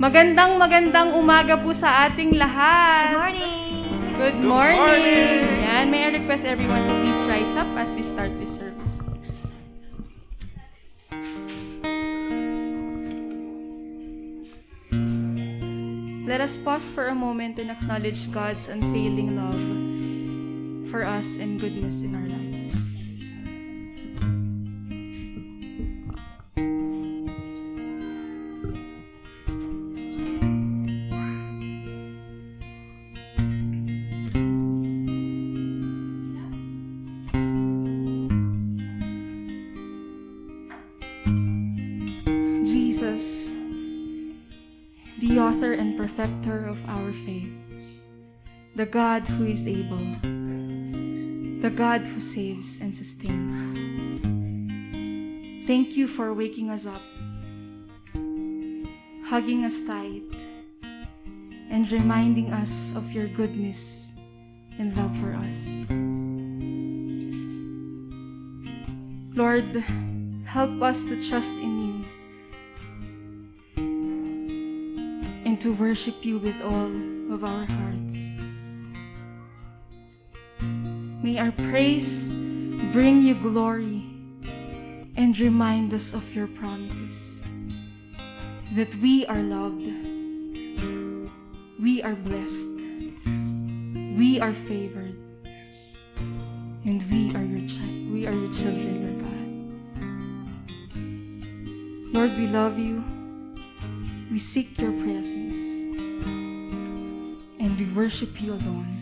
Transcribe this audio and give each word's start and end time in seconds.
Magandang 0.00 0.56
magandang 0.56 1.12
umaga 1.12 1.60
po 1.60 1.76
sa 1.76 2.08
ating 2.08 2.40
lahat. 2.40 3.36
Good 3.36 3.36
morning! 3.36 4.16
Good 4.16 4.38
morning. 4.40 5.36
Yan, 5.60 5.86
may 5.92 6.08
I 6.08 6.10
request 6.16 6.48
everyone 6.48 6.80
to 6.88 6.94
please 6.96 7.22
rise 7.28 7.54
up 7.60 7.68
as 7.76 7.92
we 7.92 8.00
start 8.00 8.32
this 8.40 8.56
service. 8.56 8.94
Let 16.24 16.40
us 16.40 16.56
pause 16.56 16.88
for 16.88 17.12
a 17.12 17.16
moment 17.16 17.60
and 17.60 17.68
acknowledge 17.68 18.32
God's 18.32 18.72
unfailing 18.72 19.36
love 19.36 19.60
for 20.88 21.04
us 21.04 21.36
and 21.36 21.60
goodness 21.60 22.00
in 22.00 22.16
our 22.16 22.24
lives. 22.24 22.41
The 48.82 48.90
God 48.90 49.22
who 49.28 49.46
is 49.46 49.68
able, 49.68 50.04
the 51.62 51.70
God 51.70 52.00
who 52.00 52.18
saves 52.18 52.80
and 52.80 52.92
sustains. 52.92 53.78
Thank 55.68 55.96
you 55.96 56.08
for 56.08 56.34
waking 56.34 56.68
us 56.68 56.84
up, 56.84 57.00
hugging 59.24 59.64
us 59.64 59.78
tight, 59.86 60.24
and 61.70 61.92
reminding 61.92 62.52
us 62.52 62.92
of 62.96 63.12
your 63.12 63.28
goodness 63.28 64.14
and 64.80 64.96
love 64.96 65.16
for 65.18 65.32
us. 65.38 65.68
Lord, 69.36 69.84
help 70.44 70.82
us 70.82 71.06
to 71.06 71.22
trust 71.28 71.52
in 71.52 71.72
you 71.86 72.04
and 75.46 75.60
to 75.60 75.72
worship 75.74 76.24
you 76.24 76.38
with 76.38 76.60
all 76.64 76.90
of 77.32 77.44
our 77.44 77.64
hearts. 77.64 78.21
May 81.22 81.38
our 81.38 81.52
praise 81.52 82.28
bring 82.90 83.22
you 83.22 83.36
glory 83.36 84.02
and 85.14 85.38
remind 85.38 85.94
us 85.94 86.14
of 86.14 86.34
your 86.34 86.48
promises 86.48 87.44
that 88.74 88.92
we 88.96 89.24
are 89.26 89.38
loved, 89.38 89.86
we 91.80 92.02
are 92.02 92.16
blessed, 92.16 92.68
we 94.18 94.40
are 94.40 94.52
favored, 94.52 95.14
and 96.84 97.08
we 97.08 97.32
are 97.36 97.44
your 97.44 97.68
we 98.12 98.26
are 98.26 98.34
your 98.34 98.52
children, 98.52 99.06
Lord 99.06 99.20
God. 99.22 99.50
Lord, 102.18 102.36
we 102.36 102.48
love 102.48 102.80
you. 102.80 103.04
We 104.28 104.40
seek 104.40 104.76
your 104.76 104.90
presence 105.04 105.54
and 107.60 107.78
we 107.78 107.86
worship 107.94 108.42
you 108.42 108.54
alone. 108.54 109.01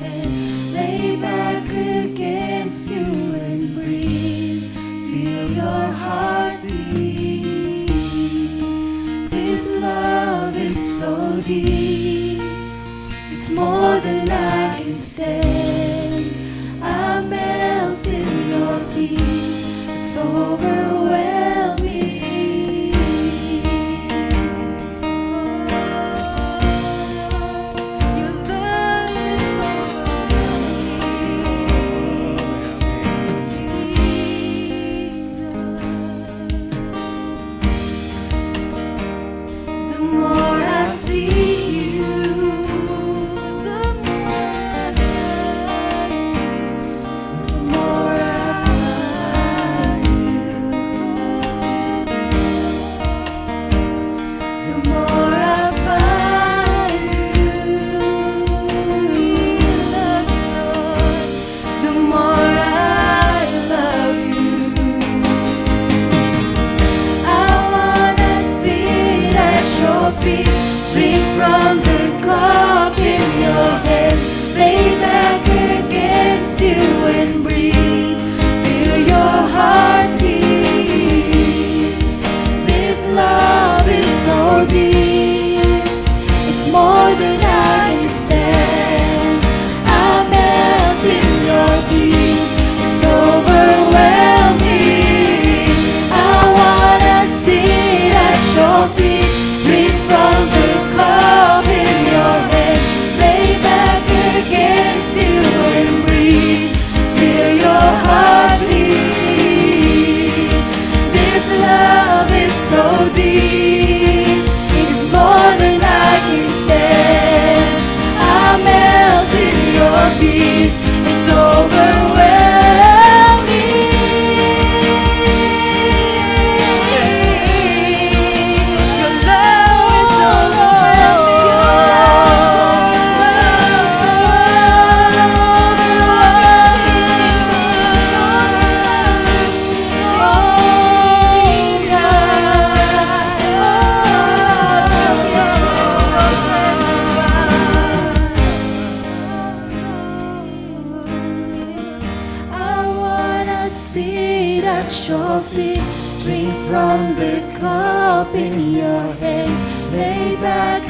Lay 0.00 1.16
back 1.16 1.64
against 1.68 2.88
you 2.90 3.04
and 3.04 3.74
breathe. 3.74 4.72
Feel 4.74 5.50
your 5.52 5.86
heartbeat. 6.02 7.90
This 9.30 9.68
love 9.80 10.56
is 10.56 10.98
so 10.98 11.40
deep, 11.42 12.40
it's 13.30 13.50
more 13.50 14.00
than 14.00 14.30
I 14.30 14.80
can 14.80 14.96
stand. 14.96 16.82
I 16.82 17.22
melt 17.22 18.06
in 18.06 18.50
your 18.50 18.80
peace, 18.94 19.64
it's 19.88 20.16
overwhelming. 20.16 20.91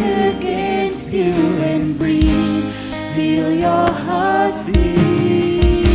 Against 0.03 1.13
you 1.13 1.33
and 1.63 1.97
breathe. 1.99 2.65
Feel 3.15 3.51
your 3.53 3.91
heart 4.07 4.55
beat. 4.67 5.87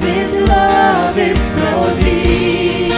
This 0.00 0.34
love 0.48 1.16
is 1.18 1.38
so 1.56 1.94
deep, 2.00 2.92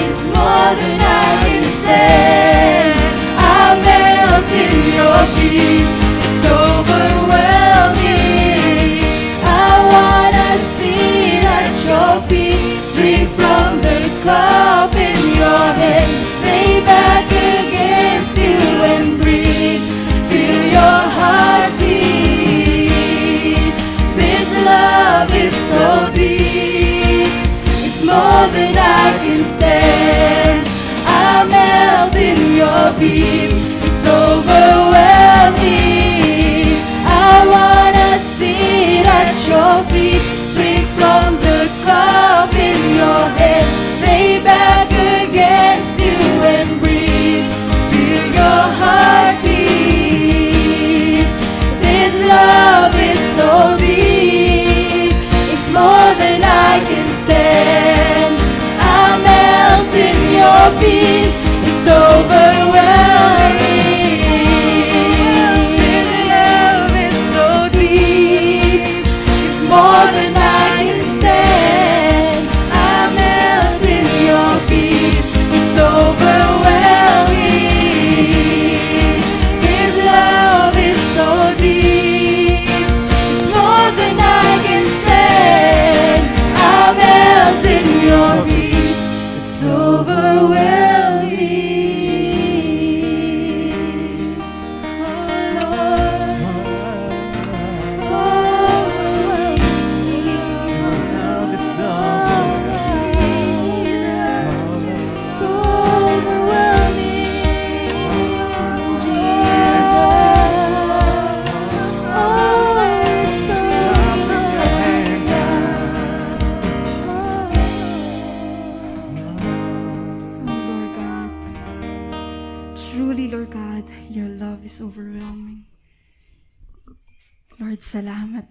it's 0.00 0.24
more 0.26 0.74
than 0.80 1.00
I 1.00 1.02
can 1.42 1.64
stand. 1.80 2.94
I 3.36 3.38
melt 3.86 4.50
in 4.64 4.76
your 4.98 5.20
peace, 5.36 5.92
it's 6.26 6.44
overwhelming. 6.44 9.02
I 9.42 9.44
wanna 9.92 10.50
sit 10.76 11.42
at 11.58 11.74
your 11.88 12.12
feet, 12.28 12.78
drink 12.94 13.26
from 13.38 13.70
the 13.86 13.98
cup 14.22 14.92
in 14.94 15.18
your 15.40 15.66
hands, 15.82 16.20
lay 16.44 16.70
more 28.20 28.46
than 28.56 28.74
I 28.76 29.06
can 29.22 29.40
stand. 29.54 30.60
I 31.24 31.26
melt 31.54 32.14
in 32.28 32.38
your 32.62 32.84
peace, 33.00 33.54
it's 33.86 34.04
overwhelming. 34.20 36.68
I 37.28 37.30
wanna 37.54 38.08
sit 38.36 39.04
at 39.20 39.34
your 39.50 39.76
feet, 39.90 40.22
drink 40.54 40.84
from 40.98 41.28
the 41.46 41.60
cup 41.86 42.50
in 42.68 42.78
your 43.00 43.22
hands, 43.40 43.72
lay 44.04 44.28
back 44.50 44.88
against 45.22 45.94
you 46.06 46.18
and 46.54 46.68
breathe. 46.80 47.46
Feel 47.90 48.26
your 48.40 48.62
heart 48.80 49.36
beat. 49.44 51.26
This 51.86 52.14
love 52.34 52.92
is 53.10 53.20
so 53.36 53.50
deep, 53.78 53.89
your 60.70 60.80
peace, 60.80 61.36
it's 61.66 61.86
overwhelming. 61.86 62.69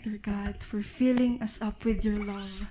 Lord 0.05 0.21
God, 0.21 0.63
for 0.63 0.81
filling 0.81 1.41
us 1.41 1.61
up 1.61 1.83
with 1.83 2.05
your 2.05 2.23
love. 2.23 2.67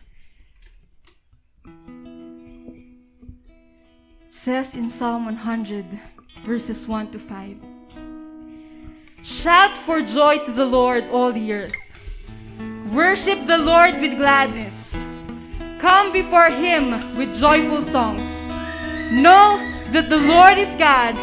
It 4.27 4.33
says 4.33 4.75
in 4.77 4.89
Psalm 4.89 5.27
100, 5.27 5.85
verses 6.45 6.89
1 6.89 7.11
to 7.11 7.19
5. 7.19 7.59
Shout 9.23 9.77
for 9.77 10.01
joy 10.01 10.39
to 10.47 10.53
the 10.53 10.65
Lord, 10.65 11.05
all 11.11 11.33
the 11.33 11.53
earth. 11.53 11.75
Worship 12.93 13.47
the 13.47 13.59
Lord 13.59 14.01
with 14.01 14.17
gladness. 14.17 14.97
Come 15.79 16.13
before 16.13 16.49
him 16.49 16.93
with 17.19 17.39
joyful 17.39 17.83
songs. 17.83 18.23
Know 19.13 19.59
that 19.93 20.09
the 20.09 20.19
Lord 20.19 20.57
is 20.57 20.75
God. 20.77 21.15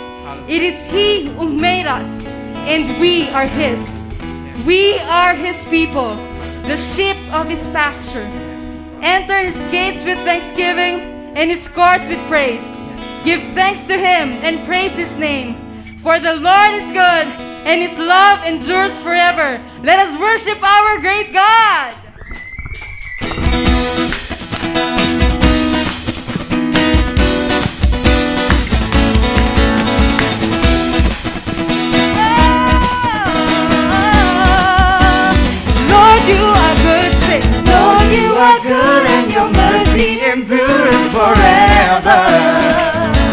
It 0.50 0.62
is 0.62 0.86
he 0.86 1.30
who 1.30 1.50
made 1.50 1.88
us, 1.88 2.28
and 2.68 3.00
we 3.02 3.28
are 3.30 3.48
his. 3.48 3.95
We 4.64 4.98
are 5.00 5.34
his 5.34 5.66
people, 5.66 6.16
the 6.64 6.78
sheep 6.78 7.18
of 7.34 7.50
his 7.50 7.68
pasture. 7.68 8.28
Enter 9.02 9.40
his 9.40 9.62
gates 9.66 10.04
with 10.04 10.18
thanksgiving 10.20 11.36
and 11.36 11.52
his 11.52 11.68
courts 11.68 12.08
with 12.08 12.20
praise. 12.28 12.66
Give 13.24 13.42
thanks 13.54 13.86
to 13.88 13.98
him 13.98 14.30
and 14.42 14.66
praise 14.66 14.96
his 14.96 15.16
name. 15.18 15.56
For 16.00 16.20
the 16.20 16.36
Lord 16.36 16.72
is 16.74 16.88
good, 16.92 17.28
and 17.68 17.82
his 17.82 17.98
love 17.98 18.46
endures 18.46 18.98
forever. 19.02 19.62
Let 19.84 20.00
us 20.00 20.18
worship 20.20 20.64
our 20.64 21.00
great 21.00 21.34
God. 21.34 21.94
Mercy 39.96 40.20
enduring 40.32 41.10
forever. 41.12 42.20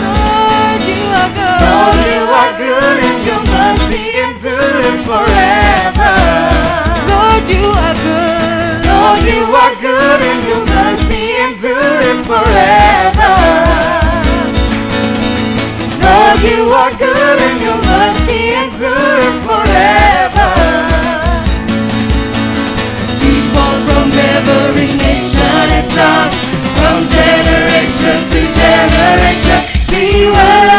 Lord, 0.07 0.83
you 0.87 1.03
are 1.19 1.31
good. 1.35 1.61
Lord, 1.67 1.99
you 2.07 2.23
are 2.41 2.53
good 2.59 2.99
and 3.03 3.27
your 3.27 3.43
mercy 3.51 4.03
Enduring 4.23 5.03
forever. 5.05 6.15
Lord, 7.11 7.45
you 7.51 7.67
are 7.67 7.97
good. 8.07 8.87
Lord, 8.87 9.23
you 9.27 9.43
are 9.63 9.75
good 9.81 10.21
and 10.31 10.43
your 10.47 10.65
mercy 10.67 11.35
Enduring 11.43 12.23
forever. 12.25 12.82
We 30.03 30.27
worship 30.27 30.72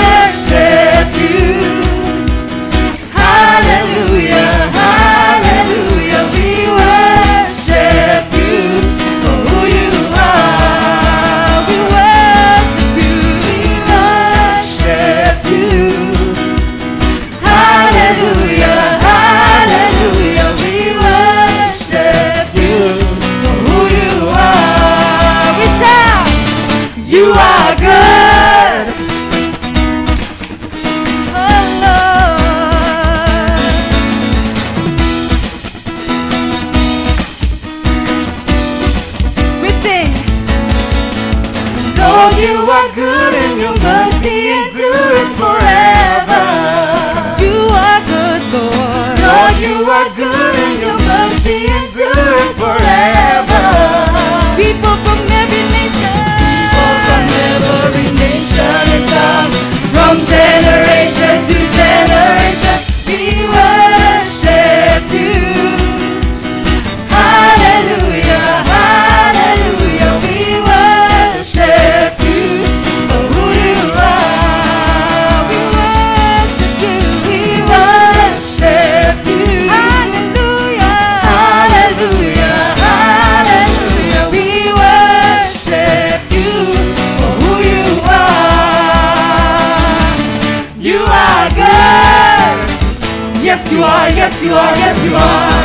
you 93.73 93.81
are, 93.83 94.09
yes 94.09 94.43
you 94.43 94.53
are, 94.53 94.75
yes 94.77 94.97
you 95.03 95.15
are. 95.15 95.63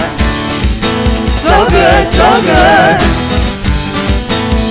So 1.45 1.55
good, 1.69 2.05
so 2.17 2.29
good. 2.49 2.97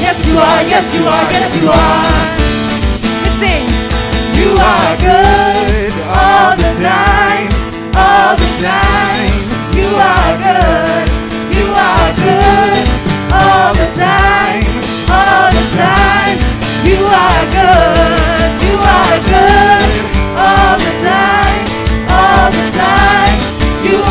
Yes 0.01 0.17
you 0.27 0.37
are, 0.39 0.61
yes 0.65 0.87
you 0.97 1.05
are, 1.05 1.27
yes 1.29 1.53
you 1.61 1.69
are. 1.69 2.17
We 3.21 3.29
sing. 3.37 3.65
You 4.41 4.51
are 4.57 4.93
good 4.97 5.93
all 6.17 6.57
the 6.57 6.73
time, 6.81 7.49
all 7.93 8.33
the 8.41 8.49
time. 8.65 9.33
You 9.77 9.89
are 10.09 10.33
good, 10.41 11.05
you 11.57 11.67
are 11.89 12.09
good 12.17 12.85
all 13.37 13.71
the 13.77 13.87
time, 13.93 14.65
all 15.13 15.49
the 15.57 15.65
time. 15.77 16.37
You 16.89 16.99
are 17.05 17.43
good, 17.53 18.49
you 18.65 18.75
are 18.97 19.17
good 19.29 19.93
all 20.41 20.75
the 20.85 20.93
time, 21.05 21.65
all 22.09 22.49
the 22.51 22.65
time. 22.77 23.16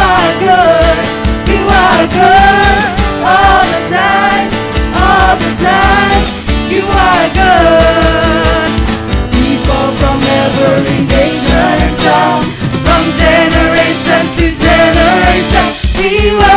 Are 0.07 0.33
good, 0.39 1.05
you 1.53 1.63
are 1.83 2.07
good 2.19 2.85
all 3.33 3.65
the 3.75 3.83
time, 3.91 4.49
all 5.05 5.35
the 5.43 5.53
time. 5.67 6.23
You 6.75 6.83
are 7.07 7.29
good. 7.41 8.71
People 9.35 9.87
from 10.01 10.19
every 10.43 10.99
nation 11.07 11.77
from 12.87 13.03
generation 13.19 14.23
to 14.39 14.47
generation, 14.67 15.67
we 15.99 16.33
worship 16.39 16.56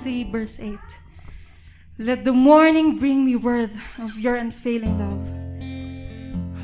143, 0.00 0.32
verse 0.32 0.56
8, 0.58 0.78
Let 1.98 2.24
the 2.24 2.32
morning 2.32 2.98
bring 2.98 3.26
me 3.26 3.36
word 3.36 3.70
of 3.98 4.18
your 4.18 4.36
unfailing 4.36 4.96
love. 4.98 5.26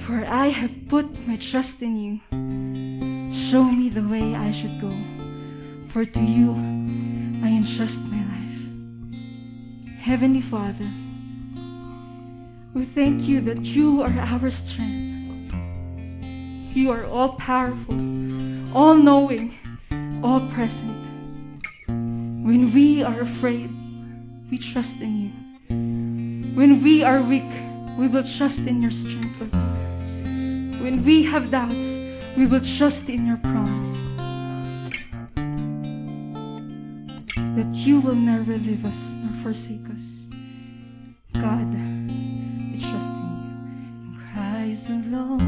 For 0.05 0.25
I 0.25 0.49
have 0.49 0.89
put 0.89 1.05
my 1.29 1.37
trust 1.37 1.83
in 1.83 1.97
you. 2.01 2.15
Show 3.35 3.65
me 3.65 3.91
the 3.91 4.09
way 4.09 4.35
I 4.35 4.51
should 4.53 4.81
go, 4.81 4.93
for 5.87 6.07
to 6.07 6.23
you 6.23 6.53
I 7.45 7.49
entrust 7.53 8.01
my 8.05 8.25
life. 8.25 8.59
Heavenly 10.01 10.41
Father, 10.41 10.89
we 12.73 12.85
thank 12.87 13.29
you 13.29 13.43
that 13.43 13.65
you 13.65 14.01
are 14.01 14.19
our 14.19 14.49
strength. 14.49 15.53
You 16.73 16.91
are 16.91 17.05
all 17.05 17.35
powerful, 17.35 18.01
all 18.75 18.95
knowing, 18.95 19.59
all 20.25 20.41
present. 20.49 21.16
When 22.47 22.73
we 22.73 23.03
are 23.03 23.23
afraid, 23.23 23.75
we 24.53 24.59
trust 24.59 25.01
in 25.01 25.13
you. 25.21 25.33
When 26.55 26.81
we 26.81 27.03
are 27.03 27.21
weak, 27.21 27.51
we 27.99 28.07
will 28.07 28.23
trust 28.23 28.61
in 28.61 28.81
your 28.81 28.93
strength. 28.93 29.41
When 30.81 31.03
we 31.05 31.25
have 31.25 31.51
doubts, 31.51 31.99
we 32.37 32.47
will 32.47 32.61
trust 32.61 33.09
in 33.09 33.27
your 33.27 33.39
promise 33.39 33.97
that 37.35 37.73
you 37.75 37.99
will 37.99 38.15
never 38.15 38.57
leave 38.59 38.85
us 38.85 39.13
nor 39.17 39.33
forsake 39.43 39.91
us. 39.91 40.27
God, 41.33 41.67
we 42.71 42.79
trust 42.79 43.11
in 43.11 43.27
you. 43.43 43.51
In 44.07 44.23
Christ 44.33 44.89
alone 44.91 45.46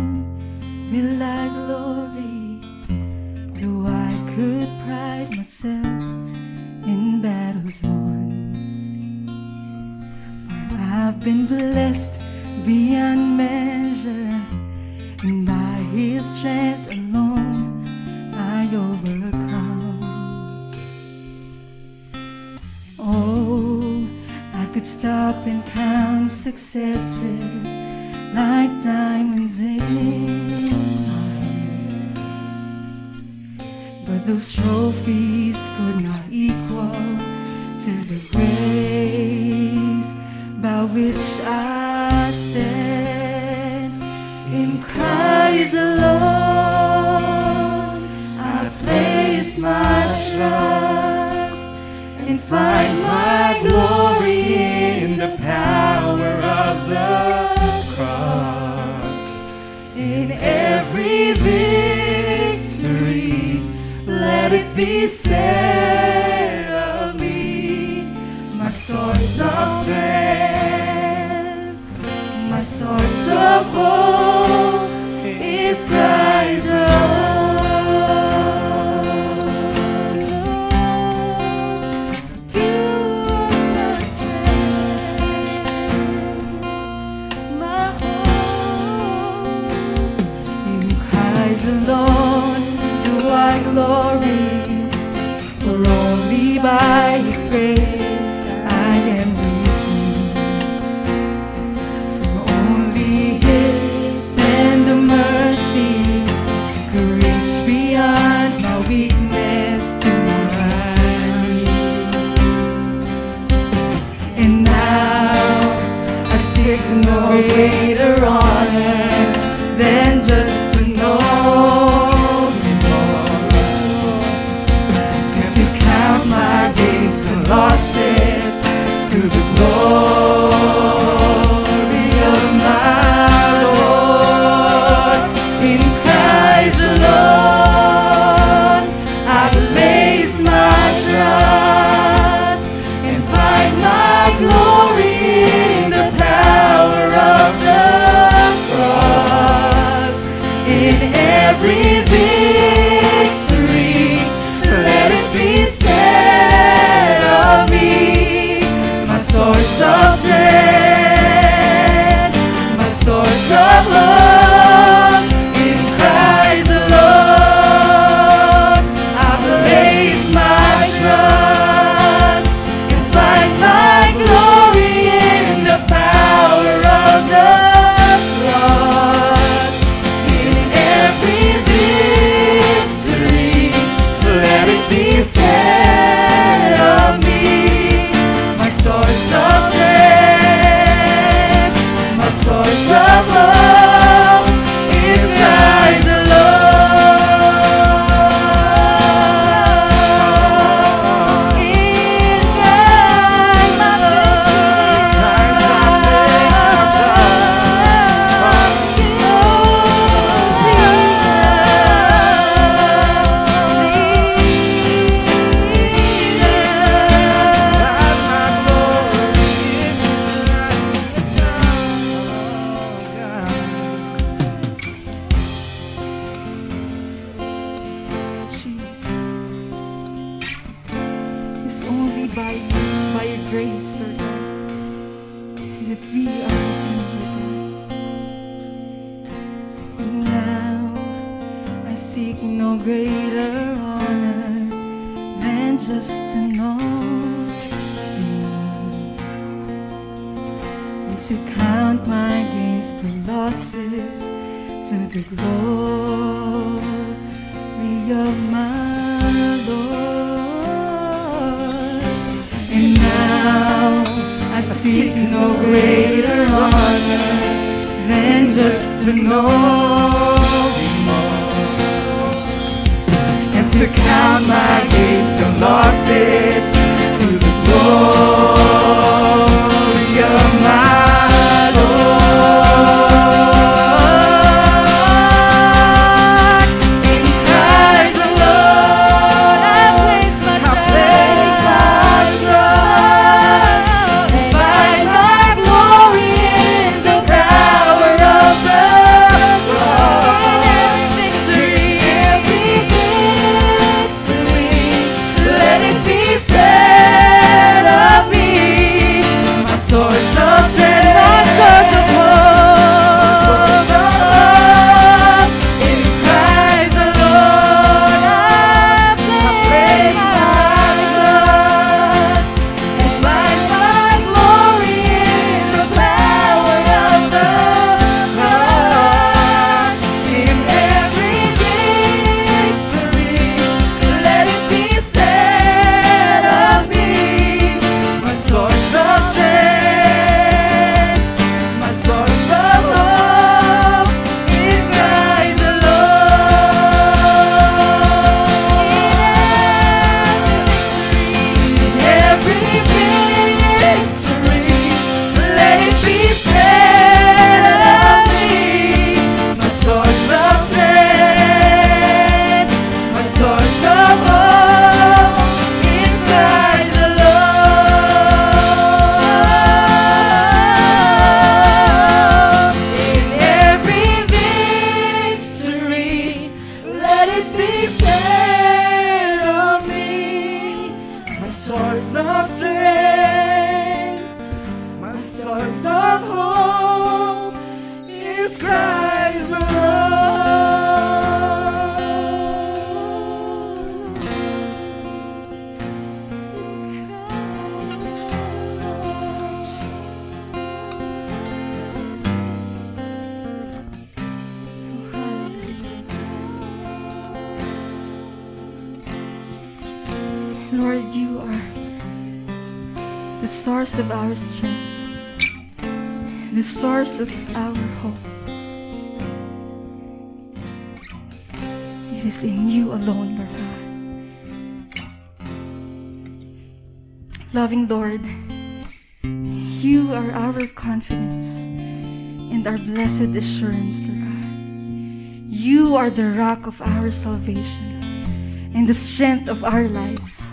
our 437.08 437.12
salvation 437.12 438.70
and 438.74 438.86
the 438.86 438.92
strength 438.92 439.48
of 439.48 439.64
our 439.64 439.88
lives. 439.88 440.46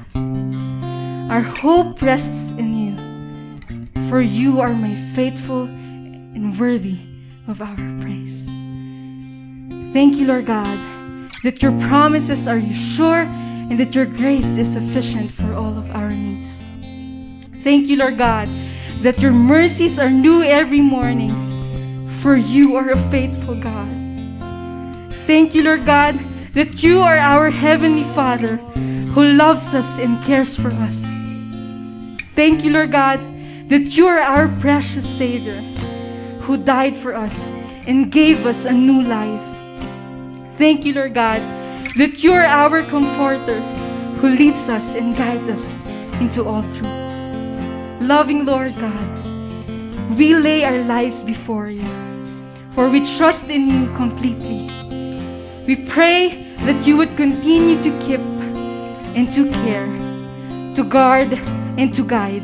Our 1.29 1.41
hope 1.41 2.01
rests 2.01 2.47
in 2.51 2.71
you, 2.71 2.95
for 4.07 4.21
you 4.21 4.61
are 4.61 4.71
my 4.71 4.95
faithful 5.13 5.63
and 5.63 6.57
worthy 6.57 6.97
of 7.49 7.61
our 7.61 7.75
praise. 7.99 8.45
Thank 9.91 10.15
you, 10.15 10.27
Lord 10.27 10.45
God, 10.45 10.79
that 11.43 11.61
your 11.61 11.77
promises 11.91 12.47
are 12.47 12.61
sure 12.71 13.27
and 13.27 13.77
that 13.77 13.93
your 13.93 14.05
grace 14.05 14.55
is 14.55 14.71
sufficient 14.71 15.31
for 15.31 15.51
all 15.55 15.77
of 15.77 15.91
our 15.91 16.09
needs. 16.09 16.63
Thank 17.65 17.87
you, 17.87 17.97
Lord 17.97 18.17
God, 18.17 18.47
that 19.01 19.19
your 19.19 19.33
mercies 19.33 19.99
are 19.99 20.09
new 20.09 20.41
every 20.41 20.79
morning, 20.79 21.35
for 22.23 22.37
you 22.37 22.77
are 22.77 22.91
a 22.91 23.09
faithful 23.11 23.55
God. 23.55 23.91
Thank 25.27 25.53
you, 25.53 25.63
Lord 25.63 25.85
God, 25.85 26.15
that 26.55 26.81
you 26.81 27.01
are 27.01 27.17
our 27.17 27.51
Heavenly 27.51 28.07
Father 28.15 28.55
who 29.11 29.33
loves 29.33 29.73
us 29.73 29.99
and 29.99 30.23
cares 30.23 30.55
for 30.55 30.69
us. 30.71 31.03
Thank 32.31 32.63
you, 32.63 32.71
Lord 32.71 32.93
God, 32.93 33.19
that 33.67 33.97
you 33.97 34.07
are 34.07 34.19
our 34.19 34.47
precious 34.63 35.03
Savior 35.03 35.59
who 36.47 36.55
died 36.55 36.97
for 36.97 37.13
us 37.13 37.51
and 37.87 38.09
gave 38.09 38.45
us 38.45 38.63
a 38.63 38.71
new 38.71 39.03
life. 39.03 39.43
Thank 40.57 40.85
you, 40.85 40.93
Lord 40.93 41.13
God, 41.13 41.41
that 41.97 42.23
you 42.23 42.31
are 42.31 42.45
our 42.45 42.83
comforter 42.83 43.59
who 44.23 44.29
leads 44.29 44.69
us 44.69 44.95
and 44.95 45.13
guides 45.17 45.49
us 45.49 45.75
into 46.21 46.47
all 46.47 46.63
truth. 46.63 47.99
Loving 47.99 48.45
Lord 48.45 48.79
God, 48.79 50.17
we 50.17 50.33
lay 50.33 50.63
our 50.63 50.83
lives 50.85 51.21
before 51.21 51.67
you, 51.67 51.83
for 52.75 52.89
we 52.89 53.03
trust 53.17 53.49
in 53.49 53.67
you 53.67 53.93
completely. 53.97 54.71
We 55.67 55.75
pray 55.87 56.44
that 56.59 56.85
you 56.87 56.97
would 56.97 57.15
continue 57.17 57.81
to 57.81 57.89
keep 57.99 58.19
and 59.15 59.31
to 59.33 59.49
care, 59.63 59.87
to 60.75 60.83
guard 60.83 61.33
and 61.77 61.93
to 61.93 62.03
guide, 62.03 62.43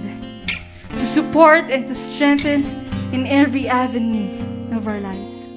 to 0.89 1.06
support 1.06 1.65
and 1.71 1.88
to 1.88 1.95
strengthen 1.95 2.65
in 3.13 3.28
every 3.28 3.67
avenue 3.67 4.38
of 4.76 4.88
our 4.88 5.00
lives. 5.00 5.56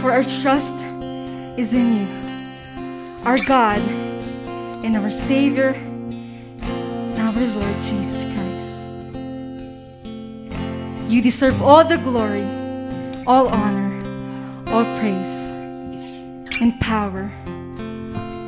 For 0.00 0.12
our 0.12 0.24
trust 0.42 0.74
is 1.58 1.74
in 1.74 1.96
you, 1.96 2.06
our 3.24 3.38
God 3.38 3.80
and 4.84 4.96
our 4.96 5.10
Savior, 5.10 5.74
our 7.18 7.32
Lord 7.32 7.74
Jesus 7.80 8.24
Christ. 8.24 8.76
You 11.10 11.22
deserve 11.22 11.60
all 11.60 11.84
the 11.84 11.98
glory, 11.98 12.44
all 13.26 13.48
honor, 13.48 13.92
all 14.68 14.84
praise, 15.00 15.50
and 16.60 16.72
power. 16.80 17.28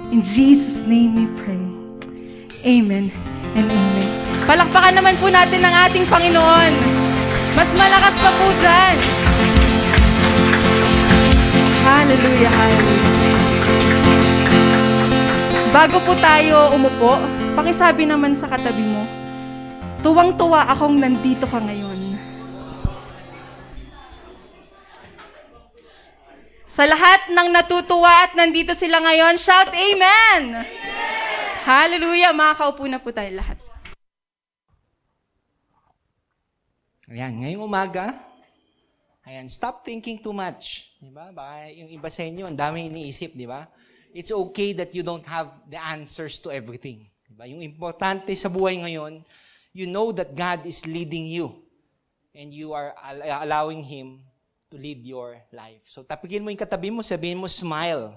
In 0.08 0.24
Jesus' 0.24 0.84
name 0.88 1.12
we 1.16 1.26
pray. 1.44 1.64
Amen 2.64 3.12
and 3.52 3.66
amen. 3.68 4.08
Palakpakan 4.48 4.96
naman 4.96 5.14
po 5.20 5.28
natin 5.28 5.60
ang 5.60 5.74
ating 5.88 6.08
Panginoon. 6.08 6.72
Mas 7.52 7.70
malakas 7.76 8.14
pa 8.16 8.30
po 8.32 8.46
dyan. 8.62 8.96
Hallelujah, 11.84 12.52
hallelujah. 12.52 13.12
Bago 15.68 16.00
po 16.00 16.12
tayo 16.16 16.72
umupo, 16.72 17.20
pakisabi 17.52 18.08
naman 18.08 18.32
sa 18.32 18.48
katabi 18.48 18.84
mo, 18.88 19.04
tuwang-tuwa 20.00 20.64
akong 20.72 20.96
nandito 20.96 21.44
ka 21.44 21.60
ngayon. 21.60 21.97
Sa 26.68 26.84
lahat 26.84 27.32
ng 27.32 27.48
natutuwa 27.48 28.28
at 28.28 28.36
nandito 28.36 28.76
sila 28.76 29.00
ngayon, 29.00 29.40
shout 29.40 29.72
Amen! 29.72 30.68
Hallelujah! 31.64 32.36
Makakaupo 32.36 32.84
na 32.84 33.00
po 33.00 33.08
tayo 33.08 33.32
lahat. 33.40 33.56
Ayan, 37.08 37.40
ngayong 37.40 37.64
umaga, 37.64 38.20
ayan, 39.24 39.48
stop 39.48 39.80
thinking 39.80 40.20
too 40.20 40.36
much. 40.36 40.92
Di 41.00 41.08
ba? 41.08 41.32
Baka 41.32 41.72
yung 41.72 41.88
iba 41.88 42.12
sa 42.12 42.20
inyo, 42.20 42.44
ang 42.44 42.60
dami 42.60 42.92
iniisip, 42.92 43.32
di 43.32 43.48
ba? 43.48 43.64
It's 44.12 44.28
okay 44.28 44.76
that 44.76 44.92
you 44.92 45.00
don't 45.00 45.24
have 45.24 45.48
the 45.72 45.80
answers 45.80 46.36
to 46.44 46.52
everything. 46.52 47.08
Di 47.24 47.32
ba? 47.32 47.48
Yung 47.48 47.64
importante 47.64 48.36
sa 48.36 48.52
buhay 48.52 48.76
ngayon, 48.84 49.24
you 49.72 49.88
know 49.88 50.12
that 50.12 50.36
God 50.36 50.68
is 50.68 50.84
leading 50.84 51.32
you 51.32 51.64
and 52.36 52.52
you 52.52 52.76
are 52.76 52.92
al- 53.00 53.48
allowing 53.48 53.80
Him 53.80 54.27
to 54.68 54.76
lead 54.76 55.00
your 55.00 55.40
life. 55.48 55.80
So 55.88 56.04
tapigin 56.04 56.44
mo 56.44 56.52
yung 56.52 56.60
katabi 56.60 56.92
mo, 56.92 57.00
sabihin 57.00 57.40
mo, 57.40 57.48
smile. 57.48 58.12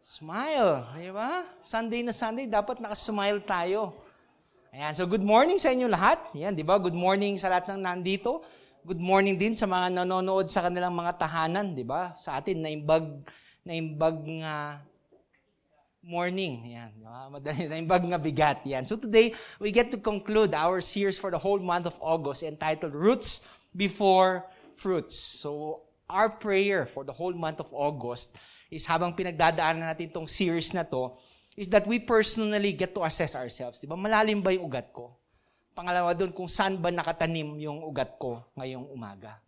Smile, 0.00 0.88
di 0.96 1.12
ba? 1.12 1.44
Sunday 1.60 2.00
na 2.00 2.16
Sunday, 2.16 2.48
dapat 2.48 2.80
nakasmile 2.80 3.44
tayo. 3.44 3.92
Ayan, 4.72 4.96
so 4.96 5.04
good 5.04 5.24
morning 5.24 5.60
sa 5.60 5.68
inyo 5.68 5.84
lahat. 5.84 6.16
Yan, 6.32 6.56
di 6.56 6.64
ba? 6.64 6.80
Good 6.80 6.96
morning 6.96 7.36
sa 7.36 7.52
lahat 7.52 7.68
ng 7.68 7.84
nandito. 7.84 8.40
Good 8.88 9.00
morning 9.00 9.36
din 9.36 9.52
sa 9.52 9.68
mga 9.68 10.00
nanonood 10.00 10.48
sa 10.48 10.64
kanilang 10.64 10.96
mga 10.96 11.20
tahanan, 11.20 11.76
di 11.76 11.84
ba? 11.84 12.16
Sa 12.16 12.40
atin, 12.40 12.64
naimbag, 12.64 13.04
naimbag 13.68 14.16
nga 14.40 14.80
morning. 16.00 16.72
Yan, 16.72 16.88
di 16.96 17.04
ba? 17.04 17.28
Madali, 17.28 17.68
naimbag 17.68 18.08
nga 18.08 18.16
bigat. 18.16 18.64
Yan. 18.64 18.88
So 18.88 18.96
today, 18.96 19.36
we 19.60 19.68
get 19.68 19.92
to 19.92 20.00
conclude 20.00 20.56
our 20.56 20.80
series 20.80 21.20
for 21.20 21.28
the 21.28 21.40
whole 21.40 21.60
month 21.60 21.84
of 21.84 22.00
August 22.00 22.40
entitled 22.40 22.96
Roots 22.96 23.44
Before 23.76 24.48
Fruits. 24.78 25.18
So, 25.18 25.82
our 26.06 26.30
prayer 26.30 26.86
for 26.86 27.02
the 27.02 27.12
whole 27.12 27.34
month 27.34 27.58
of 27.58 27.66
August 27.74 28.38
is 28.70 28.86
habang 28.86 29.12
pinagdadaanan 29.18 29.90
natin 29.90 30.08
itong 30.14 30.30
series 30.30 30.70
na 30.70 30.86
to, 30.86 31.18
is 31.58 31.66
that 31.66 31.82
we 31.90 31.98
personally 31.98 32.70
get 32.70 32.94
to 32.94 33.02
assess 33.02 33.34
ourselves. 33.34 33.82
Di 33.82 33.90
ba? 33.90 33.98
Malalim 33.98 34.38
ba 34.38 34.54
yung 34.54 34.70
ugat 34.70 34.94
ko? 34.94 35.18
Pangalawa 35.74 36.14
doon, 36.14 36.30
kung 36.30 36.46
saan 36.46 36.78
ba 36.78 36.94
nakatanim 36.94 37.58
yung 37.58 37.82
ugat 37.82 38.14
ko 38.22 38.46
ngayong 38.54 38.86
umaga. 38.94 39.42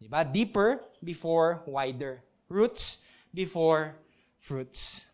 Di 0.00 0.08
ba? 0.08 0.24
Deeper 0.24 0.80
before 1.04 1.60
wider. 1.68 2.24
Roots 2.48 3.04
before 3.36 4.00
fruits. 4.40 5.09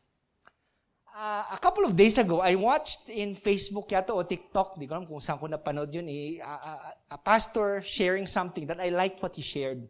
Uh, 1.16 1.48
a 1.48 1.56
couple 1.56 1.80
of 1.88 1.96
days 1.96 2.20
ago, 2.20 2.44
I 2.44 2.60
watched 2.60 3.08
in 3.08 3.32
Facebook 3.32 3.88
yata 3.88 4.12
o 4.12 4.20
TikTok, 4.20 4.76
di 4.76 4.84
ko 4.84 5.00
alam 5.00 5.08
kung 5.08 5.16
saan 5.16 5.40
ko 5.40 5.48
napanood 5.48 5.88
yun, 5.88 6.04
eh, 6.12 6.44
a, 6.44 6.44
a, 6.44 6.72
a 7.16 7.18
pastor 7.24 7.80
sharing 7.80 8.28
something 8.28 8.68
that 8.68 8.76
I 8.76 8.92
liked 8.92 9.24
what 9.24 9.32
he 9.32 9.40
shared. 9.40 9.80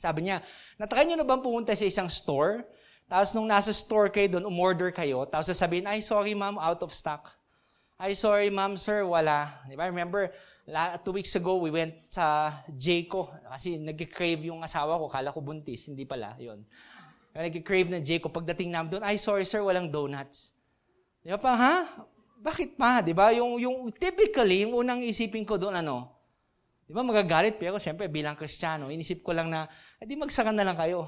Sabi 0.00 0.32
niya, 0.32 0.40
natry 0.80 1.04
niyo 1.04 1.20
na 1.20 1.28
bang 1.28 1.44
pumunta 1.44 1.76
sa 1.76 1.84
isang 1.84 2.08
store? 2.08 2.64
Tapos 3.04 3.36
nung 3.36 3.44
nasa 3.52 3.68
store 3.68 4.08
kayo 4.08 4.32
doon, 4.32 4.48
umorder 4.48 4.88
kayo, 4.96 5.28
tapos 5.28 5.52
sasabihin, 5.52 5.84
ay, 5.84 6.00
sorry 6.00 6.32
ma'am, 6.32 6.56
out 6.56 6.80
of 6.80 6.96
stock. 6.96 7.28
Ay, 8.00 8.16
sorry 8.16 8.48
ma'am, 8.48 8.80
sir, 8.80 9.04
wala. 9.04 9.52
Di 9.68 9.76
ba? 9.76 9.92
Remember, 9.92 10.32
la, 10.64 10.96
two 10.96 11.12
weeks 11.12 11.36
ago, 11.36 11.60
we 11.60 11.68
went 11.68 12.00
sa 12.00 12.64
Jayco. 12.80 13.28
Kasi 13.44 13.76
nag-crave 13.76 14.48
yung 14.48 14.64
asawa 14.64 14.96
ko. 14.96 15.12
Kala 15.12 15.36
ko 15.36 15.44
buntis. 15.44 15.84
Hindi 15.86 16.08
pala. 16.08 16.32
Yun. 16.40 16.64
Nag-crave 17.36 17.92
na 17.92 18.00
Jayco. 18.00 18.32
Pagdating 18.32 18.72
namin 18.72 18.96
doon, 18.96 19.04
ay, 19.04 19.20
sorry 19.20 19.44
sir, 19.44 19.60
walang 19.60 19.92
donuts. 19.92 20.56
Di 21.22 21.30
ba 21.38 21.54
ha? 21.54 21.74
Bakit 22.42 22.74
pa? 22.74 22.98
Di 22.98 23.14
ba? 23.14 23.30
Yung, 23.30 23.62
yung, 23.62 23.76
typically, 23.94 24.66
yung 24.66 24.82
unang 24.82 24.98
isipin 24.98 25.46
ko 25.46 25.54
doon, 25.54 25.78
ano? 25.78 26.10
Di 26.82 26.90
ba 26.90 27.06
magagalit? 27.06 27.54
Pero 27.54 27.78
siyempre, 27.78 28.10
bilang 28.10 28.34
kristyano, 28.34 28.90
inisip 28.90 29.22
ko 29.22 29.30
lang 29.30 29.46
na, 29.46 29.70
edi 30.02 30.18
magsaka 30.18 30.50
na 30.50 30.66
lang 30.66 30.74
kayo. 30.74 31.06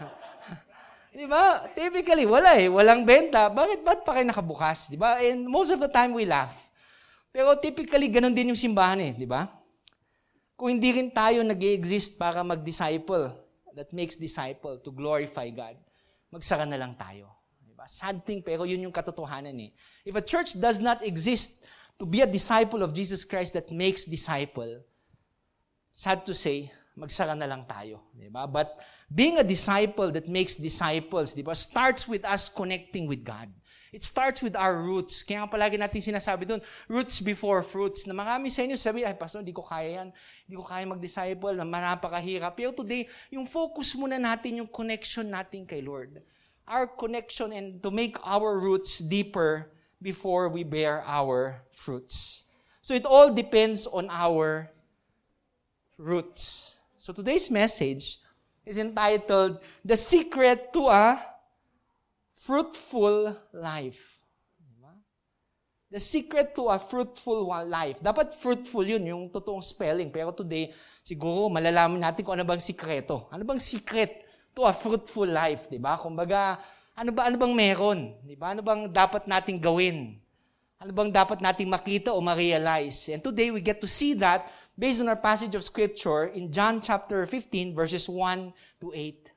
Di 1.12 1.28
ba? 1.28 1.68
Typically, 1.76 2.24
wala 2.24 2.56
eh. 2.56 2.72
Walang 2.72 3.04
benta. 3.04 3.52
Bakit 3.52 3.84
ba't 3.84 4.00
pa 4.00 4.16
kayo 4.16 4.24
nakabukas? 4.24 4.88
Di 4.88 4.96
ba? 4.96 5.20
And 5.20 5.44
most 5.44 5.68
of 5.68 5.76
the 5.76 5.92
time, 5.92 6.16
we 6.16 6.24
laugh. 6.24 6.72
Pero 7.28 7.52
typically, 7.60 8.08
ganun 8.08 8.32
din 8.32 8.56
yung 8.56 8.56
simbahan 8.56 8.96
eh. 8.96 9.12
Di 9.12 9.28
ba? 9.28 9.44
Kung 10.56 10.72
hindi 10.72 10.88
rin 10.88 11.12
tayo 11.12 11.44
nag 11.44 11.60
exist 11.60 12.16
para 12.16 12.40
mag-disciple, 12.40 13.28
that 13.76 13.92
makes 13.92 14.16
disciple 14.16 14.80
to 14.80 14.88
glorify 14.88 15.52
God, 15.52 15.76
magsara 16.32 16.64
na 16.64 16.80
lang 16.80 16.96
tayo. 16.96 17.41
Di 17.82 17.90
ba? 17.90 17.90
Sad 17.90 18.22
thing, 18.22 18.42
pero 18.46 18.62
yun 18.62 18.86
yung 18.86 18.94
katotohanan 18.94 19.58
eh. 19.58 19.74
If 20.06 20.14
a 20.14 20.22
church 20.22 20.54
does 20.54 20.78
not 20.78 21.02
exist 21.02 21.66
to 21.98 22.06
be 22.06 22.22
a 22.22 22.30
disciple 22.30 22.82
of 22.82 22.94
Jesus 22.94 23.26
Christ 23.26 23.58
that 23.58 23.74
makes 23.74 24.06
disciple, 24.06 24.78
sad 25.90 26.22
to 26.26 26.34
say, 26.34 26.70
magsara 26.94 27.34
na 27.34 27.50
lang 27.50 27.66
tayo. 27.66 28.06
Di 28.14 28.30
ba? 28.30 28.46
But 28.46 28.78
being 29.10 29.42
a 29.42 29.46
disciple 29.46 30.14
that 30.14 30.30
makes 30.30 30.54
disciples, 30.54 31.34
di 31.34 31.42
ba, 31.42 31.58
starts 31.58 32.06
with 32.06 32.22
us 32.22 32.46
connecting 32.46 33.10
with 33.10 33.26
God. 33.26 33.50
It 33.92 34.00
starts 34.00 34.40
with 34.40 34.56
our 34.56 34.80
roots. 34.80 35.20
Kaya 35.20 35.44
nga 35.44 35.52
palagi 35.52 35.76
natin 35.76 36.00
sinasabi 36.00 36.48
doon, 36.48 36.64
roots 36.88 37.20
before 37.20 37.60
fruits. 37.60 38.08
Na 38.08 38.16
marami 38.16 38.48
sa 38.48 38.64
inyo 38.64 38.78
sabi, 38.78 39.04
ay 39.04 39.12
pastor, 39.18 39.44
hindi 39.44 39.52
ko 39.52 39.60
kaya 39.60 40.00
yan. 40.00 40.08
Hindi 40.48 40.56
ko 40.56 40.64
kaya 40.64 40.88
mag-disciple, 40.88 41.52
napakahirap. 41.60 42.56
Pero 42.56 42.72
today, 42.72 43.04
yung 43.28 43.44
focus 43.44 43.92
muna 43.92 44.16
natin, 44.16 44.64
yung 44.64 44.70
connection 44.70 45.28
natin 45.28 45.68
kay 45.68 45.84
Lord. 45.84 46.24
Our 46.66 46.86
connection 46.86 47.52
and 47.52 47.82
to 47.82 47.90
make 47.90 48.16
our 48.24 48.58
roots 48.58 48.98
deeper 48.98 49.70
before 50.00 50.48
we 50.48 50.64
bear 50.64 51.02
our 51.06 51.62
fruits. 51.72 52.44
So 52.80 52.94
it 52.94 53.04
all 53.04 53.32
depends 53.32 53.86
on 53.86 54.08
our 54.10 54.70
roots. 55.98 56.78
So 56.98 57.12
today's 57.12 57.50
message 57.50 58.18
is 58.66 58.78
entitled 58.78 59.58
The 59.84 59.96
Secret 59.96 60.72
to 60.72 60.86
a 60.86 61.22
Fruitful 62.34 63.36
Life. 63.52 64.12
The 65.92 66.00
secret 66.00 66.56
to 66.56 66.72
a 66.72 66.80
fruitful 66.80 67.52
life. 67.68 68.00
Dapat 68.00 68.32
fruitful 68.32 68.80
yun, 68.80 69.04
yung 69.04 69.22
totoong 69.28 69.60
spelling. 69.60 70.08
Pero 70.08 70.32
today, 70.32 70.72
siguro 71.04 71.52
malalaman 71.52 72.00
natin 72.00 72.24
kung 72.24 72.32
ano 72.32 72.48
bang 72.48 72.64
sikreto. 72.64 73.28
Ano 73.28 73.44
bang 73.44 73.60
secret 73.60 74.24
to 74.52 74.68
a 74.68 74.72
fruitful 74.72 75.28
life, 75.28 75.68
di 75.68 75.80
ba? 75.80 75.96
Kumbaga, 75.96 76.60
ano 76.92 77.10
ba 77.12 77.28
ano 77.28 77.36
bang 77.40 77.54
meron? 77.56 78.12
Di 78.20 78.36
ba? 78.36 78.52
Ano 78.52 78.60
bang 78.60 78.88
dapat 78.88 79.24
nating 79.24 79.58
gawin? 79.60 80.20
Ano 80.76 80.90
bang 80.92 81.08
dapat 81.08 81.40
nating 81.40 81.70
makita 81.70 82.12
o 82.12 82.20
ma-realize? 82.20 83.08
And 83.08 83.22
today 83.24 83.48
we 83.54 83.64
get 83.64 83.80
to 83.80 83.88
see 83.88 84.12
that 84.20 84.50
based 84.76 85.00
on 85.00 85.08
our 85.08 85.20
passage 85.20 85.54
of 85.54 85.64
scripture 85.64 86.28
in 86.34 86.52
John 86.52 86.82
chapter 86.82 87.24
15 87.24 87.72
verses 87.72 88.08
1 88.08 88.52
to 88.82 88.92
8. 88.92 89.30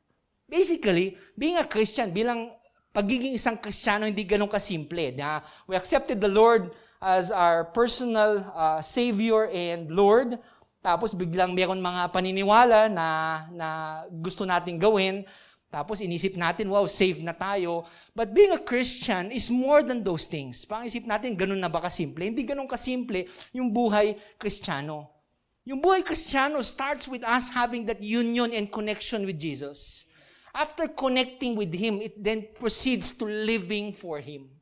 Basically, 0.49 1.17
being 1.37 1.57
a 1.57 1.65
Christian, 1.65 2.11
bilang 2.11 2.51
pagiging 2.93 3.35
isang 3.35 3.59
Kristiyano, 3.59 4.07
hindi 4.07 4.23
ganun 4.23 4.49
kasimple. 4.51 5.15
Na 5.15 5.41
we 5.67 5.75
accepted 5.75 6.19
the 6.19 6.29
Lord 6.29 6.75
as 7.03 7.29
our 7.29 7.67
personal 7.69 8.41
uh, 8.55 8.81
Savior 8.81 9.47
and 9.51 9.91
Lord. 9.91 10.39
Tapos 10.85 11.17
biglang 11.17 11.49
meron 11.49 11.81
mga 11.81 12.13
paniniwala 12.13 12.85
na, 12.93 13.07
na 13.49 13.67
gusto 14.13 14.45
nating 14.45 14.77
gawin. 14.77 15.25
Tapos 15.73 15.97
inisip 15.97 16.37
natin, 16.37 16.69
wow, 16.69 16.85
saved 16.85 17.25
na 17.25 17.33
tayo. 17.33 17.89
But 18.13 18.37
being 18.37 18.53
a 18.53 18.61
Christian 18.61 19.33
is 19.33 19.49
more 19.49 19.81
than 19.81 20.05
those 20.05 20.29
things. 20.29 20.61
Pangisip 20.61 21.09
natin, 21.09 21.33
ganun 21.33 21.57
na 21.57 21.73
ba 21.73 21.81
kasimple? 21.81 22.29
Hindi 22.29 22.45
ganun 22.45 22.69
kasimple 22.69 23.25
yung 23.49 23.73
buhay 23.73 24.13
Kristiyano. 24.37 25.09
Yung 25.65 25.81
buhay 25.81 26.05
Kristiyano 26.05 26.61
starts 26.61 27.09
with 27.09 27.25
us 27.25 27.49
having 27.49 27.89
that 27.89 28.05
union 28.05 28.53
and 28.53 28.69
connection 28.69 29.25
with 29.25 29.41
Jesus. 29.41 30.05
After 30.53 30.85
connecting 30.85 31.57
with 31.57 31.73
Him, 31.73 31.97
it 31.97 32.13
then 32.13 32.45
proceeds 32.53 33.17
to 33.17 33.25
living 33.25 33.89
for 33.89 34.21
Him. 34.21 34.53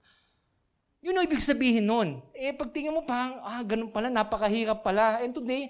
Yun 1.04 1.20
ang 1.20 1.28
ibig 1.28 1.44
sabihin 1.44 1.84
nun. 1.84 2.24
Eh, 2.32 2.56
pagtingin 2.56 2.96
mo 2.96 3.04
pa, 3.04 3.44
ah, 3.44 3.60
ganun 3.60 3.92
pala, 3.92 4.08
napakahirap 4.08 4.80
pala. 4.80 5.20
And 5.20 5.36
today, 5.36 5.68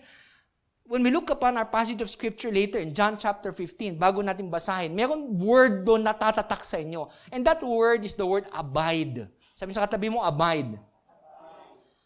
when 0.93 1.01
we 1.01 1.09
look 1.09 1.33
upon 1.33 1.57
our 1.57 1.65
passage 1.65 2.05
of 2.05 2.09
scripture 2.13 2.53
later 2.53 2.77
in 2.77 2.93
John 2.93 3.17
chapter 3.17 3.49
15, 3.49 3.97
bago 3.97 4.21
natin 4.21 4.45
basahin, 4.45 4.93
meron 4.93 5.41
word 5.41 5.81
doon 5.89 6.05
na 6.05 6.13
tatatak 6.13 6.61
sa 6.61 6.77
inyo. 6.77 7.09
And 7.33 7.41
that 7.49 7.65
word 7.65 8.05
is 8.05 8.13
the 8.13 8.21
word 8.21 8.45
abide. 8.53 9.25
Sabi 9.57 9.73
sa 9.73 9.89
katabi 9.89 10.13
mo, 10.13 10.21
abide. 10.21 10.77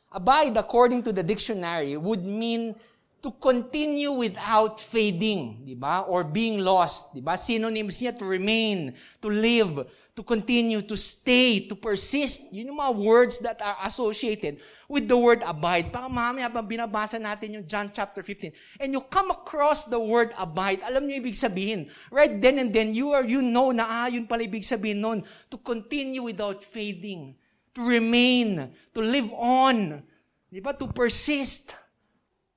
Abide, 0.08 0.56
according 0.56 1.04
to 1.04 1.12
the 1.12 1.20
dictionary, 1.20 2.00
would 2.00 2.24
mean 2.24 2.80
to 3.20 3.28
continue 3.44 4.16
without 4.16 4.80
fading, 4.80 5.68
di 5.68 5.76
ba? 5.76 6.08
Or 6.08 6.24
being 6.24 6.64
lost, 6.64 7.12
di 7.12 7.20
ba? 7.20 7.36
Synonyms 7.36 8.00
niya 8.00 8.16
to 8.16 8.24
remain, 8.24 8.96
to 9.20 9.28
live, 9.28 9.84
to 10.18 10.26
continue, 10.26 10.82
to 10.82 10.98
stay, 10.98 11.62
to 11.70 11.78
persist. 11.78 12.50
Yun 12.50 12.74
yung 12.74 12.82
mga 12.82 12.94
words 12.98 13.38
that 13.38 13.62
are 13.62 13.78
associated 13.86 14.58
with 14.90 15.06
the 15.06 15.14
word 15.14 15.46
abide. 15.46 15.94
Baka 15.94 16.10
mamaya 16.10 16.50
pa 16.50 16.66
binabasa 16.66 17.22
natin 17.22 17.62
yung 17.62 17.66
John 17.70 17.94
chapter 17.94 18.26
15. 18.26 18.82
And 18.82 18.98
you 18.98 19.06
come 19.06 19.30
across 19.30 19.86
the 19.86 20.02
word 20.02 20.34
abide, 20.34 20.82
alam 20.82 21.06
niyo 21.06 21.22
ibig 21.22 21.38
sabihin. 21.38 21.94
Right 22.10 22.34
then 22.34 22.58
and 22.58 22.74
then, 22.74 22.98
you 22.98 23.14
are 23.14 23.22
you 23.22 23.46
know 23.46 23.70
na 23.70 23.86
ah, 23.86 24.08
yun 24.10 24.26
pala 24.26 24.42
ibig 24.42 24.66
sabihin 24.66 25.06
nun. 25.06 25.22
To 25.54 25.62
continue 25.62 26.26
without 26.26 26.66
fading. 26.66 27.38
To 27.78 27.86
remain. 27.86 28.74
To 28.98 29.06
live 29.06 29.30
on. 29.38 30.02
Di 30.50 30.58
ba? 30.58 30.74
To 30.74 30.90
persist. 30.90 31.78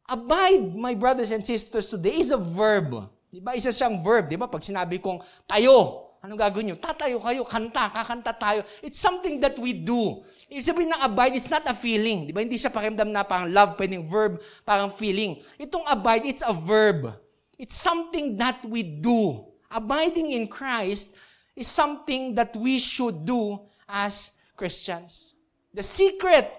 Abide, 0.08 0.72
my 0.80 0.96
brothers 0.96 1.28
and 1.28 1.44
sisters, 1.44 1.92
today 1.92 2.24
is 2.24 2.32
a 2.32 2.40
verb. 2.40 3.04
Di 3.28 3.44
ba? 3.44 3.52
Isa 3.52 3.68
siyang 3.68 4.00
verb. 4.00 4.32
Di 4.32 4.40
ba? 4.40 4.48
Pag 4.48 4.64
sinabi 4.64 4.96
kong 4.96 5.20
tayo, 5.44 6.08
anong 6.20 6.38
gagawin 6.38 6.72
nyo? 6.72 6.76
Tatayo 6.76 7.18
kayo, 7.20 7.42
kanta, 7.48 7.88
kakanta 7.88 8.32
tayo. 8.36 8.60
It's 8.84 9.00
something 9.00 9.40
that 9.40 9.56
we 9.56 9.72
do. 9.72 10.20
Ibig 10.52 10.66
sabihin 10.66 10.92
ng 10.92 11.02
abide, 11.02 11.36
it's 11.36 11.48
not 11.48 11.64
a 11.64 11.74
feeling. 11.74 12.28
Di 12.28 12.32
ba? 12.32 12.44
Hindi 12.44 12.60
siya 12.60 12.68
pakimdam 12.68 13.08
na 13.08 13.24
parang 13.24 13.48
love, 13.48 13.80
pwedeng 13.80 14.04
verb, 14.04 14.36
parang 14.68 14.92
feeling. 14.92 15.40
Itong 15.56 15.86
abide, 15.88 16.28
it's 16.28 16.44
a 16.44 16.52
verb. 16.52 17.16
It's 17.56 17.76
something 17.76 18.36
that 18.36 18.60
we 18.64 18.84
do. 18.84 19.48
Abiding 19.72 20.32
in 20.32 20.48
Christ 20.48 21.16
is 21.56 21.68
something 21.68 22.34
that 22.36 22.52
we 22.56 22.80
should 22.80 23.24
do 23.24 23.64
as 23.88 24.32
Christians. 24.56 25.36
The 25.72 25.84
secret 25.84 26.50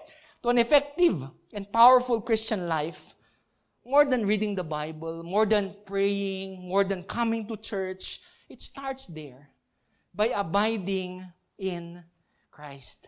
to 0.42 0.50
an 0.50 0.58
effective 0.58 1.22
and 1.52 1.70
powerful 1.70 2.18
Christian 2.18 2.66
life 2.66 3.14
more 3.84 4.06
than 4.06 4.26
reading 4.26 4.54
the 4.54 4.64
Bible, 4.64 5.22
more 5.22 5.44
than 5.44 5.74
praying, 5.86 6.62
more 6.62 6.82
than 6.82 7.02
coming 7.02 7.46
to 7.46 7.56
church, 7.56 8.22
it 8.48 8.62
starts 8.62 9.06
there 9.06 9.51
by 10.14 10.28
abiding 10.28 11.24
in 11.58 12.04
Christ. 12.50 13.06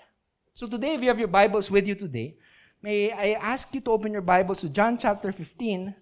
So 0.54 0.66
today, 0.66 0.94
if 0.94 1.02
you 1.02 1.08
have 1.08 1.18
your 1.18 1.28
Bibles 1.28 1.70
with 1.70 1.86
you 1.86 1.94
today, 1.94 2.36
may 2.82 3.12
I 3.12 3.38
ask 3.40 3.74
you 3.74 3.80
to 3.82 3.90
open 3.90 4.12
your 4.12 4.22
Bibles 4.22 4.60
to 4.60 4.68
John 4.68 4.96
chapter 4.96 5.32
15, 5.32 5.94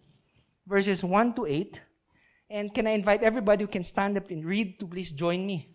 verses 0.67 1.03
1 1.03 1.35
to 1.35 1.47
8. 1.47 1.81
And 2.51 2.73
can 2.75 2.87
I 2.87 2.91
invite 2.91 3.23
everybody 3.23 3.65
who 3.65 3.69
can 3.69 3.83
stand 3.83 4.17
up 4.17 4.31
and 4.31 4.45
read 4.45 4.79
to 4.79 4.87
please 4.87 5.11
join 5.11 5.47
me 5.47 5.73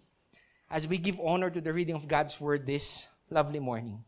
as 0.70 0.88
we 0.88 0.98
give 0.98 1.20
honor 1.20 1.50
to 1.50 1.62
the 1.62 1.74
reading 1.74 1.96
of 1.96 2.08
God's 2.08 2.40
Word 2.40 2.66
this 2.66 3.08
lovely 3.30 3.60
morning. 3.60 4.04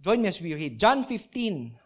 Join 0.00 0.22
me 0.22 0.28
as 0.28 0.40
we 0.40 0.54
read 0.54 0.78
John 0.78 1.02
15, 1.02 1.74
uh, 1.74 1.85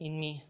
in 0.00 0.18
me. 0.18 0.42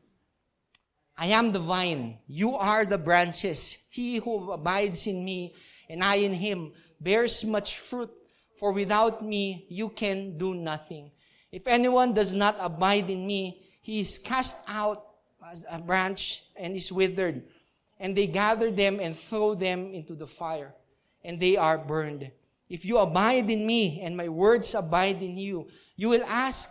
I 1.18 1.26
am 1.26 1.52
the 1.52 1.58
vine, 1.58 2.16
you 2.26 2.56
are 2.56 2.86
the 2.86 2.96
branches. 2.96 3.76
He 3.90 4.16
who 4.16 4.52
abides 4.52 5.06
in 5.06 5.22
me 5.22 5.54
and 5.90 6.02
I 6.02 6.14
in 6.14 6.32
him 6.32 6.72
bears 7.00 7.44
much 7.44 7.78
fruit, 7.78 8.10
for 8.58 8.72
without 8.72 9.22
me 9.22 9.66
you 9.68 9.90
can 9.90 10.38
do 10.38 10.54
nothing. 10.54 11.10
If 11.52 11.66
anyone 11.66 12.14
does 12.14 12.32
not 12.32 12.56
abide 12.58 13.10
in 13.10 13.26
me, 13.26 13.60
he 13.82 14.00
is 14.00 14.18
cast 14.18 14.56
out 14.68 15.04
as 15.50 15.66
a 15.68 15.78
branch 15.78 16.44
and 16.56 16.76
is 16.76 16.92
withered. 16.92 17.42
And 17.98 18.16
they 18.16 18.28
gather 18.28 18.70
them 18.70 19.00
and 19.00 19.16
throw 19.16 19.54
them 19.54 19.92
into 19.92 20.14
the 20.14 20.26
fire, 20.26 20.72
and 21.22 21.38
they 21.38 21.56
are 21.56 21.76
burned. 21.76 22.30
If 22.68 22.84
you 22.84 22.98
abide 22.98 23.50
in 23.50 23.66
me 23.66 24.00
and 24.00 24.16
my 24.16 24.28
words 24.28 24.74
abide 24.74 25.22
in 25.22 25.36
you, 25.36 25.68
you 25.96 26.08
will 26.08 26.24
ask, 26.24 26.70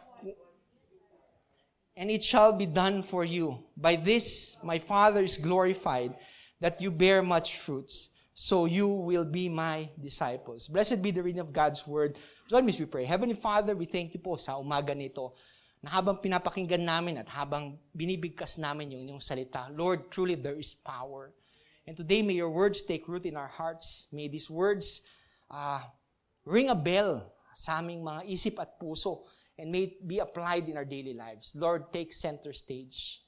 and 1.99 2.07
it 2.07 2.23
shall 2.23 2.55
be 2.55 2.63
done 2.63 3.03
for 3.03 3.27
you. 3.27 3.59
By 3.75 3.99
this 3.99 4.55
my 4.63 4.79
Father 4.79 5.19
is 5.19 5.35
glorified, 5.35 6.15
that 6.63 6.79
you 6.79 6.89
bear 6.91 7.19
much 7.19 7.59
fruits, 7.59 8.07
so 8.31 8.63
you 8.63 8.87
will 8.87 9.27
be 9.27 9.51
my 9.51 9.91
disciples. 9.99 10.71
Blessed 10.71 11.03
be 11.03 11.11
the 11.11 11.21
reading 11.21 11.43
of 11.43 11.51
God's 11.51 11.83
word. 11.83 12.15
Join 12.47 12.63
me 12.63 12.71
as 12.71 12.79
we 12.79 12.87
pray. 12.87 13.03
Heavenly 13.03 13.35
Father, 13.35 13.75
we 13.75 13.83
thank 13.83 14.15
you 14.15 14.23
po 14.23 14.39
sa 14.39 14.55
umaga 14.55 14.95
nito 14.95 15.35
na 15.83 15.91
habang 15.91 16.23
pinapakinggan 16.23 16.87
namin 16.87 17.19
at 17.19 17.27
habang 17.27 17.75
binibigkas 17.91 18.55
namin 18.55 18.95
yung 18.95 19.01
inyong 19.03 19.23
salita, 19.23 19.67
Lord, 19.75 20.07
truly 20.07 20.39
there 20.39 20.55
is 20.55 20.71
power. 20.71 21.35
And 21.83 21.99
today, 21.99 22.23
may 22.23 22.39
your 22.39 22.51
words 22.51 22.83
take 22.83 23.07
root 23.11 23.27
in 23.27 23.35
our 23.35 23.51
hearts. 23.51 24.07
May 24.11 24.31
these 24.31 24.47
words 24.47 25.03
uh, 25.51 25.83
ring 26.47 26.71
a 26.71 26.75
bell 26.75 27.27
sa 27.55 27.83
aming 27.83 28.03
mga 28.07 28.23
isip 28.27 28.55
at 28.55 28.79
puso 28.79 29.27
and 29.59 29.71
may 29.71 29.91
it 29.91 30.07
be 30.07 30.19
applied 30.19 30.71
in 30.71 30.79
our 30.79 30.87
daily 30.87 31.13
lives. 31.13 31.51
Lord, 31.53 31.91
take 31.91 32.15
center 32.15 32.53
stage. 32.55 33.21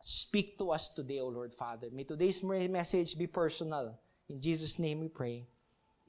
Speak 0.00 0.58
to 0.58 0.72
us 0.72 0.90
today, 0.90 1.20
O 1.20 1.28
Lord 1.28 1.54
Father. 1.54 1.86
May 1.92 2.02
today's 2.02 2.42
message 2.42 3.14
be 3.14 3.28
personal. 3.28 4.00
In 4.26 4.40
Jesus' 4.40 4.80
name 4.80 5.00
we 5.00 5.12
pray. 5.12 5.46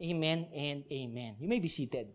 Amen 0.02 0.48
and 0.56 0.84
amen. 0.90 1.36
You 1.38 1.48
may 1.48 1.60
be 1.60 1.68
seated. 1.68 2.10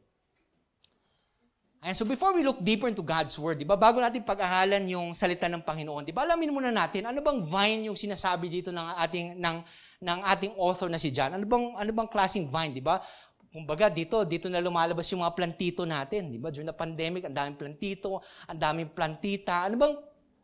And 1.79 1.95
so 1.95 2.03
before 2.03 2.35
we 2.35 2.43
look 2.43 2.59
deeper 2.59 2.91
into 2.91 3.07
God's 3.07 3.38
Word, 3.38 3.62
di 3.62 3.69
ba, 3.69 3.79
bago 3.79 4.03
natin 4.03 4.27
pag-aralan 4.27 4.83
yung 4.91 5.14
salita 5.14 5.47
ng 5.47 5.62
Panginoon, 5.62 6.03
di 6.03 6.11
ba, 6.11 6.27
alamin 6.27 6.51
muna 6.51 6.75
natin, 6.75 7.07
ano 7.07 7.23
bang 7.23 7.38
vine 7.47 7.87
yung 7.87 7.95
sinasabi 7.95 8.51
dito 8.51 8.75
ng 8.75 8.87
ating, 8.99 9.38
ng, 9.38 9.57
ng 10.03 10.19
ating 10.27 10.53
author 10.59 10.91
na 10.91 10.99
si 10.99 11.14
John? 11.14 11.38
Ano 11.38 11.47
bang, 11.47 11.79
ano 11.79 11.91
bang 11.95 12.11
klaseng 12.11 12.51
vine, 12.51 12.75
di 12.75 12.83
ba? 12.83 12.99
Kumbaga, 13.49 13.89
dito, 13.89 14.21
dito 14.29 14.47
na 14.53 14.61
lumalabas 14.61 15.09
yung 15.09 15.25
mga 15.25 15.33
plantito 15.33 15.83
natin. 15.89 16.29
Di 16.29 16.37
ba? 16.37 16.53
During 16.53 16.69
the 16.69 16.77
pandemic, 16.77 17.25
ang 17.25 17.33
daming 17.33 17.57
plantito, 17.57 18.21
ang 18.45 18.61
daming 18.61 18.93
plantita. 18.93 19.65
Ano 19.65 19.81
bang, 19.81 19.95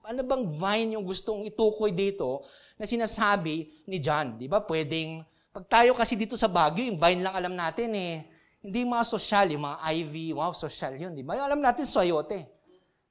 ano 0.05 0.21
bang 0.25 0.45
vine 0.49 0.89
yung 0.97 1.05
gustong 1.05 1.45
itukoy 1.45 1.93
dito 1.93 2.45
na 2.81 2.89
sinasabi 2.89 3.85
ni 3.85 4.01
John? 4.01 4.41
Di 4.41 4.49
ba? 4.49 4.65
Pwedeng, 4.65 5.21
pag 5.55 5.65
tayo 5.69 5.93
kasi 5.93 6.17
dito 6.17 6.35
sa 6.35 6.49
Baguio, 6.49 6.89
yung 6.89 6.99
vine 6.99 7.21
lang 7.21 7.37
alam 7.37 7.55
natin 7.55 7.93
eh. 7.95 8.27
Hindi 8.65 8.89
mga 8.89 9.05
social, 9.05 9.53
yung 9.53 9.69
mga 9.69 9.79
ivy, 9.93 10.33
wow, 10.33 10.57
social 10.57 10.97
yun, 10.97 11.13
di 11.13 11.21
ba? 11.21 11.37
Alam 11.37 11.61
natin, 11.61 11.85
soyote. 11.85 12.49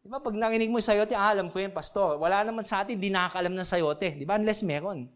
Di 0.04 0.12
ba? 0.12 0.20
Pag 0.20 0.36
nakinig 0.36 0.68
mo 0.68 0.82
yung 0.82 0.90
sayote, 0.90 1.16
ah, 1.16 1.32
alam 1.32 1.48
ko 1.54 1.62
yan, 1.62 1.72
pastor. 1.72 2.20
Wala 2.20 2.44
naman 2.44 2.66
sa 2.66 2.82
atin, 2.82 2.98
di 2.98 3.14
nakakaalam 3.14 3.54
ng 3.56 3.64
sayote. 3.64 4.18
Di 4.18 4.26
ba? 4.26 4.36
Unless 4.36 4.66
meron. 4.66 5.08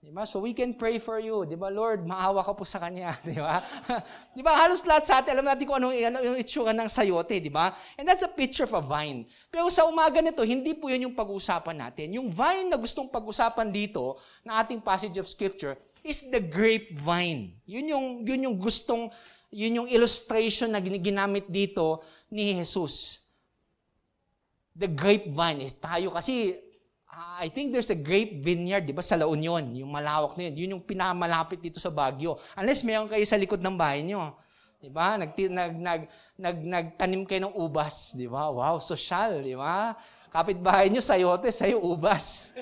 Di 0.00 0.08
ba? 0.08 0.24
So 0.24 0.40
we 0.40 0.56
can 0.56 0.72
pray 0.72 0.96
for 0.96 1.20
you. 1.20 1.44
Di 1.44 1.60
ba, 1.60 1.68
Lord, 1.68 2.08
maawa 2.08 2.40
ka 2.40 2.56
po 2.56 2.64
sa 2.64 2.80
kanya. 2.80 3.20
Di 3.28 3.36
ba? 3.36 3.60
di 4.36 4.40
ba? 4.40 4.56
Halos 4.56 4.80
lahat 4.88 5.04
sa 5.04 5.20
atin, 5.20 5.36
alam 5.36 5.44
natin 5.44 5.68
kung 5.68 5.76
ano, 5.76 5.92
ano 5.92 6.24
yung 6.24 6.40
itsura 6.40 6.72
ng 6.72 6.88
sayote. 6.88 7.36
Di 7.36 7.52
ba? 7.52 7.76
And 8.00 8.08
that's 8.08 8.24
a 8.24 8.32
picture 8.32 8.64
of 8.64 8.72
a 8.72 8.80
vine. 8.80 9.28
Pero 9.52 9.68
sa 9.68 9.84
umaga 9.84 10.24
nito, 10.24 10.40
hindi 10.40 10.72
po 10.72 10.88
yun 10.88 11.12
yung 11.12 11.16
pag-uusapan 11.16 11.76
natin. 11.76 12.16
Yung 12.16 12.32
vine 12.32 12.72
na 12.72 12.80
gustong 12.80 13.12
pag-usapan 13.12 13.68
dito, 13.68 14.16
na 14.40 14.64
ating 14.64 14.80
passage 14.80 15.20
of 15.20 15.28
scripture, 15.28 15.76
is 16.00 16.24
the 16.32 16.40
grapevine. 16.40 17.60
Yun 17.68 17.92
yung, 17.92 18.06
yun 18.24 18.40
yung 18.48 18.56
gustong, 18.56 19.12
yun 19.52 19.84
yung 19.84 19.88
illustration 19.92 20.72
na 20.72 20.80
ginamit 20.80 21.44
dito 21.52 22.00
ni 22.32 22.56
Jesus. 22.56 23.20
The 24.72 24.88
grapevine 24.88 25.60
is 25.60 25.76
tayo 25.76 26.08
kasi 26.08 26.56
I 27.20 27.52
think 27.52 27.76
there's 27.76 27.92
a 27.92 27.98
grape 27.98 28.40
vineyard, 28.40 28.88
di 28.88 28.96
ba, 28.96 29.04
sa 29.04 29.12
La 29.12 29.28
Union, 29.28 29.60
yung 29.76 29.92
malawak 29.92 30.40
na 30.40 30.48
yun. 30.48 30.54
Yun 30.56 30.70
yung 30.78 30.84
pinakamalapit 30.84 31.60
dito 31.60 31.76
sa 31.76 31.92
Baguio. 31.92 32.40
Unless 32.56 32.80
mayroon 32.80 33.12
kayo 33.12 33.24
sa 33.28 33.36
likod 33.36 33.60
ng 33.60 33.76
bahay 33.76 34.00
nyo. 34.00 34.40
Di 34.80 34.88
ba? 34.88 35.20
Nag, 35.20 35.36
nag, 35.36 35.72
nag, 35.76 36.02
nag, 36.40 36.56
nagtanim 36.64 37.28
kayo 37.28 37.52
ng 37.52 37.54
ubas. 37.60 38.16
Di 38.16 38.24
ba? 38.24 38.48
Wow, 38.48 38.80
social. 38.80 39.44
Di 39.44 39.52
ba? 39.52 39.92
Kapitbahay 40.32 40.88
nyo, 40.88 41.04
sayote, 41.04 41.52
sayo 41.52 41.84
ubas. 41.84 42.56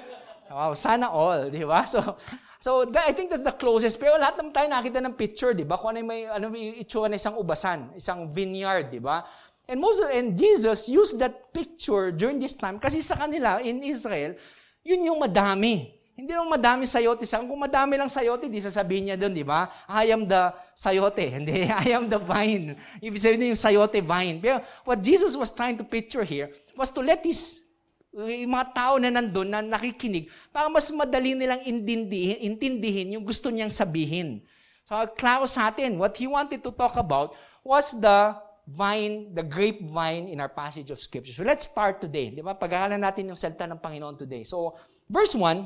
Wow, 0.51 0.75
sana 0.75 1.07
all. 1.07 1.55
Di 1.55 1.63
ba? 1.63 1.87
So, 1.87 2.19
so 2.59 2.83
I 2.99 3.15
think 3.15 3.31
that's 3.31 3.47
the 3.47 3.55
closest. 3.55 3.95
Pero 4.03 4.19
lahat 4.19 4.43
naman 4.43 4.51
tayo 4.51 4.67
nakita 4.67 4.99
ng 4.99 5.15
picture, 5.15 5.55
di 5.55 5.63
ba? 5.63 5.79
Kung 5.79 5.95
ano 5.95 6.03
may, 6.03 6.27
ano 6.27 6.51
may 6.51 6.83
itsura 6.83 7.07
na 7.07 7.21
isang 7.21 7.39
ubasan, 7.39 7.95
isang 7.95 8.27
vineyard, 8.27 8.91
di 8.91 8.99
ba? 8.99 9.23
And 9.69 9.85
most 9.85 10.01
and 10.01 10.33
Jesus 10.33 10.89
used 10.89 11.21
that 11.21 11.53
picture 11.53 12.09
during 12.09 12.41
this 12.41 12.57
time 12.57 12.81
kasi 12.81 13.05
sa 13.05 13.21
kanila 13.21 13.61
in 13.61 13.85
Israel, 13.85 14.33
yun 14.81 15.13
yung 15.13 15.21
madami. 15.21 15.93
Hindi 16.19 16.35
lang 16.35 16.51
madami 16.51 16.83
sayote. 16.83 17.23
Kung 17.31 17.63
madami 17.63 17.95
lang 17.95 18.11
sayote, 18.11 18.51
di 18.51 18.59
sasabihin 18.59 19.13
niya 19.13 19.17
doon, 19.21 19.31
di 19.31 19.47
ba? 19.47 19.71
I 19.87 20.11
am 20.11 20.27
the 20.27 20.51
sayote. 20.75 21.23
Hindi, 21.39 21.71
I 21.71 21.95
am 21.95 22.11
the 22.11 22.19
vine. 22.19 22.75
Ibig 22.99 23.23
sabihin 23.23 23.55
yung 23.55 23.61
sayote 23.61 24.03
vine. 24.03 24.43
Pero 24.43 24.59
what 24.83 24.99
Jesus 24.99 25.39
was 25.39 25.55
trying 25.55 25.79
to 25.79 25.87
picture 25.87 26.27
here 26.27 26.51
was 26.75 26.91
to 26.91 27.07
let 27.07 27.23
his 27.23 27.63
yung 28.11 28.51
mga 28.51 28.75
tao 28.75 28.99
na 28.99 29.15
nandun 29.15 29.47
na 29.47 29.63
nakikinig 29.63 30.27
para 30.51 30.67
mas 30.67 30.91
madali 30.91 31.39
nilang 31.39 31.63
intindihin, 31.63 32.41
intindihin 32.51 33.15
yung 33.15 33.23
gusto 33.23 33.47
niyang 33.53 33.71
sabihin. 33.71 34.43
So, 34.89 34.99
klaro 35.15 35.47
sa 35.47 35.71
atin, 35.71 36.01
what 36.01 36.17
he 36.19 36.27
wanted 36.27 36.65
to 36.65 36.73
talk 36.75 36.99
about 36.99 37.37
was 37.63 37.95
the 37.95 38.35
vine, 38.69 39.33
the 39.33 39.43
grapevine 39.43 40.29
in 40.29 40.41
our 40.41 40.53
passage 40.53 40.93
of 40.93 41.01
Scripture. 41.01 41.33
So 41.33 41.43
let's 41.43 41.65
start 41.65 42.05
today. 42.05 42.29
Di 42.29 42.45
ba? 42.45 42.53
Pag-aaralan 42.53 43.01
natin 43.01 43.33
yung 43.33 43.41
salita 43.41 43.65
ng 43.65 43.81
Panginoon 43.81 44.21
today. 44.21 44.45
So, 44.45 44.77
verse 45.09 45.33
1 45.33 45.65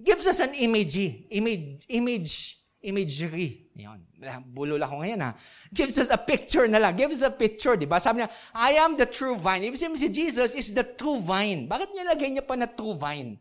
gives 0.00 0.24
us 0.24 0.40
an 0.40 0.56
image, 0.56 0.96
image, 1.28 1.84
image, 1.92 2.56
imagery. 2.80 3.68
Yan. 3.76 4.00
Bulol 4.48 4.80
ako 4.80 5.04
ngayon 5.04 5.20
ha. 5.20 5.36
Gives 5.68 6.00
us 6.00 6.08
a 6.08 6.16
picture 6.16 6.64
na 6.64 6.80
lang. 6.80 6.96
Gives 6.96 7.20
us 7.20 7.28
a 7.28 7.32
picture, 7.32 7.76
di 7.76 7.84
ba? 7.84 8.00
Sabi 8.00 8.24
niya, 8.24 8.32
I 8.56 8.80
am 8.80 8.96
the 8.96 9.04
true 9.04 9.36
vine. 9.36 9.60
Ibig 9.68 9.76
sabihin 9.76 10.00
si 10.00 10.08
Jesus 10.08 10.56
is 10.56 10.72
the 10.72 10.84
true 10.84 11.20
vine. 11.20 11.68
Bakit 11.68 11.92
niya 11.92 12.04
lagay 12.16 12.32
niya 12.32 12.44
pa 12.44 12.56
na 12.56 12.68
true 12.68 12.96
vine? 12.96 13.36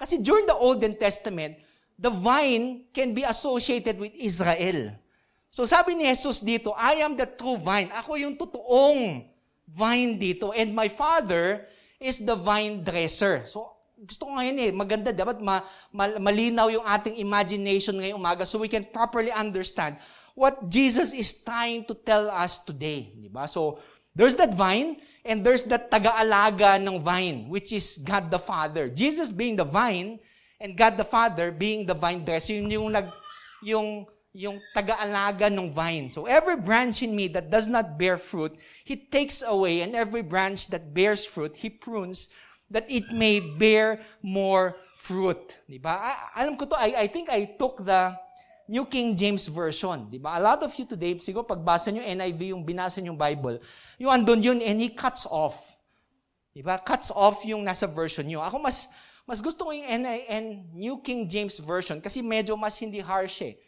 Kasi 0.00 0.24
during 0.24 0.48
the 0.48 0.56
Old 0.56 0.80
Testament, 0.96 1.60
the 2.00 2.08
vine 2.08 2.88
can 2.96 3.12
be 3.12 3.20
associated 3.28 4.00
with 4.00 4.16
Israel. 4.16 4.96
So 5.50 5.66
sabi 5.66 5.98
ni 5.98 6.06
Jesus 6.06 6.40
dito, 6.40 6.70
I 6.78 7.02
am 7.02 7.18
the 7.18 7.26
true 7.26 7.58
vine. 7.58 7.90
Ako 7.90 8.14
yung 8.16 8.38
totoong 8.38 9.26
vine 9.66 10.14
dito. 10.14 10.54
And 10.54 10.70
my 10.70 10.86
Father 10.86 11.66
is 11.98 12.22
the 12.22 12.38
vine 12.38 12.86
dresser. 12.86 13.44
So 13.50 13.80
gusto 14.00 14.24
ko 14.24 14.32
ngayon 14.32 14.56
eh, 14.56 14.70
maganda, 14.72 15.12
dapat 15.12 15.44
ma, 15.44 15.60
ma, 15.92 16.08
malinaw 16.16 16.72
yung 16.72 16.86
ating 16.88 17.20
imagination 17.20 18.00
ngayong 18.00 18.16
umaga 18.16 18.48
so 18.48 18.56
we 18.56 18.70
can 18.70 18.86
properly 18.88 19.28
understand 19.28 20.00
what 20.32 20.56
Jesus 20.72 21.12
is 21.12 21.36
trying 21.36 21.84
to 21.84 21.92
tell 21.92 22.32
us 22.32 22.56
today. 22.56 23.12
Di 23.12 23.28
ba? 23.28 23.44
So, 23.44 23.76
there's 24.16 24.32
that 24.40 24.56
vine, 24.56 25.04
and 25.20 25.44
there's 25.44 25.68
that 25.68 25.92
taga-alaga 25.92 26.80
ng 26.80 26.96
vine, 27.04 27.52
which 27.52 27.76
is 27.76 28.00
God 28.00 28.32
the 28.32 28.40
Father. 28.40 28.88
Jesus 28.88 29.28
being 29.28 29.52
the 29.52 29.68
vine, 29.68 30.16
and 30.56 30.72
God 30.76 30.96
the 30.96 31.04
Father 31.04 31.52
being 31.52 31.84
the 31.84 31.92
vine 31.92 32.24
dresser. 32.24 32.56
Yung, 32.56 32.72
yung, 32.72 32.88
yung 33.60 33.88
yung 34.30 34.62
taga-alaga 34.70 35.50
ng 35.50 35.74
vine. 35.74 36.06
So 36.06 36.26
every 36.30 36.54
branch 36.54 37.02
in 37.02 37.14
me 37.14 37.26
that 37.34 37.50
does 37.50 37.66
not 37.66 37.98
bear 37.98 38.14
fruit, 38.14 38.54
He 38.86 38.94
takes 38.94 39.42
away, 39.42 39.82
and 39.82 39.94
every 39.98 40.22
branch 40.22 40.70
that 40.70 40.94
bears 40.94 41.26
fruit, 41.26 41.58
He 41.58 41.70
prunes, 41.70 42.30
that 42.70 42.86
it 42.86 43.10
may 43.10 43.42
bear 43.42 43.98
more 44.22 44.78
fruit. 44.94 45.58
Di 45.66 45.82
ba? 45.82 46.14
Alam 46.38 46.54
ko 46.54 46.70
to, 46.70 46.78
I, 46.78 47.02
I 47.02 47.06
think 47.10 47.26
I 47.26 47.58
took 47.58 47.82
the 47.82 48.14
New 48.70 48.86
King 48.86 49.18
James 49.18 49.50
Version. 49.50 50.06
Di 50.06 50.22
ba? 50.22 50.38
A 50.38 50.42
lot 50.42 50.62
of 50.62 50.70
you 50.78 50.86
today, 50.86 51.18
siguro 51.18 51.42
pagbasa 51.42 51.90
nyo 51.90 52.06
NIV, 52.06 52.54
yung 52.54 52.62
binasa 52.62 53.02
nyo 53.02 53.18
Bible, 53.18 53.58
yung 53.98 54.14
andun 54.14 54.38
yun, 54.38 54.62
and 54.62 54.78
He 54.78 54.94
cuts 54.94 55.26
off. 55.26 55.58
Di 56.54 56.62
ba? 56.62 56.78
Cuts 56.78 57.10
off 57.10 57.42
yung 57.42 57.66
nasa 57.66 57.90
version 57.90 58.22
nyo. 58.22 58.46
Ako 58.46 58.62
mas, 58.62 58.86
mas 59.26 59.42
gusto 59.42 59.66
ko 59.66 59.74
yung 59.74 59.90
NIN, 59.90 60.70
New 60.70 61.02
King 61.02 61.26
James 61.26 61.58
Version 61.58 61.98
kasi 61.98 62.22
medyo 62.22 62.54
mas 62.54 62.78
hindi 62.78 63.02
harsh 63.02 63.42
eh 63.42 63.58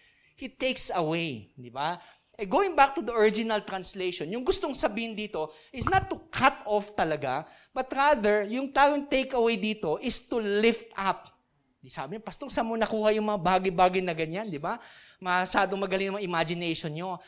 He 0.43 0.51
takes 0.51 0.91
away. 0.91 1.55
Di 1.55 1.71
ba? 1.71 2.03
Eh, 2.35 2.51
going 2.51 2.75
back 2.75 2.99
to 2.99 3.03
the 3.07 3.15
original 3.15 3.63
translation, 3.63 4.27
yung 4.27 4.43
gustong 4.43 4.75
sabihin 4.75 5.15
dito 5.15 5.55
is 5.71 5.87
not 5.87 6.11
to 6.11 6.19
cut 6.35 6.59
off 6.67 6.91
talaga, 6.99 7.47
but 7.71 7.87
rather, 7.95 8.43
yung 8.51 8.75
tawang 8.75 9.07
take 9.07 9.39
away 9.39 9.55
dito 9.55 10.03
is 10.03 10.19
to 10.27 10.43
lift 10.43 10.91
up. 10.99 11.31
Di 11.79 11.87
sabi 11.87 12.19
niya, 12.19 12.27
Pastor, 12.27 12.51
saan 12.51 12.67
mo 12.67 12.75
nakuha 12.75 13.15
yung 13.15 13.31
mga 13.31 13.39
bagay-bagay 13.39 14.03
na 14.03 14.19
ganyan, 14.19 14.51
di 14.51 14.59
ba? 14.59 14.83
Masyadong 15.23 15.79
magaling 15.79 16.19
ang 16.19 16.25
imagination 16.27 16.91
nyo. 16.91 17.23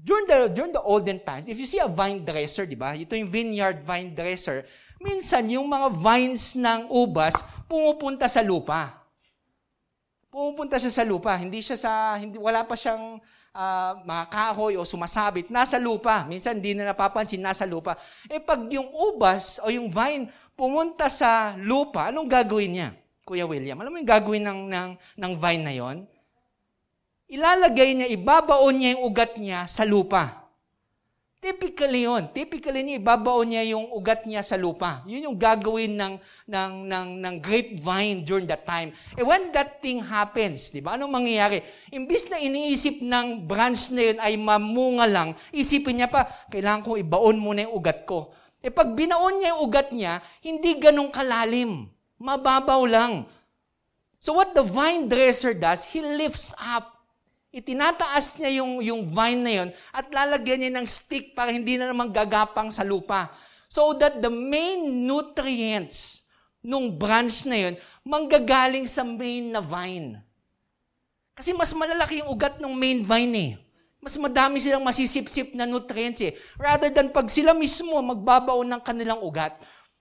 During 0.00 0.24
the, 0.24 0.38
during 0.48 0.72
the 0.72 0.80
olden 0.80 1.20
times, 1.20 1.52
if 1.52 1.60
you 1.60 1.68
see 1.68 1.84
a 1.84 1.90
vine 1.90 2.24
dresser, 2.24 2.64
di 2.64 2.80
ba? 2.80 2.96
Ito 2.96 3.12
yung 3.12 3.28
vineyard 3.28 3.84
vine 3.84 4.16
dresser. 4.16 4.64
Minsan, 4.96 5.52
yung 5.52 5.68
mga 5.68 5.92
vines 6.00 6.56
ng 6.56 6.88
ubas, 6.88 7.44
pumupunta 7.68 8.24
sa 8.24 8.40
lupa 8.40 9.07
pumupunta 10.28 10.76
siya 10.76 10.92
sa 10.92 11.04
lupa. 11.04 11.34
Hindi 11.36 11.60
siya 11.60 11.76
sa, 11.76 11.92
hindi, 12.16 12.36
wala 12.36 12.64
pa 12.64 12.76
siyang 12.76 13.20
uh, 13.52 13.92
mga 14.04 14.24
o 14.78 14.84
sumasabit. 14.84 15.48
Nasa 15.48 15.76
lupa. 15.80 16.24
Minsan 16.28 16.60
hindi 16.60 16.76
na 16.76 16.92
napapansin, 16.92 17.40
nasa 17.40 17.64
lupa. 17.64 17.96
Eh 18.28 18.40
pag 18.40 18.64
yung 18.70 18.88
ubas 18.92 19.60
o 19.64 19.72
yung 19.72 19.88
vine 19.88 20.30
pumunta 20.56 21.06
sa 21.06 21.54
lupa, 21.58 22.10
anong 22.10 22.28
gagawin 22.28 22.72
niya? 22.72 22.88
Kuya 23.28 23.44
William, 23.44 23.76
alam 23.76 23.92
mo 23.92 24.00
yung 24.00 24.08
gagawin 24.08 24.44
ng, 24.44 24.60
ng, 24.72 24.90
ng 25.20 25.32
vine 25.36 25.62
na 25.62 25.74
yon? 25.76 25.96
Ilalagay 27.28 27.92
niya, 27.92 28.08
ibabaon 28.08 28.72
niya 28.72 28.96
yung 28.96 29.04
ugat 29.04 29.36
niya 29.36 29.68
sa 29.68 29.84
lupa. 29.84 30.47
Typically 31.38 32.02
yun. 32.02 32.26
Typically 32.34 32.82
niya, 32.82 32.98
ibabaon 32.98 33.54
niya 33.54 33.62
yung 33.70 33.86
ugat 33.94 34.26
niya 34.26 34.42
sa 34.42 34.58
lupa. 34.58 35.06
Yun 35.06 35.30
yung 35.30 35.38
gagawin 35.38 35.94
ng, 35.94 36.14
ng, 36.50 36.72
ng, 36.90 37.08
ng 37.22 37.34
grapevine 37.38 38.26
during 38.26 38.50
that 38.50 38.66
time. 38.66 38.90
And 39.14 39.22
when 39.22 39.54
that 39.54 39.78
thing 39.78 40.02
happens, 40.02 40.74
di 40.74 40.82
ba, 40.82 40.98
anong 40.98 41.14
mangyayari? 41.14 41.62
Imbis 41.94 42.26
na 42.26 42.42
iniisip 42.42 43.06
ng 43.06 43.46
branch 43.46 43.94
na 43.94 44.02
yun 44.10 44.18
ay 44.18 44.34
mamunga 44.34 45.06
lang, 45.06 45.28
isipin 45.54 46.02
niya 46.02 46.10
pa, 46.10 46.26
kailangan 46.50 46.82
ko 46.82 46.98
ibaon 46.98 47.38
muna 47.38 47.70
yung 47.70 47.78
ugat 47.78 48.02
ko. 48.02 48.34
E 48.58 48.66
pag 48.74 48.90
binaon 48.90 49.38
niya 49.38 49.54
yung 49.54 49.62
ugat 49.62 49.94
niya, 49.94 50.18
hindi 50.42 50.74
ganong 50.74 51.14
kalalim. 51.14 51.86
Mababaw 52.18 52.82
lang. 52.82 53.30
So 54.18 54.34
what 54.34 54.58
the 54.58 54.66
vine 54.66 55.06
dresser 55.06 55.54
does, 55.54 55.86
he 55.86 56.02
lifts 56.02 56.50
up 56.58 56.97
Itinataas 57.48 58.36
niya 58.36 58.60
yung, 58.60 58.84
yung 58.84 59.02
vine 59.08 59.40
na 59.40 59.52
yun 59.64 59.68
at 59.88 60.06
lalagyan 60.12 60.60
niya 60.60 60.72
ng 60.76 60.86
stick 60.86 61.32
para 61.32 61.48
hindi 61.48 61.80
na 61.80 61.88
naman 61.88 62.12
gagapang 62.12 62.68
sa 62.68 62.84
lupa. 62.84 63.32
So 63.72 63.96
that 63.96 64.20
the 64.20 64.28
main 64.28 65.08
nutrients 65.08 66.28
nung 66.60 66.92
branch 67.00 67.48
na 67.48 67.56
yun 67.56 67.74
manggagaling 68.04 68.84
sa 68.84 69.00
main 69.00 69.48
na 69.48 69.64
vine. 69.64 70.20
Kasi 71.32 71.56
mas 71.56 71.72
malalaki 71.72 72.20
yung 72.20 72.28
ugat 72.34 72.60
ng 72.60 72.74
main 72.74 73.00
vine 73.00 73.36
eh. 73.36 73.52
Mas 73.98 74.14
madami 74.20 74.60
silang 74.60 74.84
masisip-sip 74.84 75.56
na 75.56 75.64
nutrients 75.64 76.20
eh. 76.20 76.36
Rather 76.60 76.92
than 76.92 77.10
pag 77.10 77.26
sila 77.32 77.56
mismo 77.56 77.96
magbabaon 77.96 78.66
ng 78.66 78.82
kanilang 78.82 79.24
ugat. 79.24 79.56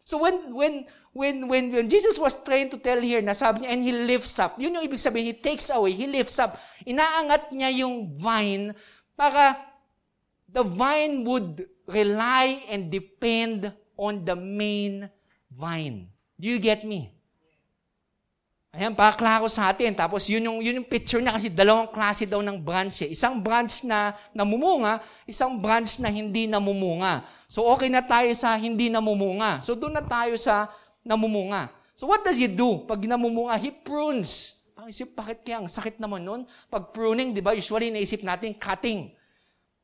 So 0.08 0.24
when, 0.24 0.52
when, 0.56 0.88
when, 1.18 1.49
when, 1.49 1.74
when 1.74 1.89
Jesus 1.89 2.22
was 2.22 2.38
trying 2.45 2.70
to 2.70 2.78
tell 2.78 3.01
here, 3.01 3.26
nasabi 3.26 3.65
niya, 3.65 3.74
and 3.74 3.82
He 3.82 3.89
lifts 3.89 4.38
up, 4.38 4.61
yun 4.61 4.78
yung 4.78 4.86
ibig 4.86 5.01
sabihin, 5.01 5.34
He 5.34 5.36
takes 5.36 5.74
away, 5.74 5.97
He 5.97 6.05
lifts 6.05 6.38
up. 6.38 6.61
Inaangat 6.86 7.49
niya 7.49 7.74
yung 7.82 8.13
vine 8.13 8.78
para 9.18 9.57
the 10.45 10.61
vine 10.61 11.26
would 11.26 11.65
rely 11.89 12.61
and 12.70 12.93
depend 12.93 13.74
on 13.97 14.22
the 14.22 14.38
main 14.38 15.09
vine. 15.49 16.05
Do 16.38 16.45
you 16.45 16.61
get 16.61 16.86
me? 16.86 17.09
Ayan, 18.78 18.93
pakaklaro 18.93 19.49
sa 19.49 19.74
atin. 19.74 19.97
Tapos 19.97 20.30
yun 20.30 20.45
yung, 20.45 20.61
yun 20.61 20.78
yung 20.78 20.86
picture 20.86 21.18
niya 21.18 21.34
kasi 21.34 21.49
dalawang 21.49 21.89
klase 21.89 22.30
daw 22.30 22.45
ng 22.45 22.61
branch 22.61 23.09
eh. 23.09 23.09
Isang 23.09 23.41
branch 23.41 23.82
na 23.82 24.13
namumunga, 24.38 25.01
isang 25.26 25.57
branch 25.57 25.97
na 25.97 26.13
hindi 26.13 26.45
namumunga. 26.45 27.26
So 27.49 27.65
okay 27.74 27.89
na 27.89 28.05
tayo 28.05 28.30
sa 28.38 28.53
hindi 28.53 28.93
namumunga. 28.93 29.65
So 29.65 29.74
doon 29.74 29.97
na 29.97 30.05
tayo 30.05 30.38
sa 30.38 30.70
namumunga. 31.08 31.72
So 31.95 32.05
what 32.05 32.22
does 32.22 32.36
he 32.38 32.45
do? 32.45 32.84
Pag 32.84 33.08
namumunga, 33.08 33.55
he 33.58 33.72
prunes. 33.72 34.60
Ang 34.78 34.93
isip, 34.93 35.18
bakit 35.18 35.41
kaya 35.41 35.66
ang 35.66 35.72
sakit 35.72 35.97
naman 35.97 36.22
nun? 36.22 36.45
Pag 36.70 36.93
pruning, 36.93 37.34
di 37.34 37.41
ba, 37.41 37.58
usually 37.58 37.89
naisip 37.89 38.22
natin 38.22 38.53
cutting. 38.53 39.16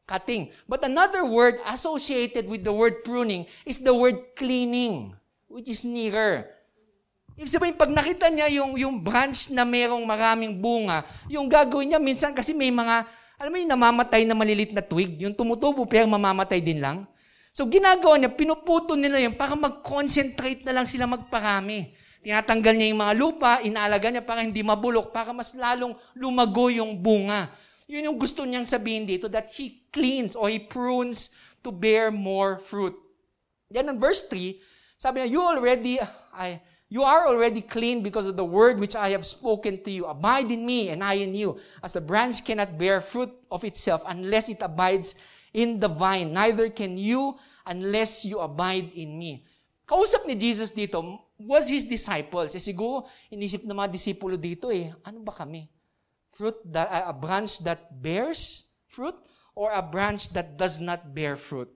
Cutting. 0.06 0.54
But 0.70 0.86
another 0.86 1.26
word 1.26 1.58
associated 1.66 2.46
with 2.46 2.62
the 2.62 2.76
word 2.76 3.02
pruning 3.02 3.50
is 3.66 3.82
the 3.82 3.96
word 3.96 4.38
cleaning, 4.38 5.18
which 5.50 5.72
is 5.72 5.82
nearer. 5.82 6.46
Ibig 7.34 7.50
sabihin, 7.50 7.74
pag 7.74 7.90
nakita 7.90 8.30
niya 8.30 8.46
yung, 8.62 8.78
yung 8.78 9.02
branch 9.02 9.50
na 9.50 9.66
merong 9.66 10.06
maraming 10.06 10.54
bunga, 10.54 11.02
yung 11.26 11.50
gagawin 11.50 11.90
niya, 11.90 11.98
minsan 11.98 12.30
kasi 12.30 12.54
may 12.54 12.70
mga, 12.70 13.10
alam 13.42 13.50
mo 13.50 13.58
yung 13.58 13.74
namamatay 13.74 14.22
na 14.22 14.38
malilit 14.38 14.70
na 14.70 14.86
twig, 14.86 15.18
yung 15.18 15.34
tumutubo 15.34 15.82
pero 15.90 16.06
mamamatay 16.06 16.62
din 16.62 16.78
lang. 16.78 17.10
So 17.54 17.70
ginagawa 17.70 18.18
niya, 18.18 18.34
pinuputo 18.34 18.98
nila 18.98 19.22
yun 19.22 19.38
para 19.38 19.54
mag-concentrate 19.54 20.66
na 20.66 20.74
lang 20.74 20.90
sila 20.90 21.06
magparami. 21.06 21.94
Tinatanggal 22.26 22.74
niya 22.74 22.90
yung 22.90 23.02
mga 23.06 23.14
lupa, 23.14 23.52
inaalaga 23.62 24.10
niya 24.10 24.26
para 24.26 24.42
hindi 24.42 24.66
mabulok, 24.66 25.14
para 25.14 25.30
mas 25.30 25.54
lalong 25.54 25.94
lumago 26.18 26.74
yung 26.74 26.98
bunga. 26.98 27.54
Yun 27.86 28.10
yung 28.10 28.18
gusto 28.18 28.42
niyang 28.42 28.66
sabihin 28.66 29.06
dito, 29.06 29.30
that 29.30 29.54
He 29.54 29.86
cleans 29.94 30.34
or 30.34 30.50
He 30.50 30.58
prunes 30.58 31.30
to 31.62 31.70
bear 31.70 32.10
more 32.10 32.58
fruit. 32.58 32.98
Then 33.70 33.86
in 33.86 34.02
verse 34.02 34.26
3, 34.26 34.58
sabi 34.98 35.22
niya, 35.22 35.30
you 35.30 35.42
already, 35.46 36.02
I, 36.34 36.58
You 36.94 37.02
are 37.02 37.26
already 37.26 37.66
clean 37.66 38.06
because 38.06 38.30
of 38.30 38.38
the 38.38 38.46
word 38.46 38.78
which 38.78 38.94
I 38.94 39.18
have 39.18 39.26
spoken 39.26 39.82
to 39.82 39.90
you. 39.90 40.06
Abide 40.06 40.54
in 40.54 40.62
me 40.62 40.94
and 40.94 41.02
I 41.02 41.26
in 41.26 41.34
you. 41.34 41.58
As 41.82 41.90
the 41.90 42.06
branch 42.06 42.46
cannot 42.46 42.78
bear 42.78 43.02
fruit 43.02 43.34
of 43.50 43.66
itself 43.66 44.06
unless 44.06 44.46
it 44.46 44.62
abides 44.62 45.18
in 45.54 45.78
the 45.78 45.88
vine, 45.88 46.34
neither 46.34 46.68
can 46.74 46.98
you 46.98 47.38
unless 47.64 48.26
you 48.26 48.42
abide 48.42 48.92
in 48.98 49.16
me. 49.16 49.46
Kausap 49.86 50.26
ni 50.26 50.34
Jesus 50.34 50.74
dito 50.74 51.00
was 51.38 51.70
his 51.70 51.86
disciples. 51.86 52.58
Eh 52.58 52.64
siguro, 52.64 53.06
inisip 53.30 53.64
ng 53.64 53.78
mga 53.78 53.94
disipulo 53.94 54.36
dito 54.36 54.74
eh, 54.74 54.92
ano 55.06 55.22
ba 55.22 55.32
kami? 55.32 55.70
Fruit 56.34 56.58
that, 56.66 56.90
uh, 56.90 57.14
a 57.14 57.16
branch 57.16 57.62
that 57.62 57.94
bears 58.02 58.74
fruit 58.90 59.16
or 59.54 59.70
a 59.70 59.86
branch 59.86 60.34
that 60.34 60.58
does 60.58 60.82
not 60.82 61.14
bear 61.14 61.38
fruit? 61.38 61.70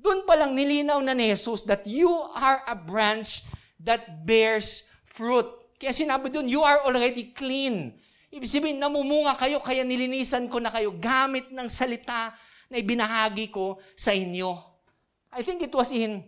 Doon 0.00 0.24
pa 0.24 0.34
lang 0.34 0.56
nilinaw 0.56 0.98
na 1.04 1.12
ni 1.12 1.30
Jesus 1.30 1.62
that 1.68 1.84
you 1.86 2.08
are 2.34 2.64
a 2.66 2.74
branch 2.74 3.44
that 3.78 4.24
bears 4.24 4.88
fruit. 5.12 5.46
Kaya 5.76 5.92
sinabi 5.92 6.32
doon, 6.32 6.48
you 6.48 6.64
are 6.64 6.82
already 6.88 7.36
clean. 7.36 8.00
Ibig 8.32 8.48
sabihin, 8.48 8.80
namumunga 8.80 9.36
kayo, 9.36 9.60
kaya 9.60 9.84
nilinisan 9.84 10.48
ko 10.48 10.56
na 10.56 10.72
kayo 10.72 10.92
gamit 10.96 11.52
ng 11.52 11.68
salita 11.68 12.32
na 12.70 12.78
ibinahagi 12.78 13.50
ko 13.50 13.82
sa 13.98 14.14
inyo. 14.14 14.54
I 15.34 15.42
think 15.42 15.66
it 15.66 15.74
was 15.74 15.90
in, 15.90 16.22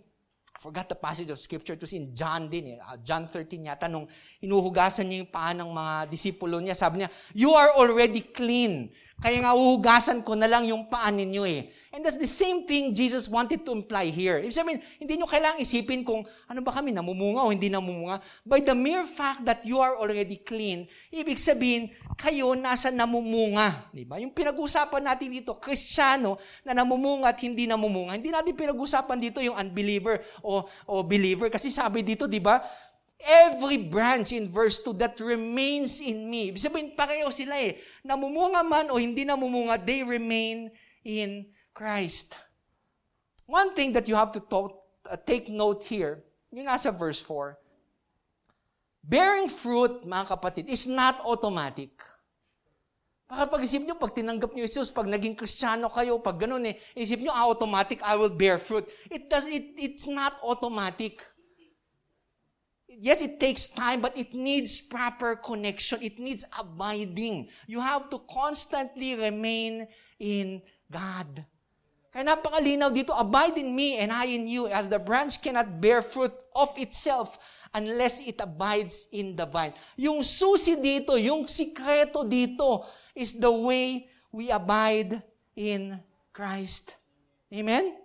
I 0.51 0.59
forgot 0.59 0.91
the 0.91 0.99
passage 0.99 1.31
of 1.31 1.39
scripture, 1.39 1.79
it 1.79 1.83
was 1.83 1.95
in 1.95 2.11
John 2.11 2.51
din, 2.51 2.77
eh. 2.77 2.79
Uh, 2.83 2.99
John 3.03 3.31
13 3.31 3.71
yata, 3.71 3.87
nung 3.87 4.11
inuhugasan 4.43 5.07
niya 5.07 5.23
yung 5.23 5.31
paa 5.31 5.55
ng 5.55 5.71
mga 5.71 5.95
disipulo 6.11 6.59
niya, 6.59 6.75
sabi 6.75 7.03
niya, 7.03 7.11
you 7.35 7.55
are 7.55 7.75
already 7.79 8.27
clean. 8.27 8.91
Kaya 9.23 9.39
nga 9.39 9.55
uhugasan 9.55 10.27
ko 10.27 10.35
na 10.35 10.51
lang 10.51 10.67
yung 10.67 10.91
paa 10.91 11.15
ninyo 11.15 11.47
eh. 11.47 11.71
And 11.93 12.01
that's 12.01 12.17
the 12.17 12.25
same 12.25 12.65
thing 12.65 12.97
Jesus 12.97 13.29
wanted 13.29 13.69
to 13.69 13.77
imply 13.77 14.09
here. 14.09 14.41
Ibig 14.41 14.57
sabihin, 14.57 14.81
hindi 14.97 15.21
nyo 15.21 15.29
kailangang 15.29 15.61
isipin 15.61 16.01
kung 16.01 16.25
ano 16.49 16.65
ba 16.65 16.73
kami, 16.73 16.89
namumunga 16.89 17.45
o 17.45 17.53
hindi 17.53 17.69
namumunga. 17.69 18.25
By 18.49 18.65
the 18.65 18.73
mere 18.73 19.05
fact 19.05 19.45
that 19.45 19.61
you 19.69 19.77
are 19.77 19.93
already 20.01 20.41
clean, 20.41 20.89
ibig 21.13 21.37
sabihin, 21.37 21.93
kayo 22.17 22.57
nasa 22.57 22.89
namumunga. 22.89 23.93
Di 23.93 24.09
ba? 24.09 24.17
Yung 24.17 24.33
pinag-usapan 24.33 25.05
natin 25.05 25.37
dito, 25.37 25.53
kristyano 25.61 26.41
na 26.65 26.73
namumunga 26.73 27.29
at 27.29 27.37
hindi 27.45 27.69
namumunga. 27.69 28.17
Hindi 28.17 28.33
natin 28.33 28.57
pinag-usapan 28.57 29.21
dito 29.21 29.45
yung 29.45 29.61
unbeliever 29.61 30.25
o, 30.41 30.65
o 30.89 31.05
believer. 31.05 31.53
Kasi 31.53 31.69
sabi 31.69 32.01
dito, 32.01 32.25
di 32.25 32.41
ba, 32.41 32.65
every 33.21 33.77
branch 33.77 34.33
in 34.33 34.49
verse 34.49 34.81
2 34.81 34.97
that 34.97 35.21
remains 35.21 36.01
in 36.01 36.25
me. 36.25 36.57
Ibig 36.57 36.65
sabihin, 36.65 36.89
pareho 36.97 37.29
sila 37.29 37.61
eh. 37.61 37.77
Namumunga 38.01 38.65
man 38.65 38.89
o 38.89 38.97
hindi 38.97 39.29
namumunga, 39.29 39.77
they 39.77 40.01
remain 40.01 40.73
in 41.05 41.52
Christ. 41.75 42.37
One 43.47 43.75
thing 43.75 43.93
that 43.93 44.09
you 44.09 44.15
have 44.15 44.33
to 44.33 44.41
to- 44.41 44.77
uh, 45.11 45.17
take 45.17 45.49
note 45.49 45.83
here, 45.85 46.25
yung 46.53 46.69
nasa 46.69 46.93
verse 46.95 47.21
4, 47.21 47.59
bearing 49.03 49.49
fruit, 49.49 50.07
mga 50.07 50.27
kapatid, 50.37 50.69
is 50.71 50.87
not 50.87 51.21
automatic. 51.27 51.91
Baka 53.33 53.49
pag-isip 53.49 53.81
nyo, 53.81 53.97
pag 53.97 54.13
tinanggap 54.13 54.53
nyo 54.53 54.69
Jesus, 54.69 54.93
pag 54.93 55.09
naging 55.09 55.33
kristyano 55.33 55.89
kayo, 55.89 56.21
pag 56.21 56.37
ganun 56.37 56.69
eh, 56.69 56.77
isip 56.93 57.17
nyo, 57.25 57.33
ah, 57.33 57.49
automatic, 57.49 58.05
I 58.05 58.13
will 58.13 58.29
bear 58.29 58.61
fruit. 58.61 58.85
It 59.09 59.33
does, 59.33 59.49
it, 59.49 59.73
it's 59.81 60.05
not 60.05 60.37
automatic. 60.45 61.25
Yes, 62.93 63.25
it 63.25 63.41
takes 63.41 63.73
time, 63.73 64.05
but 64.05 64.13
it 64.21 64.37
needs 64.37 64.85
proper 64.85 65.33
connection. 65.41 66.05
It 66.05 66.21
needs 66.21 66.45
abiding. 66.53 67.49
You 67.65 67.81
have 67.81 68.13
to 68.13 68.21
constantly 68.29 69.17
remain 69.17 69.89
in 70.21 70.61
God. 70.93 71.49
Kaya 72.13 72.29
napakalinaw 72.29 72.93
dito, 72.93 73.17
abide 73.17 73.57
in 73.57 73.73
me 73.73 73.97
and 73.97 74.13
I 74.13 74.29
in 74.29 74.45
you, 74.45 74.69
as 74.69 74.85
the 74.85 75.01
branch 75.01 75.41
cannot 75.41 75.81
bear 75.81 76.05
fruit 76.05 76.37
of 76.53 76.69
itself 76.77 77.41
unless 77.73 78.21
it 78.21 78.37
abides 78.37 79.09
in 79.13 79.33
the 79.33 79.49
vine. 79.49 79.73
Yung 79.97 80.21
susi 80.21 80.77
dito, 80.77 81.17
yung 81.17 81.49
sikreto 81.49 82.21
dito, 82.29 82.85
is 83.17 83.33
the 83.33 83.49
way 83.49 84.09
we 84.29 84.53
abide 84.53 85.25
in 85.57 85.97
Christ. 86.33 86.97
Amen? 87.53 87.97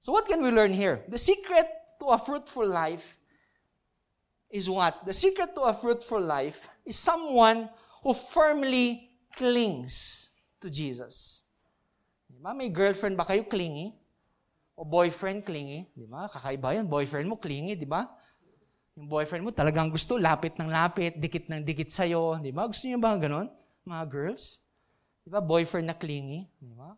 So 0.00 0.12
what 0.12 0.24
can 0.24 0.40
we 0.40 0.50
learn 0.50 0.72
here? 0.72 1.04
The 1.08 1.20
secret 1.20 1.68
to 2.00 2.06
a 2.08 2.18
fruitful 2.18 2.66
life 2.66 3.20
is 4.48 4.68
what? 4.68 5.04
The 5.04 5.12
secret 5.12 5.54
to 5.54 5.68
a 5.68 5.74
fruitful 5.74 6.20
life 6.20 6.68
is 6.84 6.96
someone 6.96 7.68
who 8.02 8.14
firmly 8.14 9.10
clings 9.36 10.30
to 10.60 10.70
Jesus. 10.70 11.44
Di 12.40 12.48
ba? 12.48 12.56
May 12.56 12.72
girlfriend 12.72 13.20
ba 13.20 13.28
kayo 13.28 13.44
clingy? 13.44 13.92
O 14.72 14.80
boyfriend 14.80 15.44
clingy? 15.44 15.84
Di 15.92 16.08
ba? 16.08 16.24
Kakaiba 16.24 16.72
yan. 16.72 16.88
Boyfriend 16.88 17.28
mo 17.28 17.36
clingy, 17.36 17.76
di 17.76 17.84
ba? 17.84 18.08
Yung 18.96 19.12
boyfriend 19.12 19.44
mo 19.44 19.52
talagang 19.52 19.92
gusto, 19.92 20.16
lapit 20.16 20.56
ng 20.56 20.72
lapit, 20.72 21.20
dikit 21.20 21.52
ng 21.52 21.60
dikit 21.60 21.92
sa'yo. 21.92 22.40
Di 22.40 22.48
ba? 22.48 22.64
Gusto 22.64 22.88
niyo 22.88 22.96
ba 22.96 23.12
ganon? 23.20 23.52
Mga 23.84 24.04
girls? 24.08 24.64
Di 25.20 25.28
ba? 25.28 25.44
Boyfriend 25.44 25.92
na 25.92 25.96
clingy. 26.00 26.48
Di 26.56 26.72
ba? 26.72 26.96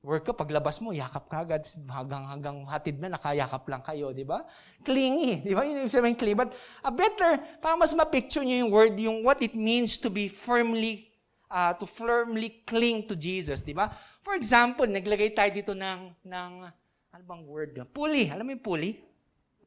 Work 0.00 0.24
ka, 0.24 0.32
paglabas 0.32 0.80
mo, 0.80 0.96
yakap 0.96 1.28
ka 1.28 1.44
agad, 1.44 1.60
hanggang, 1.84 2.24
hanggang 2.24 2.64
hatid 2.64 2.96
na, 3.04 3.12
nakayakap 3.12 3.68
lang 3.68 3.84
kayo, 3.84 4.16
di 4.16 4.24
ba? 4.24 4.48
Clingy, 4.80 5.44
di 5.44 5.52
ba? 5.52 5.60
Yun 5.60 5.84
yung 5.84 5.92
sabihin 5.92 6.16
clingy. 6.16 6.40
But 6.40 6.56
a 6.80 6.88
better, 6.88 7.36
para 7.60 7.76
mas 7.76 7.92
ma-picture 7.92 8.40
nyo 8.40 8.64
yung 8.64 8.72
word, 8.72 8.96
yung 8.96 9.20
what 9.28 9.44
it 9.44 9.52
means 9.52 10.00
to 10.00 10.08
be 10.08 10.32
firmly, 10.32 11.09
uh, 11.50 11.74
to 11.74 11.84
firmly 11.84 12.62
cling 12.62 13.04
to 13.10 13.18
Jesus, 13.18 13.60
di 13.66 13.74
ba? 13.74 13.90
For 14.22 14.38
example, 14.38 14.86
naglagay 14.86 15.34
tayo 15.34 15.50
dito 15.50 15.72
ng, 15.74 16.14
ng 16.22 16.50
ano 17.10 17.22
bang 17.26 17.42
word? 17.42 17.74
Pulley. 17.90 18.30
Alam 18.30 18.46
mo 18.46 18.50
yung 18.54 18.64
pulley? 18.64 18.92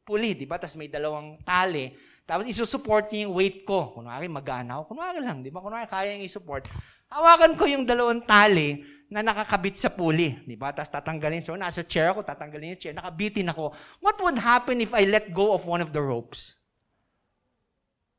Pulley, 0.07 0.31
di 0.34 0.47
ba? 0.47 0.55
Tapos 0.55 0.79
may 0.79 0.88
dalawang 0.88 1.43
tali. 1.43 1.91
Tapos 2.23 2.47
isusupport 2.47 3.11
niya 3.11 3.27
yung 3.27 3.36
weight 3.36 3.67
ko. 3.67 3.91
Kunwari, 3.99 4.31
mag-ana 4.31 4.79
ako. 4.79 4.95
Kunwari 4.95 5.19
lang, 5.19 5.43
di 5.43 5.51
ba? 5.51 5.59
Kunwari, 5.59 5.86
kaya 5.91 6.15
yung 6.15 6.23
isupport. 6.23 6.63
Hawakan 7.11 7.59
ko 7.59 7.67
yung 7.67 7.84
dalawang 7.84 8.23
tali 8.23 8.81
na 9.11 9.21
nakakabit 9.21 9.75
sa 9.75 9.91
pulley. 9.91 10.39
Di 10.47 10.55
ba? 10.55 10.71
Tapos 10.71 10.89
tatanggalin. 10.89 11.43
So, 11.43 11.53
nasa 11.59 11.84
chair 11.84 12.15
ako, 12.15 12.23
tatanggalin 12.23 12.79
yung 12.79 12.81
chair. 12.81 12.95
Nakabitin 12.95 13.51
ako. 13.51 13.75
What 13.99 14.15
would 14.23 14.39
happen 14.39 14.79
if 14.79 14.95
I 14.95 15.03
let 15.03 15.29
go 15.36 15.51
of 15.51 15.67
one 15.67 15.84
of 15.84 15.91
the 15.91 15.99
ropes? 15.99 16.55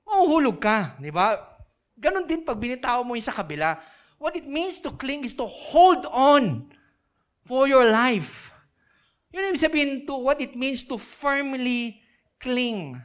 Mahuhulog 0.04 0.60
ka. 0.60 1.00
Di 1.00 1.08
ba? 1.08 1.53
Ganon 1.94 2.26
din 2.26 2.42
pag 2.42 2.58
binitaw 2.58 3.02
mo 3.06 3.14
yung 3.14 3.24
sa 3.24 3.34
kabila. 3.34 3.78
What 4.18 4.34
it 4.34 4.46
means 4.46 4.78
to 4.82 4.90
cling 4.94 5.22
is 5.26 5.34
to 5.38 5.46
hold 5.46 6.06
on 6.10 6.70
for 7.46 7.68
your 7.68 7.86
life. 7.90 8.50
Yun 9.34 9.50
yung 9.50 9.58
sabihin 9.58 10.06
to 10.06 10.14
what 10.14 10.38
it 10.38 10.54
means 10.54 10.86
to 10.86 10.98
firmly 10.98 11.98
cling. 12.38 12.98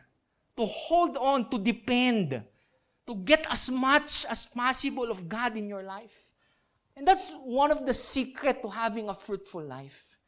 To 0.57 0.65
hold 0.65 1.17
on, 1.17 1.49
to 1.49 1.57
depend. 1.57 2.41
To 3.09 3.13
get 3.25 3.49
as 3.49 3.69
much 3.73 4.29
as 4.29 4.45
possible 4.45 5.09
of 5.09 5.25
God 5.25 5.57
in 5.57 5.65
your 5.65 5.81
life. 5.81 6.13
And 6.93 7.07
that's 7.07 7.31
one 7.41 7.71
of 7.71 7.87
the 7.87 7.95
secret 7.95 8.61
to 8.61 8.69
having 8.69 9.09
a 9.09 9.15
fruitful 9.15 9.63
life. 9.63 10.19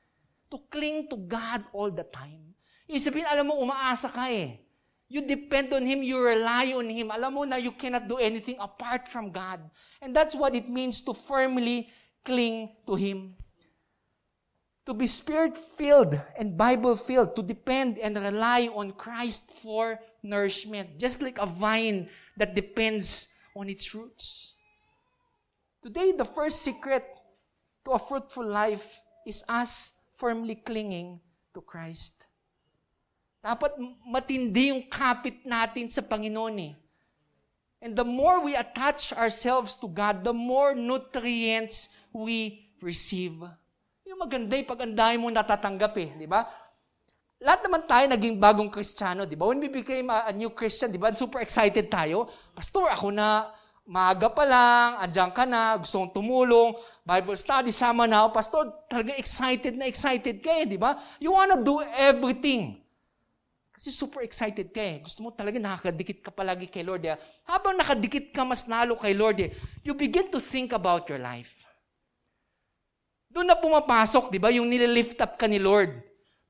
To 0.49 0.57
cling 0.71 1.11
to 1.11 1.17
God 1.19 1.67
all 1.75 1.91
the 1.91 2.07
time. 2.07 2.55
Ibig 2.89 3.03
sabihin, 3.03 3.27
alam 3.27 3.47
mo, 3.47 3.59
umaasa 3.59 4.11
ka 4.11 4.27
eh. 4.31 4.59
You 5.11 5.27
depend 5.27 5.73
on 5.75 5.83
Him, 5.83 5.99
you 5.99 6.23
rely 6.23 6.71
on 6.71 6.87
Him. 6.87 7.11
Alam 7.11 7.33
mo 7.35 7.43
na 7.43 7.59
you 7.59 7.75
cannot 7.75 8.07
do 8.07 8.15
anything 8.15 8.55
apart 8.63 9.11
from 9.11 9.27
God. 9.27 9.59
And 9.99 10.15
that's 10.15 10.31
what 10.33 10.55
it 10.55 10.71
means 10.71 11.03
to 11.03 11.11
firmly 11.11 11.91
cling 12.23 12.71
to 12.87 12.95
Him. 12.95 13.35
To 14.87 14.93
be 14.95 15.07
spirit-filled 15.07 16.15
and 16.39 16.55
Bible-filled, 16.55 17.35
to 17.35 17.43
depend 17.43 17.99
and 17.99 18.15
rely 18.15 18.71
on 18.71 18.95
Christ 18.95 19.43
for 19.59 19.99
nourishment, 20.23 20.97
just 20.97 21.21
like 21.21 21.43
a 21.43 21.45
vine 21.45 22.07
that 22.37 22.55
depends 22.55 23.27
on 23.53 23.67
its 23.67 23.93
roots. 23.93 24.53
Today, 25.83 26.13
the 26.15 26.23
first 26.23 26.61
secret 26.61 27.03
to 27.83 27.91
a 27.91 27.99
fruitful 27.99 28.47
life 28.47 29.01
is 29.27 29.43
us 29.49 29.91
firmly 30.15 30.55
clinging 30.55 31.19
to 31.53 31.59
Christ. 31.59 32.30
Dapat 33.41 33.73
matindi 34.05 34.69
yung 34.69 34.85
kapit 34.85 35.41
natin 35.41 35.89
sa 35.89 36.05
Panginoon 36.05 36.57
eh. 36.61 36.73
And 37.81 37.97
the 37.97 38.05
more 38.05 38.45
we 38.45 38.53
attach 38.53 39.09
ourselves 39.17 39.73
to 39.81 39.89
God, 39.89 40.21
the 40.21 40.29
more 40.33 40.77
nutrients 40.77 41.89
we 42.13 42.69
receive. 42.77 43.41
Yung 44.05 44.21
maganda 44.21 44.53
yung 44.53 44.69
pag 44.69 44.85
ang 44.85 44.93
dami 44.93 45.15
mo 45.17 45.33
natatanggap 45.33 45.93
eh, 45.97 46.09
di 46.21 46.29
ba? 46.29 46.45
Lahat 47.41 47.65
naman 47.65 47.81
tayo 47.89 48.05
naging 48.05 48.37
bagong 48.37 48.69
Kristiyano, 48.69 49.25
di 49.25 49.33
ba? 49.33 49.49
When 49.49 49.57
we 49.57 49.73
became 49.73 50.13
a, 50.13 50.29
a 50.29 50.33
new 50.37 50.53
Christian, 50.53 50.93
di 50.93 51.01
ba? 51.01 51.09
Super 51.09 51.41
excited 51.41 51.89
tayo. 51.89 52.29
Pastor, 52.53 52.93
ako 52.93 53.09
na, 53.09 53.49
maaga 53.81 54.29
pa 54.29 54.45
lang, 54.45 55.01
andyan 55.01 55.33
ka 55.33 55.49
na, 55.49 55.81
gusto 55.81 55.97
kong 55.97 56.13
tumulong, 56.13 56.77
Bible 57.01 57.33
study, 57.33 57.73
sama 57.73 58.05
na 58.05 58.21
ako. 58.21 58.29
Pastor, 58.37 58.61
talaga 58.85 59.17
excited 59.17 59.73
na 59.73 59.89
excited 59.89 60.37
ka 60.45 60.53
eh, 60.53 60.69
di 60.69 60.77
ba? 60.77 61.01
You 61.17 61.33
wanna 61.33 61.57
do 61.57 61.81
everything. 61.97 62.77
Kasi 63.81 63.97
super 63.97 64.21
excited 64.21 64.69
ka 64.69 64.77
eh. 64.77 65.01
Gusto 65.01 65.25
mo 65.25 65.33
talaga 65.33 65.57
nakakadikit 65.57 66.21
ka 66.21 66.29
palagi 66.29 66.69
kay 66.69 66.85
Lord. 66.85 67.01
Eh. 67.01 67.17
Habang 67.49 67.73
nakadikit 67.73 68.29
ka 68.29 68.45
mas 68.45 68.69
nalo 68.69 68.93
kay 68.93 69.17
Lord, 69.17 69.41
eh, 69.41 69.49
you 69.81 69.97
begin 69.97 70.29
to 70.29 70.37
think 70.37 70.69
about 70.69 71.09
your 71.09 71.17
life. 71.17 71.65
Doon 73.33 73.49
na 73.49 73.57
pumapasok, 73.57 74.29
di 74.29 74.37
ba, 74.37 74.53
yung 74.53 74.69
nililift 74.69 75.17
up 75.17 75.33
ka 75.33 75.49
ni 75.49 75.57
Lord 75.57 75.97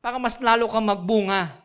para 0.04 0.20
mas 0.20 0.44
lalo 0.44 0.68
ka 0.68 0.84
magbunga. 0.84 1.56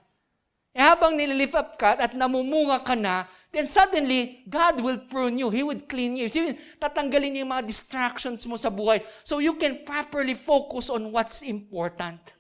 Eh 0.71 0.87
habang 0.87 1.19
nililift 1.19 1.59
up 1.59 1.75
ka 1.75 1.99
at 1.99 2.15
namumunga 2.15 2.87
ka 2.87 2.95
na, 2.95 3.27
then 3.51 3.67
suddenly, 3.67 4.47
God 4.47 4.79
will 4.79 5.03
prune 5.11 5.35
you. 5.35 5.51
He 5.51 5.67
would 5.67 5.91
clean 5.91 6.15
you. 6.15 6.31
So, 6.31 6.47
tatanggalin 6.79 7.35
niya 7.35 7.43
yung 7.43 7.51
mga 7.51 7.67
distractions 7.67 8.47
mo 8.47 8.55
sa 8.55 8.71
buhay 8.71 9.03
so 9.27 9.43
you 9.43 9.59
can 9.59 9.83
properly 9.83 10.39
focus 10.39 10.95
on 10.95 11.11
what's 11.11 11.43
important. 11.43 12.36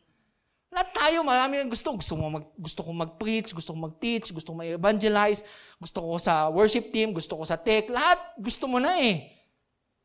Lahat 0.71 0.91
tayo, 0.93 1.23
marami 1.23 1.63
ang 1.63 1.71
gusto. 1.71 1.95
Gusto, 1.95 2.13
mo 2.19 2.27
mag, 2.27 2.47
gusto 2.59 2.81
ko 2.83 2.91
mag-preach, 2.91 3.55
gusto 3.55 3.71
ko 3.71 3.79
mag-teach, 3.87 4.35
gusto 4.35 4.51
ko 4.53 4.57
mag-evangelize, 4.59 5.47
gusto 5.79 5.99
ko 6.03 6.19
sa 6.19 6.51
worship 6.51 6.91
team, 6.91 7.15
gusto 7.15 7.39
ko 7.39 7.47
sa 7.47 7.55
tech. 7.55 7.87
Lahat, 7.87 8.19
gusto 8.37 8.67
mo 8.67 8.83
na 8.83 8.99
eh. 8.99 9.31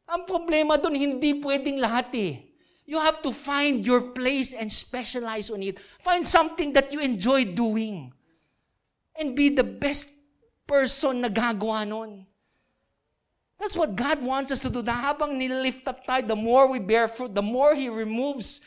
Ang 0.05 0.28
problema 0.28 0.78
doon, 0.78 0.93
hindi 0.93 1.39
pwedeng 1.41 1.82
lahat 1.82 2.14
eh. 2.14 2.51
You 2.86 2.99
have 2.99 3.24
to 3.24 3.32
find 3.32 3.86
your 3.86 4.12
place 4.12 4.51
and 4.51 4.68
specialize 4.68 5.47
on 5.47 5.64
it. 5.64 5.80
Find 6.03 6.28
something 6.28 6.76
that 6.76 6.91
you 6.91 6.99
enjoy 6.99 7.47
doing. 7.47 8.12
And 9.16 9.32
be 9.32 9.47
the 9.53 9.64
best 9.64 10.12
person 10.68 11.24
na 11.24 11.30
gagawa 11.32 11.88
nun. 11.88 12.28
That's 13.62 13.78
what 13.78 13.93
God 13.93 14.20
wants 14.26 14.49
us 14.49 14.59
to 14.66 14.74
do. 14.74 14.82
Na 14.82 14.97
habang 14.97 15.38
nililift 15.38 15.86
up 15.86 16.01
tayo, 16.01 16.26
the 16.26 16.36
more 16.36 16.66
we 16.68 16.82
bear 16.82 17.07
fruit, 17.07 17.32
the 17.32 17.45
more 17.45 17.78
He 17.78 17.88
removes 17.88 18.59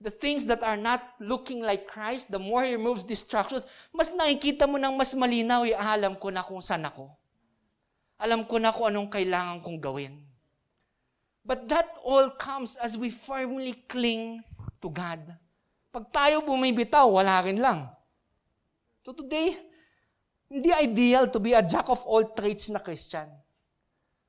the 0.00 0.12
things 0.12 0.44
that 0.46 0.60
are 0.60 0.76
not 0.76 1.16
looking 1.20 1.64
like 1.64 1.88
Christ, 1.88 2.28
the 2.28 2.38
more 2.38 2.64
He 2.64 2.76
removes 2.76 3.02
distractions, 3.02 3.64
mas 3.92 4.12
nakikita 4.12 4.68
mo 4.68 4.76
nang 4.76 4.96
mas 4.96 5.16
malinaw, 5.16 5.64
eh, 5.64 5.72
ah, 5.72 5.96
alam 5.96 6.16
ko 6.16 6.28
na 6.28 6.44
kung 6.44 6.60
saan 6.60 6.84
ako. 6.84 7.08
Alam 8.20 8.44
ko 8.44 8.60
na 8.60 8.72
kung 8.72 8.92
anong 8.92 9.08
kailangan 9.08 9.60
kong 9.64 9.80
gawin. 9.80 10.20
But 11.46 11.68
that 11.70 11.96
all 12.02 12.32
comes 12.34 12.76
as 12.80 12.98
we 12.98 13.08
firmly 13.08 13.86
cling 13.86 14.42
to 14.82 14.88
God. 14.90 15.22
Pag 15.94 16.04
tayo 16.12 16.44
bumibitaw, 16.44 17.08
wala 17.08 17.40
rin 17.44 17.62
lang. 17.62 17.88
So 19.06 19.14
today, 19.14 19.56
hindi 20.50 20.74
ideal 20.74 21.30
to 21.30 21.38
be 21.38 21.54
a 21.54 21.62
jack 21.62 21.88
of 21.88 22.02
all 22.04 22.34
trades 22.34 22.68
na 22.68 22.82
Christian. 22.82 23.30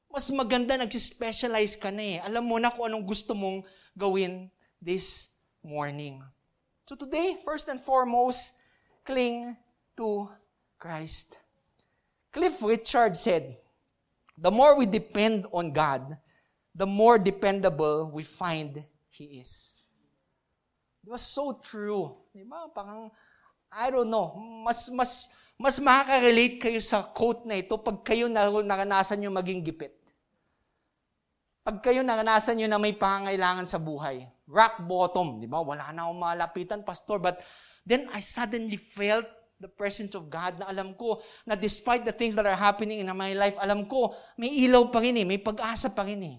Mas 0.07 0.29
maganda 0.31 0.79
nag-specialize 0.79 1.75
ka 1.75 1.91
na 1.91 2.03
eh. 2.03 2.17
Alam 2.23 2.47
mo 2.47 2.55
na 2.61 2.71
kung 2.71 2.87
anong 2.87 3.03
gusto 3.03 3.35
mong 3.35 3.67
gawin 3.97 4.47
this 4.79 5.33
morning. 5.63 6.23
So 6.87 6.95
today, 6.95 7.37
first 7.43 7.67
and 7.67 7.81
foremost, 7.81 8.53
cling 9.03 9.57
to 9.97 10.29
Christ. 10.79 11.37
Cliff 12.31 12.61
Richard 12.61 13.17
said, 13.17 13.57
the 14.37 14.51
more 14.51 14.77
we 14.77 14.85
depend 14.85 15.47
on 15.51 15.73
God, 15.73 16.17
the 16.75 16.85
more 16.85 17.17
dependable 17.17 18.11
we 18.13 18.21
find 18.21 18.85
He 19.09 19.41
is. 19.41 19.85
It 21.01 21.09
was 21.09 21.25
so 21.25 21.57
true. 21.63 22.13
Di 22.35 22.45
ba? 22.45 22.69
Parang, 22.69 23.09
I 23.73 23.89
don't 23.89 24.11
know, 24.11 24.37
mas, 24.37 24.87
mas, 24.93 25.27
mas 25.57 25.81
makaka-relate 25.81 26.61
kayo 26.61 26.79
sa 26.79 27.01
quote 27.01 27.49
na 27.49 27.57
ito 27.57 27.73
pag 27.81 28.05
kayo 28.05 28.29
naranasan 28.29 29.17
nyo 29.17 29.33
maging 29.33 29.65
gipit. 29.65 29.97
Pag 31.65 31.81
kayo 31.81 32.05
naranasan 32.05 32.61
nyo 32.61 32.67
na 32.69 32.79
may 32.79 32.93
pangangailangan 32.93 33.65
sa 33.65 33.81
buhay, 33.81 34.23
rock 34.47 34.79
bottom, 34.87 35.43
di 35.43 35.47
ba? 35.47 35.59
Wala 35.61 35.91
na 35.91 36.07
akong 36.07 36.21
malapitan, 36.23 36.81
pastor. 36.81 37.19
But 37.19 37.43
then 37.83 38.07
I 38.15 38.23
suddenly 38.23 38.79
felt 38.79 39.27
the 39.59 39.67
presence 39.67 40.13
of 40.13 40.29
God 40.29 40.61
na 40.61 40.69
alam 40.69 40.93
ko 40.93 41.21
na 41.43 41.57
despite 41.57 42.05
the 42.05 42.13
things 42.13 42.37
that 42.37 42.45
are 42.45 42.57
happening 42.57 43.01
in 43.01 43.09
my 43.11 43.33
life, 43.33 43.57
alam 43.59 43.89
ko 43.89 44.13
may 44.37 44.49
ilaw 44.65 44.87
pa 44.93 45.01
rin 45.01 45.17
eh, 45.17 45.25
may 45.25 45.41
pag-asa 45.41 45.91
pa 45.91 46.05
rin 46.05 46.21
eh. 46.23 46.37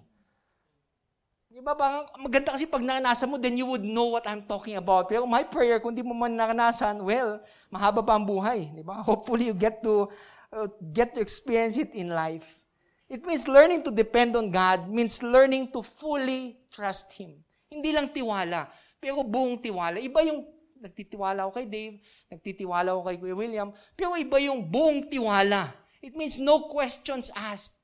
Di 1.59 1.59
ba? 1.59 1.75
Bang, 1.75 2.07
maganda 2.23 2.55
kasi 2.55 2.71
pag 2.71 2.85
naranasan 2.87 3.35
mo, 3.35 3.37
then 3.41 3.59
you 3.59 3.67
would 3.67 3.83
know 3.83 4.15
what 4.15 4.23
I'm 4.31 4.47
talking 4.47 4.79
about. 4.79 5.11
Pero 5.11 5.27
my 5.27 5.43
prayer, 5.43 5.83
kung 5.83 5.91
di 5.91 6.07
mo 6.07 6.15
man 6.15 6.39
naranasan, 6.39 7.03
well, 7.03 7.43
mahaba 7.67 7.99
pa 7.99 8.15
ang 8.15 8.23
buhay. 8.23 8.71
Di 8.71 8.87
ba? 8.87 9.03
Hopefully 9.03 9.51
you 9.51 9.57
get 9.59 9.83
to 9.83 10.07
uh, 10.55 10.71
get 10.95 11.19
to 11.19 11.21
experience 11.21 11.75
it 11.75 11.91
in 11.99 12.15
life. 12.15 12.47
It 13.11 13.25
means 13.25 13.49
learning 13.49 13.83
to 13.89 13.91
depend 13.91 14.37
on 14.37 14.53
God 14.53 14.87
means 14.87 15.25
learning 15.25 15.73
to 15.73 15.81
fully 15.83 16.61
trust 16.71 17.11
Him. 17.17 17.41
Hindi 17.69 17.93
lang 17.93 18.09
tiwala, 18.09 18.69
pero 18.97 19.21
buong 19.21 19.61
tiwala. 19.61 20.01
Iba 20.01 20.25
yung 20.25 20.45
nagtitiwala 20.81 21.47
ako 21.47 21.53
kay 21.59 21.66
Dave, 21.66 21.95
nagtitiwala 22.31 22.95
ako 22.95 23.03
kay 23.07 23.16
Kuya 23.19 23.37
William, 23.37 23.69
pero 23.99 24.14
iba 24.16 24.39
yung 24.41 24.64
buong 24.64 25.11
tiwala. 25.11 25.75
It 26.01 26.14
means 26.14 26.39
no 26.39 26.71
questions 26.71 27.31
asked. 27.35 27.75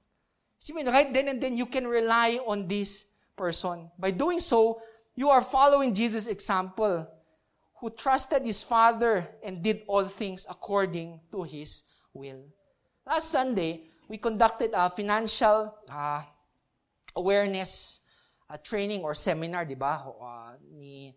See, 0.63 0.73
right 0.73 1.13
then 1.13 1.29
and 1.29 1.43
then 1.43 1.59
you 1.59 1.67
can 1.67 1.85
rely 1.85 2.41
on 2.47 2.65
this 2.65 3.07
person. 3.37 3.91
By 3.99 4.15
doing 4.15 4.41
so, 4.41 4.81
you 5.15 5.29
are 5.29 5.43
following 5.43 5.93
Jesus' 5.93 6.27
example, 6.27 7.07
who 7.81 7.91
trusted 7.91 8.47
his 8.47 8.63
Father 8.63 9.29
and 9.43 9.63
did 9.63 9.83
all 9.87 10.07
things 10.07 10.47
according 10.49 11.21
to 11.31 11.43
his 11.43 11.83
will. 12.15 12.41
Last 13.05 13.29
Sunday, 13.29 13.91
we 14.09 14.17
conducted 14.17 14.71
a 14.73 14.89
financial 14.89 15.75
uh, 15.91 16.23
awareness 17.15 18.01
uh, 18.51 18.59
training 18.61 19.05
or 19.05 19.17
seminar, 19.17 19.65
di 19.65 19.77
ba? 19.79 20.05
Uh, 20.05 20.53
ni 20.77 21.15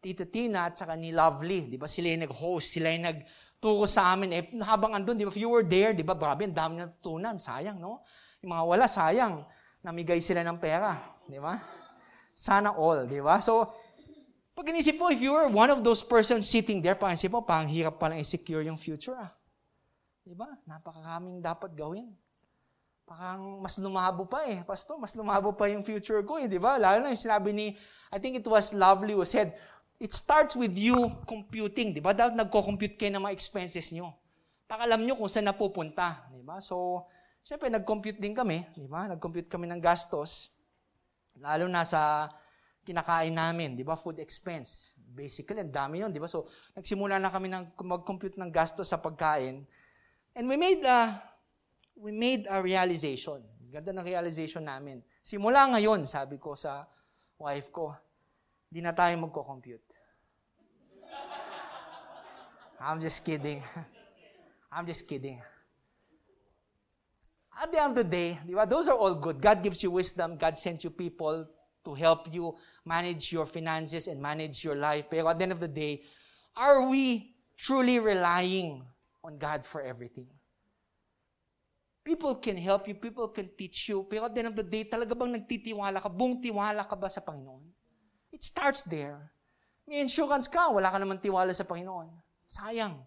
Tita 0.00 0.24
Tina 0.24 0.72
at 0.72 0.80
saka 0.80 0.96
ni 0.96 1.12
Lovely, 1.12 1.68
di 1.68 1.76
ba? 1.76 1.84
Sila 1.84 2.08
yung 2.08 2.24
nag-host, 2.24 2.72
sila 2.72 2.88
yung 2.88 3.04
nagturo 3.04 3.84
sa 3.84 4.16
amin. 4.16 4.30
Eh, 4.32 4.44
habang 4.64 4.96
andun, 4.96 5.16
di 5.16 5.24
ba? 5.28 5.32
If 5.32 5.40
you 5.40 5.52
were 5.52 5.66
there, 5.66 5.92
di 5.92 6.00
ba? 6.00 6.16
Grabe, 6.16 6.48
ang 6.48 6.56
dami 6.56 6.80
natutunan. 6.80 7.36
Sayang, 7.36 7.76
no? 7.76 8.00
Yung 8.40 8.56
mga 8.56 8.64
wala, 8.64 8.84
sayang. 8.88 9.44
Namigay 9.84 10.20
sila 10.24 10.40
ng 10.44 10.56
pera, 10.60 10.96
di 11.28 11.36
ba? 11.36 11.60
Sana 12.32 12.72
all, 12.72 13.04
di 13.04 13.20
ba? 13.20 13.40
So, 13.44 13.68
pag 14.56 14.68
inisip 14.72 14.96
mo, 14.96 15.12
if 15.12 15.20
you 15.20 15.36
were 15.36 15.48
one 15.48 15.68
of 15.68 15.84
those 15.84 16.00
persons 16.00 16.48
sitting 16.48 16.80
there, 16.80 16.96
pang 16.96 17.12
isip 17.12 17.32
mo, 17.32 17.44
pang 17.44 17.68
hirap 17.68 18.00
palang 18.00 18.20
i-secure 18.20 18.64
yung 18.64 18.80
future, 18.80 19.16
ah. 19.16 19.32
Di 20.24 20.36
ba? 20.36 20.48
Napakaraming 20.68 21.40
dapat 21.44 21.76
gawin 21.76 22.12
parang 23.10 23.58
mas 23.58 23.74
lumabo 23.74 24.22
pa 24.22 24.46
eh. 24.46 24.62
Pastor, 24.62 24.94
mas 24.94 25.10
lumabo 25.18 25.50
pa 25.50 25.66
yung 25.66 25.82
future 25.82 26.22
ko 26.22 26.38
eh, 26.38 26.46
di 26.46 26.62
ba? 26.62 26.78
Lalo 26.78 27.02
na 27.02 27.10
yung 27.10 27.18
sinabi 27.18 27.50
ni, 27.50 27.74
I 28.14 28.22
think 28.22 28.38
it 28.38 28.46
was 28.46 28.70
Lovely 28.70 29.18
who 29.18 29.26
said, 29.26 29.58
it 29.98 30.14
starts 30.14 30.54
with 30.54 30.78
you 30.78 31.10
computing, 31.26 31.90
di 31.90 31.98
ba? 31.98 32.14
Dapat 32.14 32.38
nagko-compute 32.38 32.94
kayo 32.94 33.18
ng 33.18 33.26
mga 33.26 33.34
expenses 33.34 33.90
nyo. 33.90 34.14
Para 34.70 34.86
alam 34.86 35.02
nyo 35.02 35.18
kung 35.18 35.26
saan 35.26 35.50
napupunta, 35.50 36.30
di 36.30 36.38
ba? 36.46 36.62
So, 36.62 37.02
syempre, 37.42 37.66
nag-compute 37.66 38.22
din 38.22 38.30
kami, 38.30 38.62
di 38.78 38.86
ba? 38.86 39.10
Nag-compute 39.10 39.50
kami 39.50 39.66
ng 39.66 39.82
gastos, 39.82 40.54
lalo 41.34 41.66
na 41.66 41.82
sa 41.82 42.30
kinakain 42.86 43.34
namin, 43.34 43.74
di 43.74 43.82
ba? 43.82 43.98
Food 43.98 44.22
expense. 44.22 44.94
Basically, 44.94 45.58
ang 45.58 45.74
dami 45.74 45.98
yun, 45.98 46.14
di 46.14 46.22
ba? 46.22 46.30
So, 46.30 46.46
nagsimula 46.78 47.18
na 47.18 47.26
kami 47.26 47.50
ng 47.50 47.74
mag-compute 47.74 48.38
ng 48.38 48.54
gastos 48.54 48.94
sa 48.94 49.02
pagkain. 49.02 49.66
And 50.30 50.46
we 50.46 50.54
made 50.54 50.86
a 50.86 51.18
we 52.00 52.12
made 52.12 52.48
a 52.48 52.62
realization. 52.62 53.44
Ganda 53.70 53.92
ng 53.92 54.02
realization 54.02 54.64
namin. 54.64 55.04
Simula 55.22 55.68
ngayon, 55.70 56.08
sabi 56.08 56.40
ko 56.40 56.56
sa 56.56 56.88
wife 57.38 57.70
ko, 57.70 57.94
di 58.66 58.80
na 58.80 58.90
tayo 58.90 59.14
magko-compute. 59.20 59.84
I'm 62.80 62.98
just 62.98 63.20
kidding. 63.20 63.60
I'm 64.72 64.88
just 64.88 65.04
kidding. 65.04 65.38
At 67.60 67.68
the 67.68 67.78
end 67.78 67.92
of 67.92 68.00
the 68.00 68.08
day, 68.08 68.40
di 68.40 68.56
ba, 68.56 68.64
those 68.64 68.88
are 68.88 68.96
all 68.96 69.14
good. 69.14 69.36
God 69.36 69.60
gives 69.60 69.84
you 69.84 69.92
wisdom. 69.92 70.40
God 70.40 70.56
sends 70.56 70.82
you 70.82 70.90
people 70.90 71.44
to 71.84 71.90
help 71.92 72.32
you 72.32 72.56
manage 72.88 73.28
your 73.30 73.44
finances 73.44 74.08
and 74.08 74.16
manage 74.16 74.64
your 74.64 74.80
life. 74.80 75.12
Pero 75.12 75.28
at 75.28 75.36
the 75.36 75.44
end 75.44 75.52
of 75.52 75.60
the 75.60 75.68
day, 75.68 76.00
are 76.56 76.88
we 76.88 77.36
truly 77.60 78.00
relying 78.00 78.80
on 79.20 79.36
God 79.36 79.68
for 79.68 79.84
everything? 79.84 80.39
People 82.00 82.40
can 82.40 82.56
help 82.56 82.88
you, 82.88 82.96
people 82.96 83.28
can 83.28 83.52
teach 83.52 83.92
you, 83.92 84.08
pero 84.08 84.24
at 84.24 84.32
the 84.32 84.40
end 84.40 84.50
of 84.50 84.56
the 84.56 84.64
day, 84.64 84.88
talaga 84.88 85.12
bang 85.12 85.36
nagtitiwala 85.36 86.00
ka, 86.00 86.08
buong 86.08 86.40
tiwala 86.40 86.88
ka 86.88 86.96
ba 86.96 87.12
sa 87.12 87.20
Panginoon? 87.20 87.60
It 88.32 88.40
starts 88.40 88.80
there. 88.88 89.28
May 89.84 90.00
insurance 90.00 90.48
ka, 90.48 90.72
wala 90.72 90.88
ka 90.88 90.96
naman 90.96 91.20
tiwala 91.20 91.52
sa 91.52 91.68
Panginoon. 91.68 92.08
Sayang. 92.48 93.04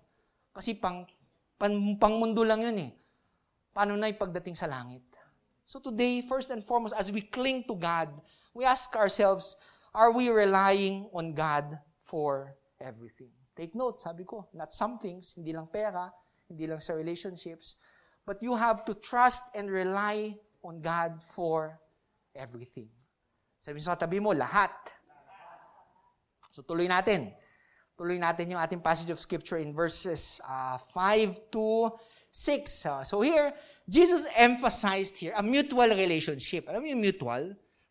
Kasi 0.53 0.77
pang, 0.77 1.09
pang, 1.57 1.73
pang 1.97 2.15
mundo 2.21 2.45
lang 2.45 2.61
yun 2.61 2.77
eh. 2.85 2.91
Paano 3.73 3.97
na 3.97 4.13
ipagdating 4.13 4.53
sa 4.53 4.69
langit? 4.69 5.01
So 5.65 5.81
today, 5.81 6.21
first 6.21 6.53
and 6.53 6.61
foremost, 6.61 6.93
as 6.93 7.09
we 7.09 7.25
cling 7.25 7.65
to 7.65 7.73
God, 7.73 8.13
we 8.53 8.61
ask 8.61 8.93
ourselves, 8.93 9.57
are 9.89 10.13
we 10.13 10.29
relying 10.29 11.09
on 11.09 11.33
God 11.33 11.81
for 12.05 12.53
everything? 12.77 13.33
Take 13.57 13.73
note, 13.73 14.01
sabi 14.01 14.25
ko, 14.25 14.49
not 14.53 14.73
some 14.73 14.99
things, 14.99 15.33
hindi 15.33 15.53
lang 15.53 15.65
pera, 15.65 16.13
hindi 16.45 16.65
lang 16.69 16.81
sa 16.81 16.93
relationships, 16.93 17.77
but 18.25 18.41
you 18.41 18.55
have 18.55 18.85
to 18.85 18.93
trust 18.93 19.43
and 19.55 19.69
rely 19.69 20.35
on 20.63 20.79
God 20.79 21.19
for 21.35 21.79
everything. 22.35 22.87
Sabi 23.59 23.79
sa 23.79 23.95
tabi 23.95 24.19
mo, 24.19 24.31
lahat. 24.35 24.71
So 26.51 26.63
tuloy 26.63 26.87
natin. 26.87 27.31
Tuloy 27.95 28.19
natin 28.19 28.51
yung 28.51 28.61
ating 28.61 28.81
passage 28.81 29.09
of 29.13 29.19
scripture 29.19 29.57
in 29.57 29.71
verses 29.71 30.41
uh, 30.43 30.77
5 30.77 31.51
to 31.53 31.91
6. 32.31 32.85
Uh, 32.85 33.03
so 33.03 33.21
here, 33.21 33.53
Jesus 33.87 34.25
emphasized 34.35 35.15
here 35.17 35.33
a 35.37 35.43
mutual 35.43 35.87
relationship. 35.87 36.67
Alam 36.67 36.83
mo 36.83 36.87
yung 36.89 37.03
mutual? 37.03 37.43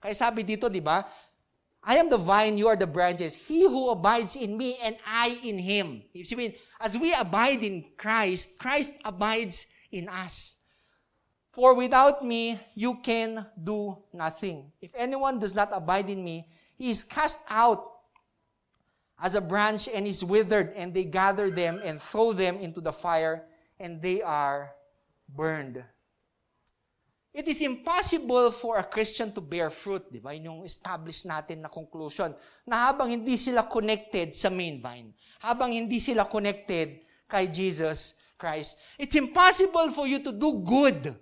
Kaya 0.03 0.15
sabi 0.17 0.43
dito, 0.43 0.67
di 0.67 0.83
ba? 0.83 1.07
I 1.83 1.99
am 1.99 2.07
the 2.11 2.19
vine, 2.19 2.59
you 2.59 2.71
are 2.71 2.79
the 2.79 2.87
branches. 2.87 3.35
He 3.35 3.67
who 3.67 3.91
abides 3.91 4.39
in 4.39 4.55
me 4.55 4.79
and 4.79 4.95
I 5.03 5.39
in 5.43 5.59
him. 5.59 6.03
You 6.15 6.23
see, 6.23 6.55
as 6.79 6.95
we 6.95 7.11
abide 7.11 7.63
in 7.67 7.85
Christ, 7.99 8.55
Christ 8.59 8.95
abides 9.03 9.67
in 9.93 10.09
us. 10.09 10.57
For 11.53 11.77
without 11.77 12.25
me, 12.25 12.59
you 12.75 12.97
can 13.05 13.45
do 13.53 13.99
nothing. 14.13 14.73
If 14.81 14.91
anyone 14.97 15.39
does 15.39 15.55
not 15.55 15.69
abide 15.71 16.09
in 16.09 16.25
me, 16.25 16.49
he 16.81 16.89
is 16.89 17.05
cast 17.05 17.39
out 17.49 17.93
as 19.21 19.37
a 19.37 19.41
branch 19.41 19.87
and 19.87 20.09
is 20.09 20.25
withered, 20.25 20.73
and 20.75 20.93
they 20.93 21.05
gather 21.05 21.51
them 21.53 21.79
and 21.85 22.01
throw 22.01 22.33
them 22.33 22.57
into 22.57 22.81
the 22.81 22.91
fire, 22.91 23.45
and 23.79 24.01
they 24.01 24.23
are 24.23 24.73
burned. 25.29 25.85
It 27.33 27.49
is 27.49 27.63
impossible 27.63 28.53
for 28.53 28.77
a 28.77 28.85
Christian 28.85 29.33
to 29.33 29.41
bear 29.41 29.71
fruit, 29.71 30.05
di 30.13 30.21
ba? 30.21 30.37
Yun 30.37 30.45
yung 30.45 30.61
established 30.69 31.25
natin 31.25 31.65
na 31.65 31.73
conclusion. 31.73 32.37
Na 32.69 32.93
habang 32.93 33.09
hindi 33.09 33.41
sila 33.41 33.65
connected 33.65 34.37
sa 34.37 34.53
main 34.53 34.81
vine, 34.81 35.17
habang 35.41 35.73
hindi 35.73 35.97
sila 35.97 36.29
connected 36.29 37.01
kay 37.29 37.49
Jesus, 37.49 38.13
Christ. 38.43 38.75
It's 38.99 39.15
impossible 39.15 39.95
for 39.95 40.11
you 40.11 40.19
to 40.27 40.35
do 40.35 40.59
good, 40.67 41.15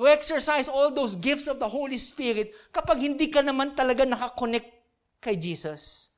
to 0.00 0.02
exercise 0.08 0.72
all 0.72 0.88
those 0.88 1.12
gifts 1.12 1.44
of 1.44 1.60
the 1.60 1.68
Holy 1.68 2.00
Spirit 2.00 2.56
kapag 2.72 3.04
hindi 3.04 3.28
ka 3.28 3.44
naman 3.44 3.76
talaga 3.76 4.08
nakakonect 4.08 4.72
kay 5.20 5.36
Jesus. 5.36 6.08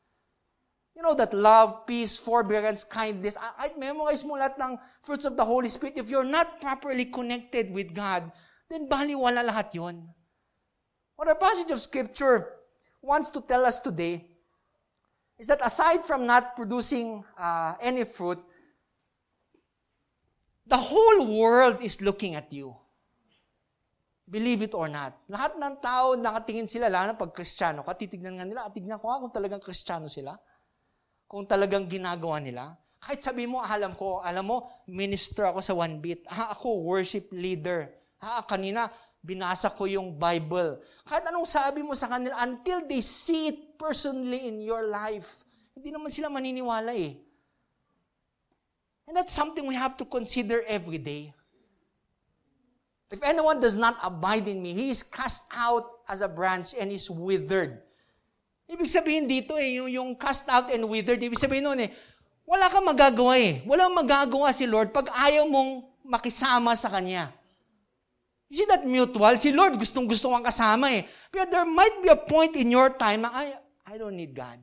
You 0.94 1.02
know 1.02 1.18
that 1.18 1.34
love, 1.34 1.90
peace, 1.90 2.14
forbearance, 2.14 2.86
kindness. 2.86 3.34
I, 3.34 3.66
I 3.66 3.68
memorize 3.74 4.22
mo 4.22 4.38
lahat 4.38 4.54
ng 4.62 4.78
fruits 5.02 5.26
of 5.26 5.34
the 5.34 5.42
Holy 5.42 5.66
Spirit. 5.66 5.98
If 5.98 6.06
you're 6.06 6.22
not 6.22 6.62
properly 6.62 7.10
connected 7.10 7.74
with 7.74 7.90
God, 7.90 8.30
then 8.70 8.86
baliwala 8.86 9.42
lahat 9.42 9.74
yon. 9.74 10.06
What 11.18 11.26
our 11.26 11.34
passage 11.34 11.74
of 11.74 11.82
Scripture 11.82 12.62
wants 13.02 13.26
to 13.34 13.42
tell 13.42 13.66
us 13.66 13.82
today 13.82 14.22
is 15.34 15.50
that 15.50 15.58
aside 15.66 16.06
from 16.06 16.30
not 16.30 16.54
producing 16.54 17.26
uh, 17.34 17.74
any 17.82 18.06
fruit, 18.06 18.38
The 20.64 20.80
whole 20.80 21.28
world 21.28 21.84
is 21.84 22.00
looking 22.00 22.34
at 22.34 22.48
you. 22.48 22.72
Believe 24.24 24.64
it 24.64 24.72
or 24.72 24.88
not. 24.88 25.12
Lahat 25.28 25.60
ng 25.60 25.76
tao, 25.84 26.16
nakatingin 26.16 26.64
sila, 26.64 26.88
lalo 26.88 27.12
na 27.12 27.16
pag 27.20 27.36
kristyano 27.36 27.84
ka, 27.84 27.92
titignan 27.92 28.40
nga 28.40 28.48
nila, 28.48 28.72
tignan 28.72 28.96
ko 28.96 29.12
nga 29.12 29.20
kung 29.20 29.34
talagang 29.36 29.60
kristyano 29.60 30.08
sila. 30.08 30.40
Kung 31.28 31.44
talagang 31.44 31.84
ginagawa 31.84 32.40
nila. 32.40 32.72
Kahit 33.04 33.20
sabi 33.20 33.44
mo, 33.44 33.60
alam 33.60 33.92
ko, 33.92 34.24
alam 34.24 34.48
mo, 34.48 34.72
minister 34.88 35.44
ako 35.44 35.60
sa 35.60 35.76
one 35.76 36.00
beat. 36.00 36.24
Ah, 36.24 36.56
ako, 36.56 36.80
worship 36.88 37.28
leader. 37.36 37.92
Ah, 38.16 38.40
kanina, 38.40 38.88
binasa 39.20 39.68
ko 39.72 39.84
yung 39.84 40.16
Bible. 40.16 40.80
Kahit 41.04 41.28
anong 41.28 41.48
sabi 41.48 41.84
mo 41.84 41.92
sa 41.92 42.08
kanila, 42.08 42.40
until 42.40 42.84
they 42.88 43.04
see 43.04 43.52
it 43.52 43.76
personally 43.76 44.48
in 44.48 44.64
your 44.64 44.88
life, 44.88 45.44
hindi 45.76 45.92
naman 45.92 46.08
sila 46.12 46.32
maniniwala 46.32 46.96
eh. 46.96 47.23
And 49.06 49.16
that's 49.16 49.32
something 49.32 49.66
we 49.66 49.74
have 49.76 49.96
to 50.00 50.04
consider 50.04 50.64
every 50.64 50.98
day. 50.98 51.34
If 53.12 53.22
anyone 53.22 53.60
does 53.60 53.76
not 53.76 54.00
abide 54.02 54.48
in 54.48 54.62
me, 54.64 54.72
he 54.72 54.90
is 54.90 55.04
cast 55.04 55.44
out 55.52 56.02
as 56.08 56.24
a 56.24 56.28
branch 56.28 56.74
and 56.74 56.90
is 56.90 57.06
withered. 57.06 57.78
Ibig 58.64 58.88
sabihin 58.88 59.28
dito 59.28 59.60
eh, 59.60 59.76
yung, 59.76 59.90
yung 59.92 60.10
cast 60.16 60.48
out 60.48 60.72
and 60.72 60.88
withered, 60.88 61.20
ibig 61.20 61.36
sabihin 61.36 61.68
nun 61.68 61.84
eh, 61.84 61.92
wala 62.48 62.66
kang 62.72 62.84
magagawa 62.84 63.36
eh. 63.36 63.60
Walang 63.68 63.92
magagawa 63.92 64.50
si 64.56 64.64
Lord 64.64 64.90
pag 64.90 65.12
ayaw 65.12 65.44
mong 65.48 65.84
makisama 66.04 66.72
sa 66.74 66.88
Kanya. 66.88 67.32
You 68.48 68.60
see 68.60 68.68
that 68.68 68.84
mutual? 68.84 69.36
Si 69.40 69.52
Lord 69.52 69.76
gustong 69.80 70.08
gusto 70.08 70.32
kang 70.32 70.44
kasama 70.44 70.92
eh. 70.92 71.08
But 71.32 71.52
there 71.52 71.68
might 71.68 72.00
be 72.00 72.08
a 72.12 72.18
point 72.18 72.56
in 72.56 72.72
your 72.72 72.92
time 72.92 73.24
na, 73.24 73.32
I, 73.32 73.56
I 73.84 73.94
don't 74.00 74.16
need 74.16 74.32
God. 74.36 74.60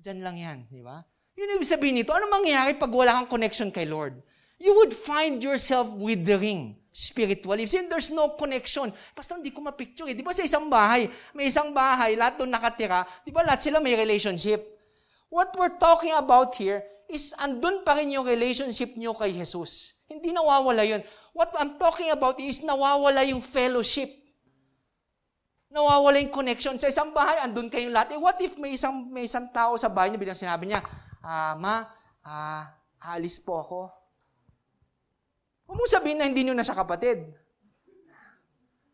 Diyan 0.00 0.20
lang 0.24 0.36
yan, 0.40 0.58
di 0.68 0.80
ba? 0.80 1.04
Yun 1.38 1.56
ibig 1.56 1.70
sabihin 1.70 2.00
nito, 2.00 2.10
ano 2.10 2.26
mangyayari 2.28 2.76
pag 2.76 2.90
wala 2.90 3.20
kang 3.22 3.30
connection 3.30 3.70
kay 3.70 3.86
Lord? 3.86 4.18
You 4.60 4.76
would 4.76 4.92
find 4.92 5.40
yourself 5.40 5.88
withering 5.88 6.76
spiritually. 6.92 7.64
Since 7.64 7.88
there's 7.88 8.10
no 8.10 8.34
connection. 8.36 8.92
Pastor, 9.14 9.38
hindi 9.38 9.54
ko 9.54 9.64
mapicture 9.64 10.10
eh. 10.10 10.14
Di 10.14 10.20
ba 10.26 10.34
sa 10.34 10.44
isang 10.44 10.68
bahay, 10.68 11.08
may 11.32 11.48
isang 11.48 11.72
bahay, 11.72 12.18
lahat 12.18 12.42
doon 12.42 12.50
nakatira, 12.50 13.06
di 13.24 13.30
ba 13.32 13.46
lahat 13.46 13.64
sila 13.64 13.78
may 13.78 13.94
relationship? 13.96 14.60
What 15.30 15.54
we're 15.54 15.78
talking 15.78 16.12
about 16.12 16.58
here 16.58 16.82
is 17.06 17.34
andun 17.38 17.86
pa 17.86 17.98
rin 17.98 18.10
yung 18.10 18.26
relationship 18.26 18.98
nyo 18.98 19.14
kay 19.14 19.30
Jesus. 19.30 19.94
Hindi 20.10 20.34
nawawala 20.34 20.82
yun. 20.82 21.02
What 21.30 21.54
I'm 21.54 21.78
talking 21.78 22.10
about 22.10 22.42
is 22.42 22.60
nawawala 22.66 23.22
yung 23.30 23.38
fellowship. 23.38 24.10
Nawawala 25.70 26.18
yung 26.18 26.34
connection. 26.34 26.74
Sa 26.82 26.90
isang 26.90 27.14
bahay, 27.14 27.38
andun 27.38 27.70
kayong 27.70 27.94
lahat. 27.94 28.10
Eh, 28.14 28.18
what 28.18 28.34
if 28.42 28.58
may 28.58 28.74
isang, 28.74 29.06
may 29.06 29.30
isang 29.30 29.46
tao 29.54 29.78
sa 29.78 29.86
bahay 29.86 30.10
niya, 30.10 30.18
bilang 30.18 30.38
sinabi 30.38 30.66
niya, 30.66 30.82
ah, 31.24 31.54
ma, 31.56 31.88
ah, 32.24 32.72
alis 33.00 33.40
po 33.40 33.60
ako. 33.60 33.80
Huwag 35.70 35.76
mong 35.78 35.92
sabihin 35.92 36.18
na 36.18 36.26
hindi 36.26 36.42
nyo 36.42 36.54
na 36.56 36.66
siya 36.66 36.74
kapatid. 36.74 37.30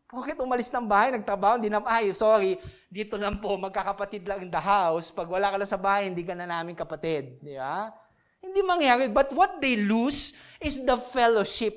Bakit 0.07 0.39
umalis 0.39 0.71
ng 0.71 0.87
bahay, 0.87 1.11
nagtrabaho, 1.11 1.59
hindi 1.59 1.67
na, 1.67 1.83
ay, 1.83 2.15
sorry, 2.15 2.55
dito 2.87 3.19
lang 3.19 3.43
po, 3.43 3.59
magkakapatid 3.59 4.23
lang 4.23 4.39
in 4.39 4.47
the 4.47 4.61
house. 4.61 5.11
Pag 5.11 5.27
wala 5.27 5.51
ka 5.51 5.59
lang 5.59 5.67
sa 5.67 5.75
bahay, 5.75 6.07
hindi 6.07 6.23
ka 6.23 6.31
na 6.31 6.47
namin 6.47 6.79
kapatid. 6.79 7.43
Di 7.43 7.59
ba? 7.59 7.91
Hindi 8.39 8.63
mangyari. 8.63 9.11
But 9.11 9.35
what 9.35 9.59
they 9.59 9.75
lose 9.75 10.39
is 10.63 10.79
the 10.79 10.95
fellowship. 10.95 11.75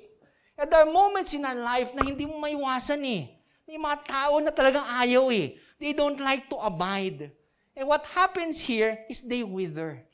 And 0.54 0.70
there 0.70 0.84
are 0.84 0.92
moments 0.92 1.34
in 1.34 1.42
our 1.42 1.58
life 1.58 1.90
na 1.96 2.06
hindi 2.06 2.28
mo 2.28 2.38
maiwasan 2.38 3.02
eh. 3.02 3.34
May 3.66 3.80
mga 3.80 3.98
tao 4.06 4.38
na 4.38 4.52
talagang 4.54 4.86
ayaw 4.86 5.32
eh. 5.34 5.58
They 5.80 5.96
don't 5.96 6.20
like 6.20 6.46
to 6.52 6.58
abide. 6.60 7.32
And 7.74 7.88
what 7.88 8.04
happens 8.14 8.60
here 8.60 9.00
is 9.08 9.24
they 9.24 9.42
wither. 9.42 10.06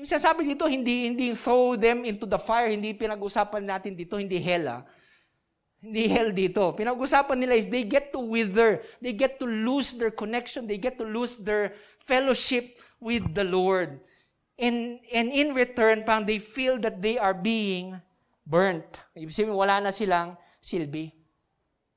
Yung 0.00 0.08
sinasabi 0.08 0.48
dito, 0.48 0.64
hindi, 0.64 1.12
hindi 1.12 1.36
throw 1.36 1.76
them 1.76 2.08
into 2.08 2.24
the 2.24 2.40
fire, 2.40 2.72
hindi 2.72 2.96
pinag-usapan 2.96 3.68
natin 3.68 3.92
dito, 3.92 4.16
hindi 4.16 4.40
hell 4.40 4.80
ah. 4.80 4.82
Hindi 5.84 6.08
hell 6.08 6.32
dito. 6.32 6.72
Pinag-usapan 6.72 7.36
nila 7.36 7.52
is 7.52 7.68
they 7.68 7.84
get 7.84 8.08
to 8.08 8.20
wither. 8.20 8.80
They 9.04 9.12
get 9.12 9.36
to 9.40 9.46
lose 9.48 9.92
their 9.92 10.12
connection. 10.12 10.64
They 10.64 10.80
get 10.80 10.96
to 11.00 11.04
lose 11.04 11.36
their 11.36 11.76
fellowship 12.08 12.80
with 12.96 13.28
the 13.36 13.44
Lord. 13.44 14.00
And, 14.56 15.00
and 15.12 15.28
in 15.28 15.52
return, 15.52 16.04
pang 16.04 16.24
they 16.24 16.40
feel 16.40 16.80
that 16.80 17.00
they 17.00 17.20
are 17.20 17.36
being 17.36 18.00
burnt. 18.44 19.04
Ibig 19.12 19.36
sabihin, 19.36 19.56
wala 19.56 19.84
na 19.84 19.92
silang 19.92 20.36
silbi. 20.60 21.12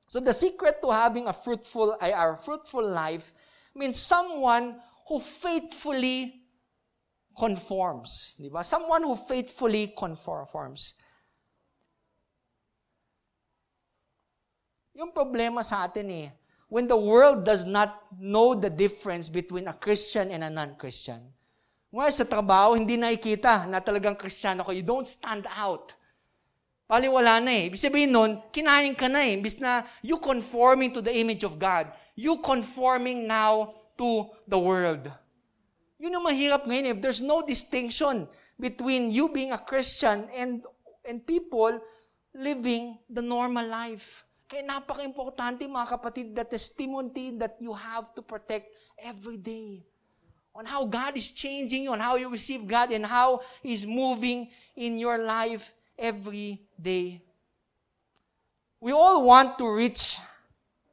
So 0.08 0.20
the 0.20 0.36
secret 0.36 0.80
to 0.84 0.92
having 0.92 1.28
a 1.28 1.32
fruitful, 1.32 1.96
a 2.00 2.36
fruitful 2.36 2.84
life 2.84 3.32
means 3.72 3.96
someone 3.96 4.76
who 5.08 5.20
faithfully 5.20 6.43
conforms. 7.34 8.38
Di 8.38 8.48
ba? 8.48 8.62
Someone 8.62 9.02
who 9.02 9.18
faithfully 9.18 9.92
conforms. 9.92 10.94
Yung 14.94 15.10
problema 15.10 15.66
sa 15.66 15.90
atin 15.90 16.06
eh, 16.10 16.30
when 16.70 16.86
the 16.86 16.96
world 16.96 17.42
does 17.42 17.66
not 17.66 18.06
know 18.14 18.54
the 18.54 18.70
difference 18.70 19.26
between 19.26 19.66
a 19.66 19.74
Christian 19.74 20.30
and 20.30 20.46
a 20.46 20.50
non-Christian. 20.50 21.22
Ngayon 21.94 22.14
sa 22.14 22.26
trabaho, 22.26 22.74
hindi 22.74 22.98
nakikita 22.98 23.66
na 23.70 23.78
talagang 23.78 24.18
Kristiyano 24.18 24.66
ko. 24.66 24.74
You 24.74 24.82
don't 24.82 25.06
stand 25.06 25.46
out. 25.50 25.94
Paliwala 26.90 27.38
na 27.38 27.50
eh. 27.54 27.70
Ibig 27.70 27.78
sabihin 27.78 28.10
nun, 28.10 28.42
kinain 28.50 28.98
ka 28.98 29.06
na 29.06 29.22
eh. 29.22 29.38
Imbis 29.38 29.62
na 29.62 29.86
you 30.02 30.18
conforming 30.18 30.90
to 30.90 30.98
the 30.98 31.14
image 31.14 31.46
of 31.46 31.58
God, 31.58 31.90
you 32.18 32.38
conforming 32.42 33.26
now 33.30 33.78
to 33.98 34.26
the 34.46 34.58
world. 34.58 35.06
Yun 35.98 36.18
ang 36.18 36.24
mahirap 36.26 36.66
ngayon 36.66 36.90
eh. 36.90 36.96
There's 36.98 37.22
no 37.22 37.40
distinction 37.40 38.26
between 38.58 39.10
you 39.10 39.30
being 39.30 39.54
a 39.54 39.60
Christian 39.60 40.26
and, 40.34 40.62
and 41.06 41.22
people 41.22 41.78
living 42.34 42.98
the 43.06 43.22
normal 43.22 43.66
life. 43.66 44.26
Kaya 44.50 44.66
napaka-importante 44.66 45.64
mga 45.64 45.88
kapatid, 45.88 46.26
the 46.34 46.44
testimony 46.44 47.34
that 47.38 47.56
you 47.62 47.72
have 47.72 48.12
to 48.12 48.20
protect 48.20 48.74
every 48.98 49.38
day. 49.38 49.86
On 50.54 50.62
how 50.62 50.86
God 50.86 51.18
is 51.18 51.34
changing 51.34 51.86
you, 51.88 51.90
on 51.90 51.98
how 51.98 52.14
you 52.14 52.30
receive 52.30 52.62
God, 52.66 52.94
and 52.94 53.02
how 53.02 53.42
He's 53.58 53.82
moving 53.82 54.50
in 54.78 55.02
your 55.02 55.18
life 55.18 55.74
every 55.98 56.62
day. 56.78 57.22
We 58.78 58.92
all 58.92 59.26
want 59.26 59.58
to 59.58 59.66
reach 59.66 60.18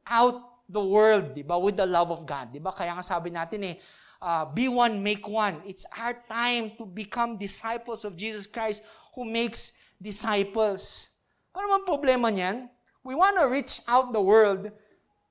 out 0.06 0.42
the 0.66 0.82
world, 0.82 1.36
di 1.36 1.44
ba, 1.44 1.60
with 1.60 1.76
the 1.76 1.86
love 1.86 2.10
of 2.10 2.24
God. 2.26 2.50
Di 2.50 2.58
ba? 2.58 2.72
Kaya 2.72 2.96
nga 2.96 3.04
sabi 3.04 3.30
natin 3.30 3.60
eh, 3.68 3.76
uh, 4.22 4.46
be 4.46 4.70
one, 4.70 5.02
make 5.02 5.26
one. 5.26 5.58
It's 5.66 5.84
our 5.90 6.14
time 6.30 6.78
to 6.78 6.86
become 6.86 7.36
disciples 7.36 8.06
of 8.06 8.14
Jesus 8.14 8.46
Christ 8.46 8.86
who 9.18 9.26
makes 9.26 9.74
disciples. 9.98 11.10
Ano 11.52 11.76
man 11.76 11.82
problema 11.82 12.30
niyan? 12.30 12.70
We 13.02 13.18
want 13.18 13.34
to 13.36 13.50
reach 13.50 13.82
out 13.90 14.14
the 14.14 14.22
world 14.22 14.70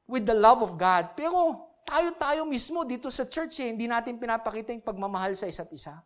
with 0.05 0.27
the 0.27 0.35
love 0.35 0.59
of 0.59 0.75
God. 0.75 1.15
Pero 1.15 1.71
tayo-tayo 1.87 2.43
mismo 2.43 2.83
dito 2.83 3.07
sa 3.07 3.23
church 3.23 3.63
eh, 3.63 3.71
hindi 3.71 3.87
natin 3.87 4.19
pinapakita 4.19 4.75
yung 4.75 4.83
pagmamahal 4.83 5.31
sa 5.33 5.47
isa't 5.47 5.71
isa. 5.71 6.03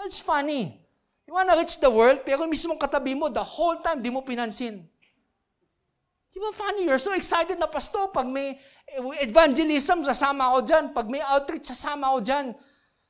It's 0.00 0.18
funny. 0.18 0.80
You 1.28 1.36
wanna 1.36 1.52
reach 1.60 1.76
the 1.76 1.92
world, 1.92 2.24
pero 2.24 2.48
mismo 2.48 2.72
katabi 2.80 3.12
mo, 3.12 3.28
the 3.28 3.44
whole 3.44 3.76
time, 3.84 4.00
di 4.00 4.08
mo 4.08 4.24
pinansin. 4.24 4.80
Di 6.32 6.38
ba 6.40 6.56
funny? 6.56 6.88
You're 6.88 7.02
so 7.02 7.12
excited 7.12 7.60
na 7.60 7.68
pasto. 7.68 8.08
Pag 8.08 8.28
may 8.28 8.56
evangelism, 9.20 10.06
sasama 10.06 10.54
ako 10.54 10.60
dyan. 10.64 10.84
Pag 10.94 11.06
may 11.10 11.20
outreach, 11.20 11.68
sasama 11.68 12.14
ako 12.14 12.20
dyan. 12.24 12.46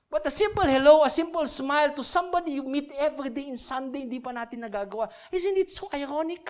But 0.08 0.24
a 0.24 0.32
simple 0.32 0.64
hello, 0.64 1.04
a 1.04 1.10
simple 1.12 1.44
smile 1.44 1.92
to 1.92 2.02
somebody 2.02 2.56
you 2.56 2.64
meet 2.64 2.88
every 2.96 3.28
day 3.28 3.44
in 3.44 3.60
Sunday, 3.60 4.08
hindi 4.08 4.16
pa 4.18 4.32
natin 4.32 4.64
nagagawa. 4.64 5.12
Isn't 5.28 5.60
it 5.60 5.68
so 5.68 5.84
ironic? 5.92 6.48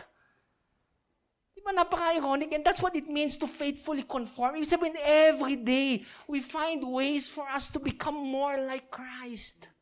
Di 1.58 1.60
ba 1.66 1.74
napaka-ironic? 1.74 2.54
And 2.54 2.62
that's 2.62 2.78
what 2.78 2.94
it 2.94 3.10
means 3.10 3.34
to 3.42 3.50
faithfully 3.50 4.06
conform. 4.06 4.54
Ibig 4.54 4.70
sabihin, 4.70 4.94
every 5.02 5.58
day, 5.58 6.06
we 6.30 6.38
find 6.38 6.86
ways 6.86 7.26
for 7.26 7.50
us 7.50 7.66
to 7.74 7.82
become 7.82 8.14
more 8.14 8.54
like 8.62 8.94
Christ. 8.94 9.74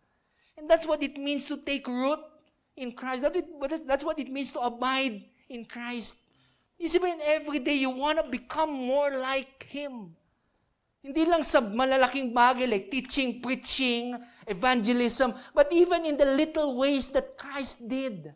And 0.56 0.64
that's 0.64 0.88
what 0.88 1.04
it 1.04 1.20
means 1.20 1.44
to 1.52 1.60
take 1.60 1.84
root 1.84 2.16
in 2.80 2.96
Christ. 2.96 3.28
That's 3.84 4.04
what 4.08 4.16
it 4.16 4.32
means 4.32 4.56
to 4.56 4.64
abide 4.64 5.20
in 5.52 5.68
Christ. 5.68 6.16
Isipin, 6.76 7.18
every 7.24 7.58
day 7.58 7.74
you 7.80 7.90
want 7.90 8.20
to 8.20 8.26
become 8.28 8.68
more 8.68 9.16
like 9.16 9.64
Him. 9.72 10.12
Hindi 11.00 11.22
lang 11.24 11.46
sa 11.46 11.62
malalaking 11.62 12.34
bagay 12.34 12.66
like 12.66 12.90
teaching, 12.90 13.40
preaching, 13.40 14.18
evangelism, 14.44 15.32
but 15.54 15.70
even 15.70 16.04
in 16.04 16.18
the 16.18 16.26
little 16.26 16.76
ways 16.76 17.08
that 17.14 17.38
Christ 17.38 17.86
did. 17.86 18.28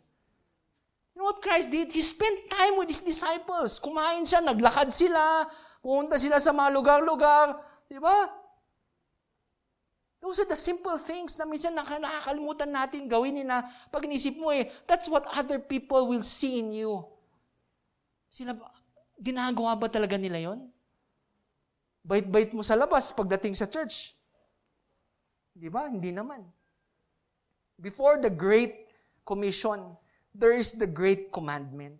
You 1.11 1.15
know 1.19 1.35
what 1.35 1.43
Christ 1.43 1.69
did? 1.69 1.91
He 1.91 2.01
spent 2.01 2.49
time 2.49 2.79
with 2.79 2.87
His 2.87 3.03
disciples. 3.03 3.77
Kumain 3.77 4.23
siya, 4.23 4.39
naglakad 4.39 4.89
sila, 4.95 5.45
pumunta 5.83 6.15
sila 6.15 6.39
sa 6.39 6.55
mga 6.55 6.69
lugar-lugar. 6.71 7.59
Di 7.91 7.99
ba? 7.99 8.31
Those 10.23 10.45
are 10.45 10.49
the 10.49 10.55
simple 10.55 10.95
things 11.01 11.35
na 11.35 11.49
minsan 11.49 11.75
nakakalimutan 11.75 12.71
natin 12.71 13.09
gawin 13.09 13.41
na 13.41 13.67
pag 13.89 14.05
inisip 14.05 14.37
mo 14.37 14.53
eh, 14.53 14.69
that's 14.85 15.09
what 15.09 15.25
other 15.33 15.57
people 15.57 16.07
will 16.07 16.23
see 16.23 16.61
in 16.61 16.71
you. 16.71 17.03
Sila, 18.31 18.55
ginagawa 19.19 19.75
ba 19.75 19.91
talaga 19.91 20.15
nila 20.15 20.39
yon? 20.39 20.71
Bait-bait 22.01 22.49
mo 22.55 22.63
sa 22.63 22.79
labas 22.79 23.11
pagdating 23.11 23.53
sa 23.53 23.67
church. 23.67 24.15
Di 25.51 25.67
ba? 25.67 25.91
Hindi 25.91 26.15
naman. 26.15 26.41
Before 27.75 28.17
the 28.23 28.31
Great 28.31 28.87
Commission, 29.27 29.99
there 30.31 30.55
is 30.55 30.71
the 30.71 30.87
Great 30.87 31.29
Commandment. 31.29 31.99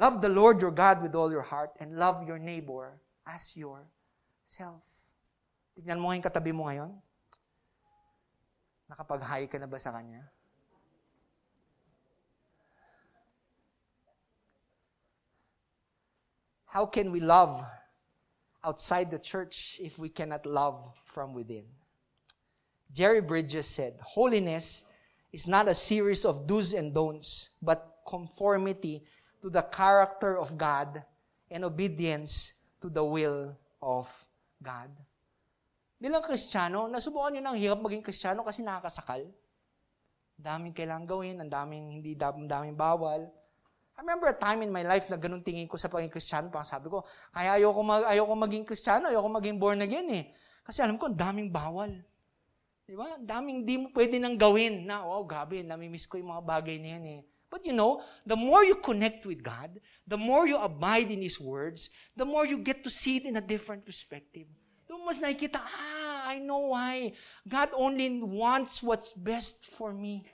Love 0.00 0.18
the 0.18 0.32
Lord 0.32 0.58
your 0.58 0.74
God 0.74 1.04
with 1.04 1.14
all 1.14 1.30
your 1.30 1.44
heart 1.44 1.76
and 1.78 1.94
love 1.94 2.26
your 2.26 2.40
neighbor 2.40 2.98
as 3.28 3.54
yourself. 3.54 4.82
Tignan 5.76 6.00
mo 6.00 6.10
yung 6.10 6.24
katabi 6.24 6.50
mo 6.50 6.66
ngayon. 6.66 6.90
Nakapag-hi 8.90 9.46
ka 9.46 9.60
na 9.62 9.70
ba 9.70 9.78
sa 9.78 9.94
kanya? 9.94 10.26
How 16.70 16.86
can 16.86 17.10
we 17.10 17.18
love 17.18 17.66
outside 18.62 19.10
the 19.10 19.18
church 19.18 19.82
if 19.82 19.98
we 19.98 20.06
cannot 20.06 20.46
love 20.46 20.94
from 21.02 21.34
within? 21.34 21.66
Jerry 22.94 23.18
Bridges 23.18 23.66
said, 23.66 23.98
Holiness 23.98 24.86
is 25.34 25.50
not 25.50 25.66
a 25.66 25.74
series 25.74 26.22
of 26.22 26.46
do's 26.46 26.70
and 26.74 26.94
don'ts, 26.94 27.50
but 27.58 27.98
conformity 28.06 29.02
to 29.42 29.50
the 29.50 29.66
character 29.66 30.38
of 30.38 30.54
God 30.54 31.02
and 31.50 31.66
obedience 31.66 32.54
to 32.78 32.86
the 32.86 33.02
will 33.02 33.58
of 33.82 34.06
God. 34.62 34.94
Bilang 35.98 36.22
Kristiyano, 36.22 36.86
nasubukan 36.86 37.34
nyo 37.34 37.50
ng 37.50 37.58
hirap 37.58 37.82
maging 37.82 38.06
Kristiyano 38.06 38.46
kasi 38.46 38.62
nakakasakal. 38.62 39.26
Ang 40.38 40.44
daming 40.46 40.74
kailangang 40.74 41.10
gawin, 41.10 41.36
ang 41.42 41.50
daming 41.50 41.98
hindi, 41.98 42.14
ang 42.14 42.46
daming 42.46 42.78
bawal. 42.78 43.26
I 44.00 44.02
remember 44.02 44.32
a 44.32 44.38
time 44.40 44.64
in 44.64 44.72
my 44.72 44.80
life 44.80 45.12
na 45.12 45.20
ganun 45.20 45.44
tingin 45.44 45.68
ko 45.68 45.76
sa 45.76 45.92
pagiging 45.92 46.08
Kristiyano, 46.08 46.48
parang 46.48 46.64
sabi 46.64 46.88
ko, 46.88 47.04
kaya 47.36 47.60
ayoko, 47.60 47.84
mag, 47.84 48.08
ayoko 48.08 48.32
maging 48.32 48.64
Kristiyano, 48.64 49.12
ayoko 49.12 49.28
maging 49.28 49.60
born 49.60 49.84
again 49.84 50.08
eh. 50.16 50.32
Kasi 50.64 50.80
alam 50.80 50.96
ko, 50.96 51.12
daming 51.12 51.52
bawal. 51.52 51.92
Di 52.88 52.96
ba? 52.96 53.20
Daming 53.20 53.60
di 53.60 53.76
mo 53.76 53.92
pwede 53.92 54.16
nang 54.16 54.40
gawin 54.40 54.88
na, 54.88 55.04
oh, 55.04 55.20
gabi, 55.28 55.60
namimiss 55.60 56.08
ko 56.08 56.16
yung 56.16 56.32
mga 56.32 56.44
bagay 56.48 56.80
na 56.80 56.96
yan 56.96 57.04
eh. 57.12 57.20
But 57.52 57.68
you 57.68 57.76
know, 57.76 58.00
the 58.24 58.40
more 58.40 58.64
you 58.64 58.80
connect 58.80 59.28
with 59.28 59.44
God, 59.44 59.76
the 60.08 60.16
more 60.16 60.48
you 60.48 60.56
abide 60.56 61.12
in 61.12 61.20
His 61.20 61.36
words, 61.36 61.92
the 62.16 62.24
more 62.24 62.48
you 62.48 62.56
get 62.56 62.80
to 62.88 62.90
see 62.90 63.20
it 63.20 63.28
in 63.28 63.36
a 63.36 63.44
different 63.44 63.84
perspective. 63.84 64.48
Doon 64.88 65.04
mas 65.04 65.20
nakikita, 65.20 65.60
ah, 65.60 66.24
I 66.24 66.40
know 66.40 66.72
why. 66.72 67.12
God 67.44 67.68
only 67.76 68.24
wants 68.24 68.80
what's 68.80 69.12
best 69.12 69.68
for 69.68 69.92
me. 69.92 70.24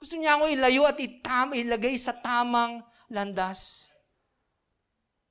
Gusto 0.00 0.16
niya 0.16 0.40
ako 0.40 0.48
ilayo 0.48 0.88
at 0.88 0.96
itam, 0.96 1.52
ilagay 1.52 2.00
sa 2.00 2.16
tamang 2.16 2.80
landas. 3.12 3.92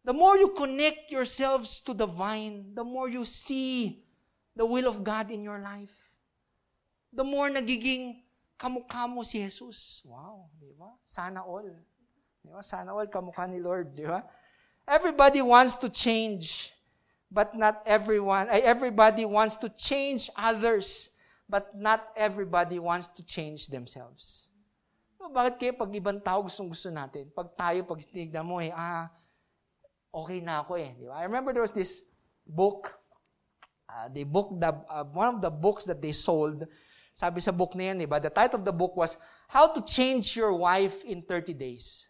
The 0.05 0.13
more 0.13 0.37
you 0.37 0.53
connect 0.53 1.09
yourselves 1.09 1.81
to 1.83 1.97
the 1.97 2.05
vine, 2.05 2.71
the 2.77 2.85
more 2.85 3.09
you 3.09 3.25
see 3.25 4.05
the 4.55 4.65
will 4.65 4.85
of 4.85 5.01
God 5.03 5.33
in 5.33 5.41
your 5.41 5.59
life. 5.59 5.93
The 7.09 7.25
more 7.25 7.49
nagiging 7.49 8.21
kamukha 8.61 9.09
mo 9.09 9.25
si 9.25 9.41
Jesus. 9.41 10.05
Wow, 10.05 10.53
di 10.61 10.69
ba? 10.77 10.93
Sana 11.01 11.41
all. 11.41 11.65
Di 12.45 12.49
ba? 12.53 12.61
Sana 12.61 12.93
all 12.93 13.09
kamukha 13.09 13.49
ni 13.49 13.57
Lord, 13.57 13.97
di 13.97 14.05
ba? 14.05 14.21
Everybody 14.85 15.41
wants 15.41 15.73
to 15.81 15.89
change 15.89 16.69
but 17.31 17.55
not 17.55 17.81
everyone, 17.85 18.47
everybody 18.49 19.25
wants 19.25 19.55
to 19.57 19.69
change 19.69 20.29
others, 20.35 21.11
but 21.47 21.77
not 21.77 22.09
everybody 22.17 22.79
wants 22.79 23.07
to 23.07 23.23
change 23.23 23.67
themselves. 23.67 24.48
So, 25.19 25.27
bakit 25.27 25.59
kaya 25.59 25.73
pag 25.75 25.91
ibang 25.91 26.23
tao 26.23 26.47
gustong 26.47 26.71
gusto 26.71 26.87
natin? 26.87 27.27
Pag 27.35 27.51
tayo, 27.59 27.83
pag 27.83 27.99
tinignan 28.07 28.47
mo 28.47 28.63
eh, 28.63 28.71
ah, 28.71 29.11
okay 30.15 30.39
na 30.39 30.63
ako 30.63 30.79
eh. 30.79 30.95
Di 30.95 31.11
ba? 31.11 31.19
I 31.19 31.27
remember 31.27 31.51
there 31.51 31.67
was 31.67 31.75
this 31.75 32.07
book, 32.47 32.95
uh, 33.91 34.07
the 34.15 34.23
book, 34.23 34.55
the, 34.55 34.71
uh, 34.71 35.03
one 35.11 35.35
of 35.35 35.39
the 35.43 35.51
books 35.51 35.83
that 35.91 35.99
they 35.99 36.15
sold, 36.15 36.63
sabi 37.11 37.43
sa 37.43 37.51
book 37.51 37.75
na 37.75 37.91
yan, 37.91 37.99
di 37.99 38.07
ba? 38.07 38.23
The 38.23 38.31
title 38.31 38.63
of 38.63 38.65
the 38.65 38.71
book 38.71 38.95
was, 38.95 39.19
How 39.51 39.67
to 39.75 39.83
Change 39.83 40.39
Your 40.39 40.55
Wife 40.55 41.03
in 41.03 41.19
30 41.27 41.51
Days. 41.51 42.07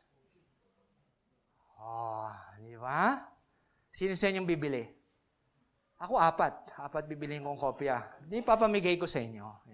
Oh, 1.81 2.29
di 2.61 2.77
ba? 2.77 3.25
Sino 3.89 4.13
sa 4.13 4.29
inyong 4.29 4.45
bibili? 4.45 4.85
Ako 5.97 6.13
apat. 6.13 6.77
Apat 6.77 7.09
bibilihin 7.09 7.41
kong 7.41 7.57
kopya. 7.57 8.05
Di 8.21 8.45
papamigay 8.45 9.01
ko 9.01 9.09
sa 9.09 9.17
inyo. 9.17 9.65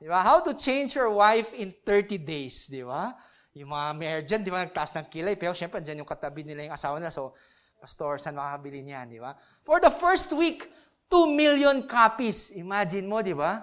Di 0.00 0.08
ba? 0.08 0.24
How 0.24 0.40
to 0.40 0.56
change 0.56 0.96
your 0.96 1.12
wife 1.12 1.52
in 1.52 1.76
30 1.84 2.16
days. 2.24 2.64
Di 2.72 2.80
ba? 2.80 3.12
Yung 3.52 3.68
mga 3.68 3.86
mayor 3.92 4.20
dyan, 4.24 4.40
di 4.40 4.48
ba, 4.48 4.64
nagtaas 4.64 4.96
ng 4.96 5.06
kilay. 5.12 5.36
Pero 5.36 5.52
syempre, 5.52 5.84
dyan 5.84 6.00
yung 6.00 6.08
katabi 6.08 6.40
nila 6.40 6.64
yung 6.64 6.74
asawa 6.74 6.96
nila. 6.96 7.12
So, 7.12 7.36
pastor, 7.76 8.16
saan 8.16 8.40
makakabili 8.40 8.80
niyan? 8.80 9.12
Di 9.12 9.20
ba? 9.20 9.36
For 9.60 9.76
the 9.76 9.92
first 9.92 10.32
week, 10.32 10.72
2 11.12 11.36
million 11.36 11.84
copies. 11.84 12.48
Imagine 12.56 13.04
mo, 13.04 13.20
di 13.20 13.36
ba? 13.36 13.60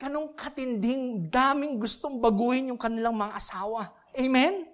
Kanong 0.00 0.32
katinding, 0.32 1.28
daming 1.28 1.76
gustong 1.76 2.16
baguhin 2.16 2.72
yung 2.72 2.80
kanilang 2.80 3.12
mga 3.12 3.36
asawa. 3.36 3.92
Amen? 4.16 4.64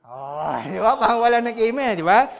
Oh, 0.00 0.56
di 0.64 0.80
ba? 0.80 0.96
Pang 0.96 1.20
wala 1.20 1.44
nag-amen, 1.44 2.00
di 2.00 2.06
ba? 2.06 2.32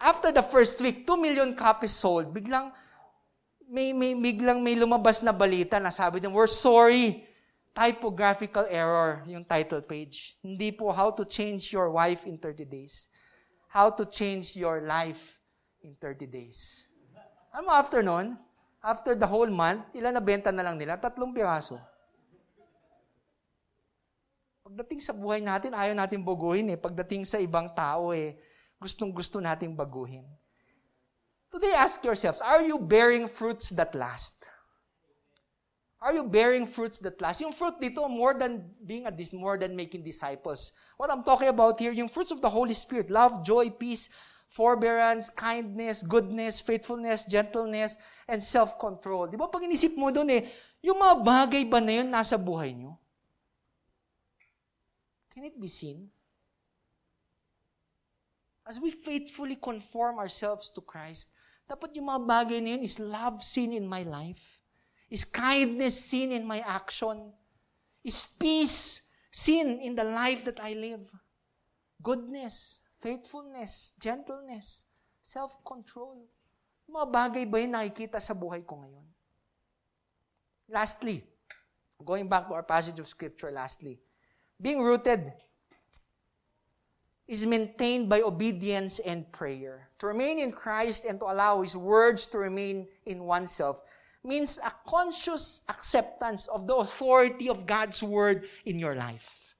After 0.00 0.32
the 0.32 0.44
first 0.48 0.80
week, 0.80 1.04
2 1.04 1.20
million 1.20 1.52
copies 1.52 1.92
sold. 1.92 2.32
Biglang 2.32 2.72
may, 3.66 3.90
may, 3.90 4.14
biglang 4.14 4.62
may 4.62 4.78
lumabas 4.78 5.20
na 5.20 5.34
balita 5.34 5.82
na 5.82 5.90
sabi 5.90 6.22
din, 6.22 6.30
we're 6.30 6.50
sorry 6.50 7.26
typographical 7.76 8.64
error 8.72 9.20
yung 9.28 9.44
title 9.44 9.84
page. 9.84 10.38
Hindi 10.40 10.72
po 10.72 10.88
how 10.94 11.12
to 11.12 11.28
change 11.28 11.68
your 11.74 11.92
wife 11.92 12.24
in 12.24 12.40
30 12.40 12.64
days. 12.64 13.12
How 13.68 13.92
to 13.92 14.08
change 14.08 14.56
your 14.56 14.80
life 14.80 15.20
in 15.84 15.92
30 16.00 16.24
days. 16.24 16.88
Ano 17.52 17.68
after 17.68 18.00
nun? 18.00 18.40
After 18.80 19.12
the 19.12 19.28
whole 19.28 19.50
month, 19.50 19.84
ilan 19.92 20.16
na 20.16 20.22
benta 20.22 20.48
na 20.48 20.64
lang 20.64 20.80
nila? 20.80 20.96
Tatlong 20.96 21.34
piraso. 21.36 21.76
Pagdating 24.64 25.04
sa 25.04 25.12
buhay 25.12 25.44
natin, 25.44 25.76
ayaw 25.76 25.92
natin 25.92 26.24
baguhin 26.24 26.72
eh. 26.72 26.78
Pagdating 26.80 27.28
sa 27.28 27.36
ibang 27.36 27.70
tao 27.76 28.16
eh, 28.16 28.38
gustong 28.80 29.12
gusto 29.12 29.42
nating 29.42 29.76
baguhin. 29.76 30.24
Today, 31.50 31.72
ask 31.72 32.02
yourselves, 32.04 32.40
are 32.42 32.62
you 32.62 32.78
bearing 32.78 33.28
fruits 33.28 33.70
that 33.70 33.94
last? 33.94 34.34
Are 36.00 36.12
you 36.12 36.22
bearing 36.22 36.66
fruits 36.66 36.98
that 37.00 37.20
last? 37.20 37.40
Yung 37.40 37.52
fruit 37.52 37.80
dito, 37.80 38.04
more 38.10 38.34
than 38.34 38.62
being 38.84 39.06
a 39.06 39.10
dis, 39.10 39.32
more 39.32 39.56
than 39.56 39.74
making 39.74 40.04
disciples. 40.04 40.72
What 40.96 41.10
I'm 41.10 41.24
talking 41.24 41.48
about 41.48 41.80
here, 41.80 41.92
yung 41.92 42.08
fruits 42.08 42.30
of 42.30 42.42
the 42.42 42.50
Holy 42.50 42.74
Spirit, 42.74 43.10
love, 43.10 43.42
joy, 43.42 43.70
peace, 43.70 44.10
forbearance, 44.48 45.30
kindness, 45.30 46.02
goodness, 46.02 46.60
faithfulness, 46.60 47.24
gentleness, 47.24 47.96
and 48.28 48.42
self-control. 48.42 49.28
Di 49.32 49.36
ba 49.36 49.48
pag 49.48 49.64
inisip 49.64 49.96
mo 49.96 50.12
doon 50.12 50.30
eh, 50.30 50.46
yung 50.84 51.00
mga 51.00 51.14
bagay 51.24 51.62
ba 51.66 51.80
na 51.80 51.92
yun 52.02 52.08
nasa 52.12 52.38
buhay 52.38 52.76
nyo? 52.76 52.94
Can 55.34 55.44
it 55.44 55.58
be 55.60 55.68
seen? 55.68 56.08
As 58.66 58.80
we 58.80 58.90
faithfully 58.90 59.56
conform 59.56 60.18
ourselves 60.18 60.72
to 60.74 60.80
Christ, 60.80 61.30
dapat 61.66 61.94
yung 61.98 62.08
mga 62.08 62.22
bagay 62.22 62.58
na 62.62 62.78
yun 62.78 62.82
is 62.86 62.96
love 63.02 63.42
seen 63.42 63.74
in 63.74 63.86
my 63.86 64.06
life 64.06 64.56
Is 65.06 65.22
kindness 65.22 65.94
seen 65.94 66.32
in 66.32 66.42
my 66.42 66.58
action? 66.66 67.30
Is 68.02 68.26
peace 68.38 69.02
seen 69.30 69.78
in 69.78 69.94
the 69.94 70.04
life 70.04 70.42
that 70.44 70.58
I 70.58 70.74
live? 70.74 71.06
Goodness, 72.02 72.82
faithfulness, 72.98 73.94
gentleness, 74.02 74.84
self-control. 75.22 76.26
Mga 76.90 77.06
bagay 77.10 77.44
ba 77.46 77.58
yun 77.62 77.74
nakikita 77.74 78.18
sa 78.18 78.34
buhay 78.34 78.66
ko 78.66 78.82
ngayon? 78.82 79.06
Lastly, 80.70 81.22
going 82.02 82.26
back 82.26 82.50
to 82.50 82.54
our 82.54 82.66
passage 82.66 82.98
of 82.98 83.06
Scripture 83.06 83.54
lastly, 83.54 84.02
being 84.58 84.82
rooted 84.82 85.30
is 87.28 87.44
maintained 87.44 88.08
by 88.08 88.22
obedience 88.22 88.98
and 89.00 89.30
prayer. 89.32 89.88
To 89.98 90.06
remain 90.06 90.38
in 90.38 90.52
Christ 90.52 91.04
and 91.04 91.18
to 91.20 91.26
allow 91.26 91.62
His 91.62 91.76
words 91.76 92.26
to 92.28 92.38
remain 92.38 92.86
in 93.06 93.24
oneself 93.24 93.82
means 94.22 94.58
a 94.64 94.72
conscious 94.86 95.62
acceptance 95.68 96.46
of 96.48 96.66
the 96.66 96.74
authority 96.74 97.48
of 97.48 97.66
God's 97.66 98.02
word 98.02 98.46
in 98.64 98.78
your 98.78 98.94
life. 98.94 99.54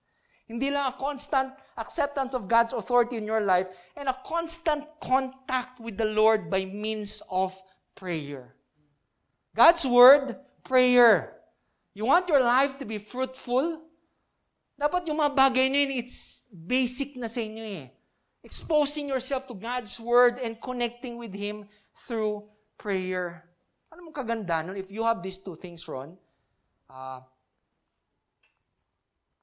Hindi 0.46 0.70
lang 0.70 0.92
a 0.92 0.96
constant 0.96 1.54
acceptance 1.76 2.34
of 2.34 2.46
God's 2.46 2.72
authority 2.72 3.16
in 3.16 3.24
your 3.24 3.40
life 3.40 3.68
and 3.96 4.08
a 4.08 4.16
constant 4.24 4.84
contact 5.00 5.80
with 5.80 5.96
the 5.96 6.04
Lord 6.04 6.50
by 6.50 6.64
means 6.64 7.22
of 7.30 7.54
prayer. 7.94 8.54
God's 9.56 9.86
word, 9.86 10.36
prayer. 10.62 11.32
You 11.94 12.04
want 12.04 12.28
your 12.28 12.42
life 12.42 12.78
to 12.78 12.84
be 12.84 12.98
fruitful? 12.98 13.85
Dapat 14.76 15.08
yung 15.08 15.24
mga 15.24 15.32
bagay 15.32 15.66
na 15.72 15.88
yun, 15.88 15.92
it's 16.04 16.44
basic 16.52 17.16
na 17.16 17.32
sa 17.32 17.40
inyo 17.40 17.64
eh. 17.64 17.88
Exposing 18.44 19.08
yourself 19.08 19.48
to 19.48 19.56
God's 19.56 19.96
word 19.96 20.36
and 20.44 20.60
connecting 20.60 21.16
with 21.16 21.32
Him 21.32 21.64
through 22.04 22.44
prayer. 22.76 23.48
Ano 23.88 24.06
mong 24.06 24.16
kaganda 24.20 24.60
nun? 24.60 24.76
If 24.76 24.92
you 24.92 25.00
have 25.02 25.24
these 25.24 25.40
two 25.40 25.56
things, 25.56 25.88
Ron, 25.88 26.12
uh, 26.92 27.24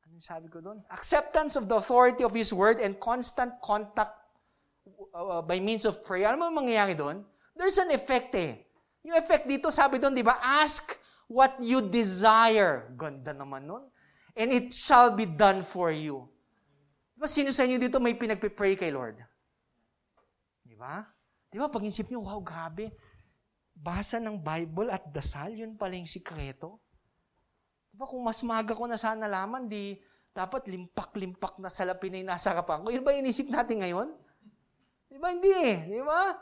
ano 0.05 0.17
sabi 0.21 0.53
ko 0.53 0.61
doon? 0.61 0.85
Acceptance 0.93 1.57
of 1.57 1.65
the 1.65 1.81
authority 1.81 2.21
of 2.21 2.31
His 2.37 2.53
Word 2.53 2.77
and 2.77 3.01
constant 3.01 3.57
contact 3.65 4.13
uh, 5.17 5.41
by 5.41 5.57
means 5.57 5.89
of 5.89 6.05
prayer. 6.05 6.29
Ano 6.29 6.45
mo 6.45 6.61
mangyayari 6.61 6.93
doon? 6.93 7.25
There's 7.57 7.81
an 7.81 7.89
effect 7.89 8.37
eh. 8.37 8.61
Yung 9.01 9.17
effect 9.17 9.49
dito, 9.49 9.73
sabi 9.73 9.97
doon, 9.97 10.13
di 10.13 10.21
ba? 10.21 10.37
Ask 10.39 10.95
what 11.25 11.57
you 11.57 11.81
desire. 11.81 12.93
Ganda 12.93 13.33
naman 13.33 13.65
nun. 13.65 13.83
And 14.33 14.49
it 14.49 14.73
shall 14.73 15.13
be 15.13 15.29
done 15.29 15.61
for 15.61 15.93
you. 15.93 16.25
Di 17.13 17.21
ba, 17.21 17.29
sino 17.29 17.53
sa 17.53 17.65
inyo 17.65 17.77
dito 17.77 18.01
may 18.01 18.17
pinagpipray 18.17 18.73
kay 18.73 18.89
Lord? 18.89 19.21
Di 20.65 20.73
ba? 20.73 21.05
Di 21.53 21.61
ba, 21.61 21.69
pag-isip 21.69 22.09
nyo, 22.09 22.25
wow, 22.25 22.41
grabe 22.41 22.93
basa 23.73 24.21
ng 24.21 24.37
Bible 24.37 24.93
at 24.93 25.09
dasal, 25.09 25.57
yun 25.57 25.73
pala 25.73 25.97
yung 25.97 26.09
sikreto. 26.09 26.77
Diba 27.89 28.05
kung 28.05 28.21
mas 28.21 28.41
maga 28.45 28.73
ko 28.73 28.85
na 28.85 28.97
sana 28.97 29.25
laman, 29.25 29.69
di 29.69 29.97
dapat 30.33 30.65
limpak-limpak 30.65 31.61
na 31.61 31.69
salapi 31.69 32.09
na 32.09 32.33
nasa 32.33 32.53
harapan 32.53 32.81
ko. 32.81 32.89
Yun 32.89 33.05
ba 33.05 33.13
inisip 33.13 33.49
natin 33.49 33.85
ngayon? 33.85 34.09
Di 35.09 35.17
ba? 35.21 35.29
Hindi 35.29 35.51
eh. 35.53 35.77
Di 35.99 36.01
ba? 36.01 36.33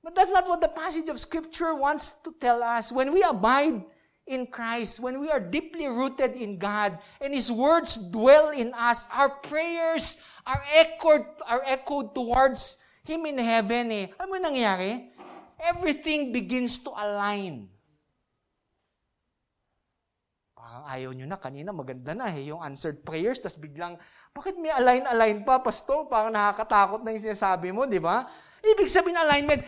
But 0.00 0.14
that's 0.14 0.30
not 0.30 0.46
what 0.46 0.62
the 0.62 0.70
passage 0.70 1.10
of 1.10 1.18
Scripture 1.18 1.74
wants 1.74 2.14
to 2.22 2.30
tell 2.38 2.62
us. 2.62 2.94
When 2.94 3.10
we 3.10 3.20
abide 3.26 3.82
in 4.30 4.46
Christ, 4.46 5.02
when 5.02 5.18
we 5.18 5.26
are 5.26 5.42
deeply 5.42 5.90
rooted 5.90 6.38
in 6.38 6.54
God, 6.54 7.02
and 7.18 7.34
His 7.34 7.50
words 7.50 7.98
dwell 7.98 8.54
in 8.54 8.70
us, 8.78 9.10
our 9.10 9.42
prayers 9.42 10.22
are 10.46 10.62
echoed, 10.70 11.26
are 11.42 11.66
echoed 11.66 12.14
towards 12.14 12.78
Him 13.02 13.26
in 13.26 13.42
heaven 13.42 13.90
eh. 13.90 14.06
Ano 14.22 14.30
mo 14.30 14.38
nangyayari? 14.38 15.10
everything 15.60 16.32
begins 16.32 16.80
to 16.80 16.90
align. 16.96 17.68
Parang 20.56 20.84
ayaw 20.88 21.10
nyo 21.12 21.26
na, 21.28 21.36
kanina 21.36 21.70
maganda 21.72 22.16
na 22.16 22.32
eh, 22.32 22.48
yung 22.48 22.64
answered 22.64 23.04
prayers, 23.04 23.40
tas 23.40 23.56
biglang, 23.56 24.00
bakit 24.32 24.56
may 24.56 24.72
align-align 24.72 25.44
pa, 25.44 25.60
pastor? 25.60 26.08
Parang 26.08 26.32
nakakatakot 26.32 27.00
na 27.04 27.12
yung 27.12 27.24
sinasabi 27.24 27.68
mo, 27.74 27.84
di 27.84 28.00
ba? 28.00 28.28
Ibig 28.60 28.88
sabihin 28.88 29.18
alignment, 29.18 29.64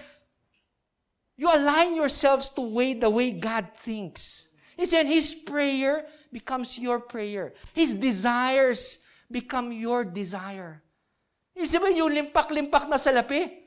you 1.37 1.49
align 1.49 1.97
yourselves 1.97 2.53
to 2.53 2.63
way 2.63 2.93
the 2.97 3.09
way 3.09 3.33
God 3.33 3.69
thinks. 3.83 4.52
He 4.83 4.91
said 4.91 5.07
His 5.07 5.31
prayer 5.31 6.11
becomes 6.35 6.75
your 6.75 6.99
prayer. 6.99 7.55
His 7.71 7.95
desires 7.95 8.99
become 9.31 9.71
your 9.71 10.03
desire. 10.03 10.83
Ibig 11.55 11.71
sabihin, 11.71 12.03
yung 12.03 12.11
limpak-limpak 12.11 12.91
na 12.91 12.99
salapi, 12.99 13.63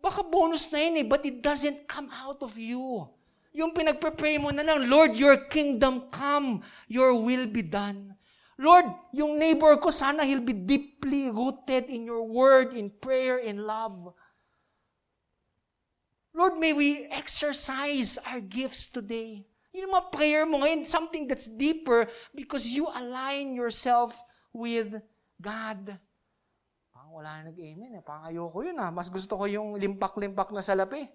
Baka 0.00 0.24
bonus 0.24 0.72
na 0.72 0.80
yun 0.80 0.96
eh, 0.96 1.04
but 1.04 1.20
it 1.28 1.44
doesn't 1.44 1.84
come 1.84 2.08
out 2.08 2.40
of 2.40 2.56
you. 2.56 3.04
Yung 3.52 3.76
pinagpe-pray 3.76 4.40
mo 4.40 4.48
na 4.48 4.64
lang, 4.64 4.88
Lord, 4.88 5.12
your 5.12 5.36
kingdom 5.52 6.08
come, 6.08 6.64
your 6.88 7.12
will 7.12 7.44
be 7.44 7.60
done. 7.60 8.16
Lord, 8.56 8.88
yung 9.12 9.36
neighbor 9.36 9.76
ko, 9.76 9.92
sana 9.92 10.24
he'll 10.24 10.44
be 10.44 10.56
deeply 10.56 11.28
rooted 11.28 11.92
in 11.92 12.08
your 12.08 12.24
word, 12.24 12.72
in 12.72 12.88
prayer, 12.88 13.40
in 13.40 13.60
love. 13.64 14.12
Lord, 16.32 16.56
may 16.56 16.72
we 16.72 17.04
exercise 17.12 18.16
our 18.24 18.40
gifts 18.40 18.88
today. 18.88 19.44
Yung 19.70 19.94
mga 19.94 20.10
prayer 20.10 20.42
mo 20.46 20.62
ngayon, 20.66 20.82
something 20.82 21.30
that's 21.30 21.46
deeper 21.46 22.10
because 22.34 22.66
you 22.66 22.90
align 22.90 23.54
yourself 23.54 24.18
with 24.50 24.98
God. 25.38 25.94
Parang 26.90 27.12
wala 27.14 27.30
na 27.38 27.54
nag-amen 27.54 27.98
eh. 27.98 28.02
Parang 28.02 28.26
ayoko 28.26 28.66
yun 28.66 28.78
ah. 28.82 28.90
Mas 28.90 29.06
gusto 29.06 29.38
ko 29.38 29.46
yung 29.46 29.78
limpak-limpak 29.78 30.50
na 30.50 30.62
salapi. 30.62 31.06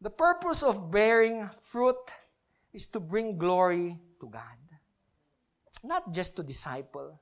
The 0.00 0.12
purpose 0.12 0.64
of 0.64 0.88
bearing 0.88 1.44
fruit 1.60 2.00
is 2.72 2.88
to 2.92 3.00
bring 3.00 3.36
glory 3.36 4.00
to 4.20 4.26
God. 4.28 4.60
Not 5.84 6.12
just 6.12 6.36
to 6.36 6.42
disciple. 6.42 7.20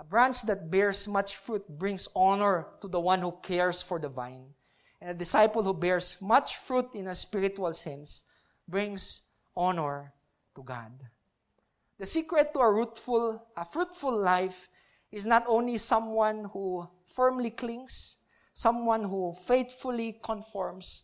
A 0.00 0.04
branch 0.04 0.48
that 0.48 0.72
bears 0.72 1.04
much 1.04 1.36
fruit 1.36 1.68
brings 1.68 2.08
honor 2.16 2.72
to 2.80 2.88
the 2.88 3.00
one 3.00 3.20
who 3.20 3.36
cares 3.44 3.84
for 3.84 4.00
the 4.00 4.08
vine. 4.08 4.56
And 5.00 5.12
a 5.12 5.14
disciple 5.14 5.62
who 5.62 5.76
bears 5.76 6.16
much 6.20 6.56
fruit 6.56 6.96
in 6.96 7.08
a 7.08 7.14
spiritual 7.14 7.72
sense 7.76 8.24
brings 8.70 9.22
honor 9.56 10.12
to 10.54 10.62
God. 10.62 10.92
The 11.98 12.06
secret 12.06 12.54
to 12.54 12.60
a 12.60 12.72
fruitful, 12.72 13.42
a 13.56 13.64
fruitful 13.64 14.16
life 14.16 14.68
is 15.12 15.26
not 15.26 15.44
only 15.46 15.76
someone 15.76 16.46
who 16.52 16.88
firmly 17.14 17.50
clings, 17.50 18.16
someone 18.54 19.04
who 19.04 19.34
faithfully 19.44 20.18
conforms, 20.22 21.02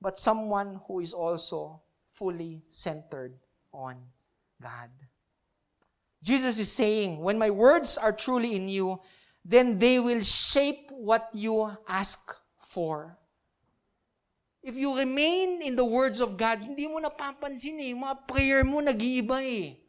but 0.00 0.18
someone 0.18 0.80
who 0.86 1.00
is 1.00 1.12
also 1.12 1.82
fully 2.12 2.62
centered 2.70 3.34
on 3.72 3.96
God. 4.62 4.90
Jesus 6.22 6.58
is 6.58 6.70
saying, 6.70 7.18
When 7.18 7.38
my 7.38 7.50
words 7.50 7.98
are 7.98 8.12
truly 8.12 8.56
in 8.56 8.68
you, 8.68 9.00
then 9.44 9.78
they 9.78 10.00
will 10.00 10.22
shape 10.22 10.90
what 10.90 11.28
you 11.32 11.76
ask 11.88 12.34
for. 12.60 13.18
If 14.62 14.74
you 14.74 14.92
remain 14.92 15.62
in 15.62 15.78
the 15.78 15.86
words 15.86 16.18
of 16.18 16.34
God, 16.34 16.60
hindi 16.62 16.90
mo 16.90 16.98
napapansin 16.98 17.78
eh. 17.78 17.94
Yung 17.94 18.02
mga 18.02 18.16
prayer 18.26 18.62
mo 18.66 18.82
nag-iiba 18.82 19.38
eh 19.42 19.88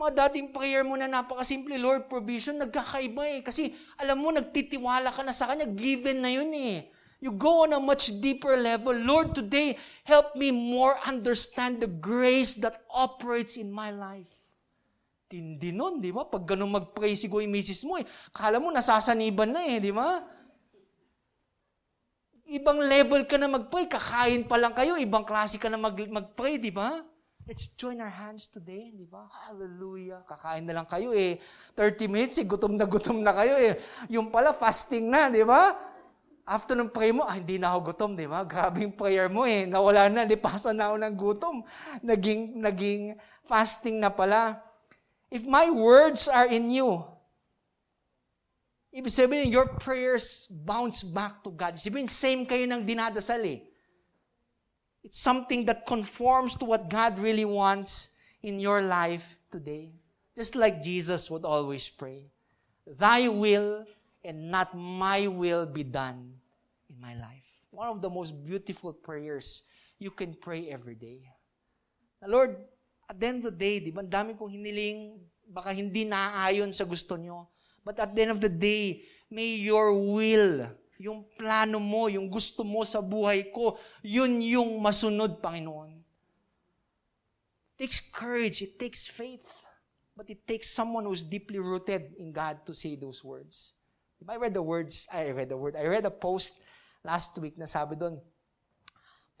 mga 0.00 0.32
dating 0.32 0.48
prayer 0.56 0.80
mo 0.80 0.96
na 0.96 1.04
napakasimple, 1.04 1.76
Lord, 1.76 2.08
provision, 2.08 2.56
nagkakaiba 2.56 3.22
eh. 3.36 3.40
Kasi 3.44 3.76
alam 4.00 4.16
mo, 4.16 4.32
nagtitiwala 4.32 5.12
ka 5.12 5.20
na 5.20 5.36
sa 5.36 5.52
Kanya, 5.52 5.68
given 5.68 6.24
na 6.24 6.32
yun 6.32 6.48
eh. 6.56 6.88
You 7.20 7.36
go 7.36 7.68
on 7.68 7.76
a 7.76 7.80
much 7.80 8.08
deeper 8.24 8.56
level. 8.56 8.96
Lord, 8.96 9.36
today, 9.36 9.76
help 10.08 10.32
me 10.40 10.48
more 10.48 10.96
understand 11.04 11.84
the 11.84 11.90
grace 12.00 12.56
that 12.64 12.80
operates 12.88 13.60
in 13.60 13.68
my 13.68 13.92
life. 13.92 14.32
Tindi 15.28 15.68
nun, 15.68 16.00
di 16.00 16.08
ba? 16.08 16.24
Pag 16.24 16.48
ganun 16.48 16.72
mag-pray 16.72 17.12
si 17.12 17.28
yung 17.28 17.52
misis 17.52 17.84
mo, 17.84 18.00
eh, 18.00 18.08
kala 18.32 18.56
mo 18.56 18.72
nasasaniban 18.72 19.52
na 19.52 19.68
eh, 19.68 19.84
di 19.84 19.92
ba? 19.92 20.24
Ibang 22.50 22.82
level 22.82 23.22
ka 23.30 23.38
na 23.38 23.46
mag-pray, 23.46 23.86
kakain 23.86 24.42
pa 24.42 24.58
lang 24.58 24.74
kayo, 24.74 24.98
ibang 24.98 25.22
klase 25.22 25.54
ka 25.54 25.70
na 25.70 25.78
mag- 25.78 26.10
mag-pray, 26.10 26.58
di 26.58 26.74
ba? 26.74 26.98
Let's 27.46 27.70
join 27.78 28.02
our 28.02 28.10
hands 28.10 28.50
today, 28.50 28.90
di 28.90 29.06
ba? 29.06 29.30
Hallelujah. 29.46 30.26
Kakain 30.26 30.66
na 30.66 30.82
lang 30.82 30.86
kayo 30.90 31.14
eh. 31.14 31.38
30 31.78 32.10
minutes, 32.10 32.42
eh, 32.42 32.46
gutom 32.50 32.74
na 32.74 32.90
gutom 32.90 33.22
na 33.22 33.30
kayo 33.38 33.54
eh. 33.54 33.78
Yung 34.10 34.34
pala, 34.34 34.50
fasting 34.50 35.06
na, 35.06 35.30
di 35.30 35.46
ba? 35.46 35.78
After 36.42 36.74
ng 36.74 36.90
pray 36.90 37.14
mo, 37.14 37.22
ah, 37.22 37.38
hindi 37.38 37.54
na 37.54 37.70
ako 37.70 37.94
gutom, 37.94 38.18
di 38.18 38.26
ba? 38.26 38.42
Grabe 38.42 38.82
yung 38.82 38.98
prayer 38.98 39.30
mo 39.30 39.46
eh. 39.46 39.70
Nawala 39.70 40.10
na, 40.10 40.26
lipasan 40.26 40.74
na 40.74 40.90
ako 40.90 40.96
ng 41.06 41.14
gutom. 41.14 41.56
Naging, 42.02 42.58
naging 42.58 43.14
fasting 43.46 44.02
na 44.02 44.10
pala. 44.10 44.58
If 45.30 45.46
my 45.46 45.70
words 45.70 46.26
are 46.26 46.50
in 46.50 46.66
you, 46.66 47.06
ibig 48.90 49.14
sabihin, 49.14 49.50
your 49.50 49.66
prayers 49.78 50.46
bounce 50.50 51.02
back 51.02 51.42
to 51.42 51.50
God. 51.50 51.74
Ibig 51.74 51.82
sabihin, 51.82 52.08
same 52.10 52.42
kayo 52.46 52.66
ng 52.66 52.86
dinadasal 52.86 53.42
eh. 53.46 53.60
It's 55.02 55.18
something 55.18 55.64
that 55.64 55.86
conforms 55.86 56.56
to 56.60 56.68
what 56.68 56.92
God 56.92 57.18
really 57.18 57.48
wants 57.48 58.12
in 58.42 58.60
your 58.60 58.82
life 58.82 59.24
today. 59.50 59.96
Just 60.36 60.54
like 60.54 60.82
Jesus 60.82 61.30
would 61.30 61.44
always 61.44 61.88
pray. 61.88 62.28
Thy 62.84 63.28
will 63.28 63.86
and 64.24 64.50
not 64.50 64.76
my 64.76 65.26
will 65.26 65.64
be 65.64 65.84
done 65.84 66.36
in 66.88 67.00
my 67.00 67.14
life. 67.16 67.48
One 67.70 67.88
of 67.88 68.02
the 68.02 68.10
most 68.10 68.36
beautiful 68.44 68.92
prayers 68.92 69.62
you 69.98 70.10
can 70.10 70.34
pray 70.34 70.68
every 70.68 70.94
day. 70.94 71.24
Na 72.20 72.28
Lord, 72.28 72.56
at 73.08 73.18
the 73.18 73.26
end 73.26 73.44
of 73.44 73.56
the 73.56 73.58
day, 73.58 73.80
di 73.80 73.90
ba, 73.90 74.04
dami 74.04 74.36
kong 74.36 74.52
hiniling, 74.52 75.16
baka 75.48 75.72
hindi 75.72 76.04
naaayon 76.04 76.72
sa 76.72 76.84
gusto 76.84 77.16
nyo. 77.16 77.48
But 77.84 77.98
at 77.98 78.14
the 78.14 78.22
end 78.22 78.32
of 78.36 78.40
the 78.40 78.52
day, 78.52 79.04
may 79.30 79.56
your 79.56 79.94
will, 79.94 80.68
yung 81.00 81.24
plano 81.38 81.80
mo, 81.80 82.12
yung 82.12 82.28
gusto 82.28 82.60
mo 82.60 82.84
sa 82.84 83.00
buhay 83.00 83.48
ko, 83.54 83.80
yun 84.04 84.42
yung 84.44 84.76
masunod, 84.82 85.40
Panginoon. 85.40 85.96
It 87.72 87.88
takes 87.88 88.04
courage, 88.04 88.60
it 88.60 88.76
takes 88.76 89.08
faith, 89.08 89.48
but 90.12 90.28
it 90.28 90.44
takes 90.44 90.68
someone 90.68 91.08
who's 91.08 91.24
deeply 91.24 91.56
rooted 91.56 92.12
in 92.20 92.28
God 92.36 92.60
to 92.68 92.76
say 92.76 93.00
those 93.00 93.24
words. 93.24 93.72
I 94.28 94.36
read 94.36 94.52
the 94.52 94.60
words, 94.60 95.08
I 95.08 95.32
read 95.32 95.48
the 95.48 95.56
word, 95.56 95.80
I 95.80 95.88
read 95.88 96.04
a 96.04 96.12
post 96.12 96.60
last 97.00 97.32
week 97.40 97.56
na 97.56 97.64
sabi 97.64 97.96
doon, 97.96 98.20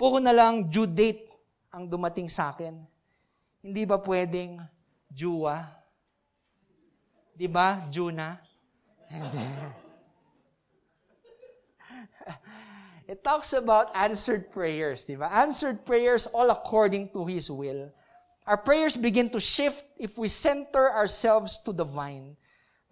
puro 0.00 0.16
na 0.16 0.32
lang 0.32 0.72
due 0.72 0.88
date 0.88 1.28
ang 1.68 1.84
dumating 1.84 2.32
sa 2.32 2.56
akin. 2.56 2.80
Hindi 3.60 3.84
ba 3.84 4.00
pwedeng 4.00 4.64
Jua? 5.12 5.79
Di 7.40 7.48
ba? 7.48 7.88
Juna? 7.88 8.36
It 13.08 13.24
talks 13.24 13.56
about 13.56 13.88
answered 13.96 14.52
prayers, 14.52 15.08
di 15.08 15.16
ba? 15.16 15.24
Answered 15.32 15.88
prayers 15.88 16.28
all 16.36 16.52
according 16.52 17.08
to 17.16 17.24
His 17.24 17.50
will. 17.50 17.88
Our 18.44 18.60
prayers 18.60 18.94
begin 18.94 19.32
to 19.32 19.40
shift 19.40 19.88
if 19.96 20.20
we 20.20 20.28
center 20.28 20.92
ourselves 20.92 21.56
to 21.64 21.72
the 21.72 21.82
vine. 21.82 22.36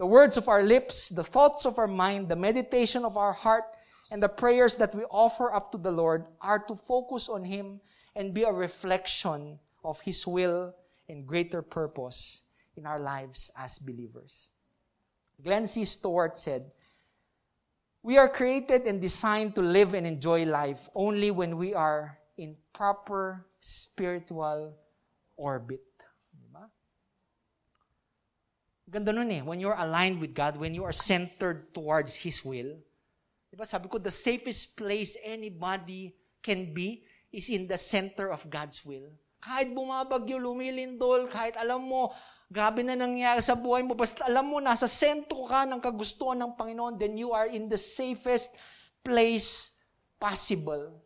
The 0.00 0.06
words 0.08 0.40
of 0.40 0.48
our 0.48 0.64
lips, 0.64 1.10
the 1.10 1.28
thoughts 1.28 1.66
of 1.66 1.76
our 1.76 1.86
mind, 1.86 2.32
the 2.32 2.40
meditation 2.40 3.04
of 3.04 3.20
our 3.20 3.34
heart, 3.34 3.76
and 4.10 4.22
the 4.22 4.32
prayers 4.32 4.76
that 4.76 4.94
we 4.94 5.04
offer 5.12 5.52
up 5.52 5.70
to 5.72 5.78
the 5.78 5.92
Lord 5.92 6.24
are 6.40 6.58
to 6.72 6.74
focus 6.74 7.28
on 7.28 7.44
Him 7.44 7.84
and 8.16 8.32
be 8.32 8.44
a 8.48 8.52
reflection 8.52 9.60
of 9.84 10.00
His 10.00 10.26
will 10.26 10.72
and 11.06 11.28
greater 11.28 11.60
purpose 11.60 12.47
in 12.78 12.86
our 12.86 13.02
lives 13.02 13.50
as 13.58 13.78
believers. 13.78 14.48
Glenn 15.42 15.66
C. 15.66 15.84
Stewart 15.84 16.38
said, 16.38 16.70
We 18.02 18.16
are 18.16 18.28
created 18.28 18.86
and 18.86 19.02
designed 19.02 19.54
to 19.56 19.62
live 19.62 19.94
and 19.94 20.06
enjoy 20.06 20.46
life 20.46 20.88
only 20.94 21.30
when 21.30 21.58
we 21.58 21.74
are 21.74 22.16
in 22.38 22.56
proper 22.72 23.44
spiritual 23.58 24.78
orbit. 25.36 25.82
Diba? 26.30 26.70
Ganda 28.88 29.12
nun 29.12 29.30
eh. 29.30 29.42
When 29.42 29.58
you're 29.58 29.76
aligned 29.76 30.20
with 30.22 30.34
God, 30.34 30.56
when 30.56 30.74
you 30.74 30.84
are 30.84 30.94
centered 30.94 31.74
towards 31.74 32.14
His 32.14 32.44
will, 32.44 32.78
Diba? 33.48 33.66
Sabi 33.66 33.88
ko, 33.88 33.98
the 33.98 34.12
safest 34.12 34.76
place 34.76 35.16
anybody 35.24 36.14
can 36.44 36.72
be 36.76 37.02
is 37.32 37.48
in 37.48 37.66
the 37.66 37.80
center 37.80 38.28
of 38.28 38.44
God's 38.48 38.84
will. 38.84 39.08
Kahit 39.40 39.72
bumabagyo, 39.72 40.36
lumilindol, 40.36 41.30
kahit 41.32 41.56
alam 41.56 41.88
mo, 41.88 42.12
grabe 42.48 42.80
na 42.80 42.96
nangyayari 42.96 43.44
sa 43.44 43.52
buhay 43.52 43.84
mo, 43.84 43.92
basta 43.92 44.24
alam 44.24 44.48
mo, 44.48 44.56
nasa 44.58 44.88
sentro 44.88 45.44
ka 45.44 45.68
ng 45.68 45.80
kagustuhan 45.84 46.40
ng 46.40 46.52
Panginoon, 46.56 46.96
then 46.96 47.12
you 47.14 47.30
are 47.36 47.46
in 47.46 47.68
the 47.68 47.76
safest 47.76 48.56
place 49.04 49.76
possible. 50.16 50.96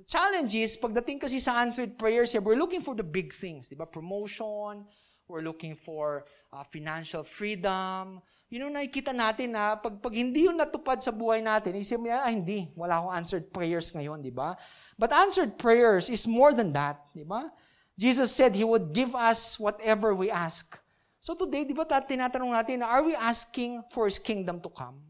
The 0.00 0.08
challenge 0.08 0.56
is, 0.56 0.76
pagdating 0.80 1.20
kasi 1.20 1.36
sa 1.36 1.60
answered 1.60 2.00
prayers, 2.00 2.32
we're 2.32 2.56
looking 2.56 2.80
for 2.80 2.96
the 2.96 3.04
big 3.04 3.36
things, 3.36 3.68
di 3.68 3.76
ba? 3.76 3.84
Promotion, 3.84 4.88
we're 5.28 5.44
looking 5.44 5.76
for 5.76 6.24
uh, 6.48 6.64
financial 6.64 7.20
freedom, 7.20 8.24
yun 8.46 8.70
yung 8.70 8.78
nakikita 8.78 9.10
natin 9.10 9.58
na 9.58 9.74
pag, 9.74 9.98
pag 9.98 10.14
hindi 10.14 10.46
yun 10.46 10.54
natupad 10.54 11.02
sa 11.02 11.10
buhay 11.10 11.42
natin, 11.42 11.74
isip 11.74 11.98
niya, 11.98 12.22
ah, 12.22 12.30
hindi, 12.30 12.70
wala 12.78 13.02
akong 13.02 13.14
answered 13.18 13.46
prayers 13.50 13.90
ngayon, 13.90 14.22
di 14.22 14.30
ba? 14.30 14.54
But 14.94 15.10
answered 15.10 15.58
prayers 15.58 16.06
is 16.06 16.30
more 16.30 16.54
than 16.54 16.70
that, 16.78 17.02
di 17.10 17.26
ba? 17.26 17.50
Jesus 17.98 18.30
said 18.30 18.54
He 18.54 18.64
would 18.64 18.92
give 18.92 19.14
us 19.14 19.58
whatever 19.58 20.14
we 20.14 20.30
ask. 20.30 20.78
So 21.20 21.34
today, 21.34 21.64
di 21.64 21.72
ba 21.72 21.84
tinatanong 21.84 22.52
natin, 22.52 22.84
are 22.84 23.02
we 23.02 23.16
asking 23.16 23.82
for 23.90 24.04
His 24.04 24.20
kingdom 24.20 24.60
to 24.60 24.68
come? 24.68 25.00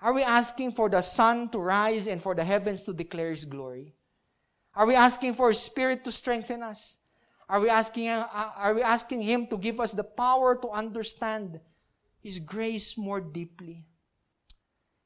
Are 0.00 0.16
we 0.16 0.24
asking 0.24 0.72
for 0.72 0.88
the 0.88 1.04
sun 1.04 1.52
to 1.52 1.60
rise 1.60 2.08
and 2.08 2.22
for 2.22 2.34
the 2.34 2.44
heavens 2.44 2.84
to 2.84 2.92
declare 2.96 3.30
His 3.30 3.44
glory? 3.44 3.94
Are 4.74 4.86
we 4.86 4.94
asking 4.96 5.34
for 5.34 5.52
His 5.52 5.60
Spirit 5.60 6.04
to 6.04 6.12
strengthen 6.12 6.62
us? 6.62 6.96
Are 7.50 7.60
we 7.60 7.68
asking, 7.68 8.08
uh, 8.08 8.26
are 8.32 8.72
we 8.72 8.80
asking 8.80 9.20
Him 9.20 9.46
to 9.48 9.58
give 9.58 9.78
us 9.78 9.92
the 9.92 10.04
power 10.04 10.56
to 10.56 10.68
understand 10.70 11.60
His 12.22 12.38
grace 12.38 12.96
more 12.96 13.20
deeply. 13.20 13.84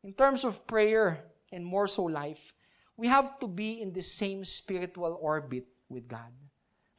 In 0.04 0.12
terms 0.12 0.44
of 0.44 0.66
prayer 0.66 1.24
and 1.50 1.64
more 1.64 1.88
so 1.88 2.04
life, 2.04 2.52
we 2.96 3.08
have 3.08 3.40
to 3.40 3.48
be 3.48 3.80
in 3.80 3.92
the 3.92 4.02
same 4.02 4.44
spiritual 4.44 5.18
orbit 5.20 5.66
with 5.88 6.06
God. 6.06 6.30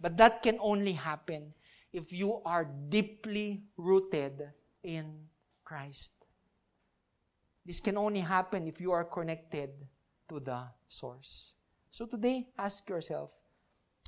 But 0.06 0.18
that 0.18 0.44
can 0.44 0.60
only 0.62 0.94
happen 0.94 1.52
if 1.92 2.14
you 2.14 2.38
are 2.46 2.70
deeply 2.90 3.64
rooted 3.76 4.38
in 4.84 5.18
Christ. 5.64 6.12
This 7.66 7.80
can 7.80 7.98
only 7.98 8.20
happen 8.20 8.68
if 8.68 8.80
you 8.80 8.92
are 8.92 9.04
connected 9.04 9.72
to 10.30 10.40
the 10.40 10.62
source. 10.90 11.56
So 11.90 12.06
today, 12.06 12.46
ask 12.56 12.88
yourself, 12.88 13.32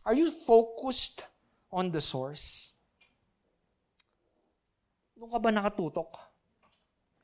are 0.05 0.13
you 0.13 0.29
focused 0.29 1.25
on 1.71 1.89
the 1.89 1.99
source? 1.99 2.73
Doon 5.17 5.33
ka 5.33 5.39
ba 5.41 5.49
nakatutok 5.49 6.13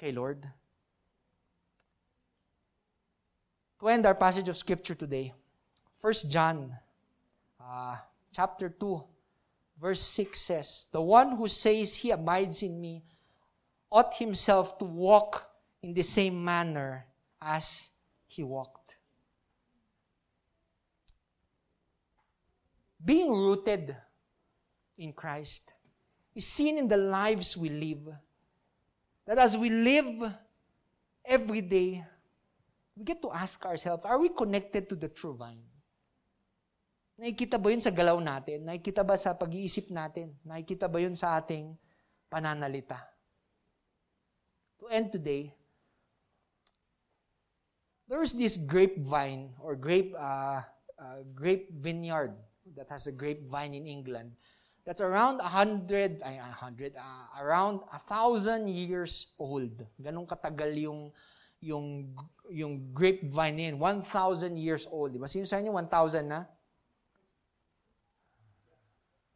kay 0.02 0.10
Lord? 0.10 0.50
To 3.78 3.88
end 3.88 4.10
our 4.10 4.18
passage 4.18 4.50
of 4.50 4.58
Scripture 4.58 4.98
today, 4.98 5.30
1 6.02 6.26
John 6.26 6.74
uh, 7.62 8.02
chapter 8.34 8.70
2, 8.70 9.04
verse 9.80 10.02
6 10.02 10.40
says, 10.40 10.88
The 10.92 11.02
one 11.02 11.38
who 11.38 11.48
says 11.48 11.96
he 11.96 12.12
abides 12.12 12.64
in 12.64 12.80
me 12.80 13.04
ought 13.92 14.16
himself 14.16 14.78
to 14.80 14.86
walk 14.86 15.50
in 15.82 15.94
the 15.94 16.02
same 16.02 16.44
manner 16.44 17.06
as 17.42 17.92
he 18.26 18.44
walked. 18.44 18.98
Being 23.06 23.32
rooted 23.32 23.96
in 24.98 25.14
Christ 25.14 25.74
is 26.34 26.48
seen 26.48 26.78
in 26.78 26.88
the 26.88 26.98
lives 26.98 27.56
we 27.56 27.70
live. 27.70 28.16
That 29.26 29.38
as 29.38 29.58
we 29.58 29.70
live 29.70 30.34
every 31.26 31.62
day, 31.62 32.04
we 32.96 33.04
get 33.04 33.22
to 33.22 33.32
ask 33.32 33.66
ourselves, 33.66 34.06
are 34.06 34.20
we 34.20 34.30
connected 34.30 34.90
to 34.90 34.96
the 34.96 35.10
true 35.10 35.36
vine? 35.36 35.62
Nakikita 37.14 37.62
ba 37.62 37.70
yun 37.70 37.84
sa 37.84 37.94
galaw 37.94 38.18
natin? 38.18 38.66
Nakikita 38.66 39.06
ba 39.06 39.14
sa 39.14 39.38
pag-iisip 39.38 39.94
natin? 39.94 40.34
Nakikita 40.42 40.90
ba 40.90 40.98
yun 40.98 41.14
sa 41.14 41.38
ating 41.38 41.78
pananalita? 42.30 42.98
To 44.82 44.90
end 44.90 45.14
today, 45.14 45.54
there 48.10 48.26
is 48.26 48.34
this 48.34 48.58
grapevine 48.58 49.54
or 49.62 49.78
grape 49.78 50.12
uh, 50.18 50.66
uh, 50.98 51.20
grape 51.38 51.70
vineyard 51.80 52.34
that 52.76 52.90
has 52.90 53.06
a 53.06 53.14
grapevine 53.14 53.78
in 53.78 53.86
England 53.86 54.34
that's 54.86 55.00
around 55.00 55.40
a 55.40 55.48
hundred, 55.48 56.20
ay, 56.24 56.40
a 56.44 56.52
hundred, 56.52 56.96
uh, 57.00 57.26
around 57.40 57.80
a 57.92 58.00
thousand 58.00 58.68
years 58.68 59.32
old. 59.40 59.72
Ganong 60.02 60.28
katagal 60.28 60.76
yung, 60.76 61.12
yung 61.64 62.12
yung 62.52 62.92
grapevine 62.92 63.72
yun, 63.72 63.76
1,000 63.80 64.60
years 64.60 64.84
old. 64.92 65.16
Di 65.16 65.20
ba? 65.20 65.32
Sino 65.32 65.48
sa 65.48 65.64
inyo 65.64 65.72
1,000 65.72 66.28
na? 66.28 66.44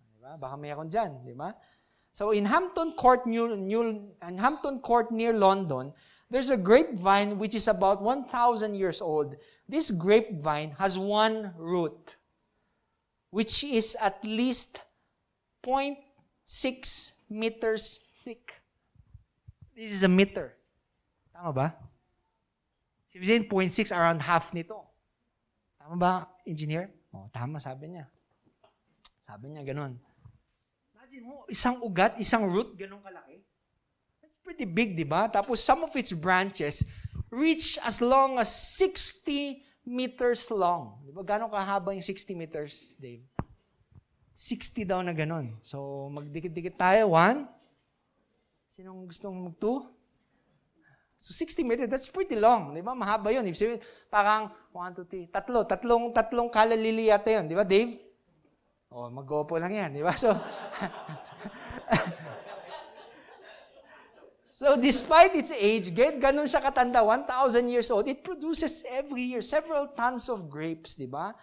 Di 0.04 0.17
ba? 0.28 0.36
Baka 0.36 0.56
mayroon 0.60 0.92
dyan. 0.92 1.24
Di 1.24 1.32
ba? 1.32 1.56
So 2.12 2.32
in 2.36 2.44
Hampton 2.44 2.98
Court, 3.00 3.24
New, 3.30 3.56
New, 3.56 4.12
in 4.28 4.38
Hampton 4.38 4.82
Court 4.82 5.12
near 5.12 5.32
London, 5.32 5.94
there's 6.30 6.50
a 6.50 6.58
grapevine 6.58 7.40
which 7.40 7.56
is 7.56 7.68
about 7.68 8.02
1,000 8.02 8.74
years 8.76 9.00
old. 9.00 9.36
This 9.70 9.92
grapevine 9.92 10.76
has 10.78 11.00
one 11.00 11.54
root, 11.56 12.18
which 13.30 13.64
is 13.64 13.96
at 14.02 14.20
least 14.26 14.80
0.6 15.64 17.14
meters 17.30 18.02
thick. 18.26 18.54
This 19.76 19.92
is 19.92 20.04
a 20.04 20.10
meter. 20.10 20.58
Tama 21.32 21.54
ba? 21.54 21.68
Si 23.14 23.20
0.6 23.20 23.96
around 23.96 24.20
half 24.20 24.52
nito. 24.58 24.84
Tama 25.80 25.96
ba, 25.96 26.12
engineer? 26.50 26.90
Oh, 27.14 27.30
tama, 27.32 27.62
sabi 27.62 27.94
niya. 27.94 28.10
Sabi 29.22 29.54
niya 29.54 29.64
ganun. 29.64 30.02
Mo, 31.22 31.46
isang 31.50 31.82
ugat, 31.82 32.20
isang 32.22 32.46
root, 32.46 32.76
ganun 32.78 33.02
kalaki. 33.02 33.42
That's 34.22 34.38
pretty 34.44 34.66
big, 34.66 34.98
di 34.98 35.06
ba? 35.06 35.30
Tapos 35.32 35.62
some 35.62 35.86
of 35.86 35.94
its 35.96 36.14
branches 36.14 36.86
reach 37.32 37.78
as 37.84 38.00
long 38.00 38.40
as 38.40 38.50
60 38.80 39.64
meters 39.88 40.52
long. 40.52 41.00
Di 41.08 41.12
ba? 41.16 41.24
Gano'ng 41.24 41.52
kahaba 41.52 41.96
yung 41.96 42.04
60 42.04 42.36
meters, 42.36 42.94
Dave? 43.00 43.24
60 44.38 44.86
daw 44.86 45.02
na 45.02 45.16
ganun. 45.16 45.58
So, 45.66 46.08
magdikit-dikit 46.14 46.78
tayo. 46.78 47.18
One. 47.18 47.50
Sinong 48.70 49.10
gustong 49.10 49.34
mag-two? 49.34 49.90
So 51.18 51.34
60 51.34 51.66
meters, 51.66 51.90
that's 51.90 52.06
pretty 52.06 52.38
long. 52.38 52.78
Di 52.78 52.86
ba? 52.86 52.94
Mahaba 52.94 53.34
yun. 53.34 53.42
If 53.50 53.58
sabihin, 53.58 53.82
parang, 54.14 54.54
one, 54.70 54.94
two, 54.94 55.10
three, 55.10 55.26
tatlo. 55.26 55.66
Tatlong, 55.66 56.14
tatlong 56.14 56.54
kalalili 56.54 57.10
yata 57.10 57.42
yun. 57.42 57.50
Di 57.50 57.58
ba, 57.58 57.66
Dave? 57.66 58.07
Oh, 58.88 59.12
mag-gopo 59.12 59.60
lang 59.60 59.76
yan, 59.76 59.92
di 59.92 60.00
ba? 60.00 60.16
So, 60.16 60.32
so 64.64 64.80
despite 64.80 65.36
its 65.36 65.52
age, 65.52 65.92
get 65.92 66.24
ganun 66.24 66.48
siya 66.48 66.64
katanda, 66.64 67.04
1,000 67.04 67.68
years 67.68 67.92
old, 67.92 68.08
it 68.08 68.24
produces 68.24 68.88
every 68.88 69.22
year 69.28 69.44
several 69.44 69.92
tons 69.92 70.32
of 70.32 70.48
grapes, 70.48 70.96
di 70.96 71.06
ba? 71.06 71.36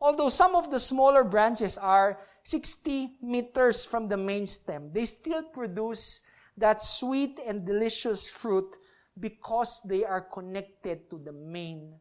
Although 0.00 0.28
some 0.28 0.52
of 0.54 0.70
the 0.70 0.80
smaller 0.80 1.24
branches 1.24 1.80
are 1.80 2.20
60 2.44 3.16
meters 3.24 3.84
from 3.84 4.08
the 4.08 4.16
main 4.16 4.46
stem, 4.46 4.92
they 4.92 5.04
still 5.04 5.42
produce 5.42 6.20
that 6.56 6.82
sweet 6.84 7.40
and 7.40 7.64
delicious 7.64 8.28
fruit 8.28 8.76
because 9.18 9.80
they 9.84 10.04
are 10.04 10.20
connected 10.20 11.08
to 11.08 11.16
the 11.16 11.32
main 11.32 11.96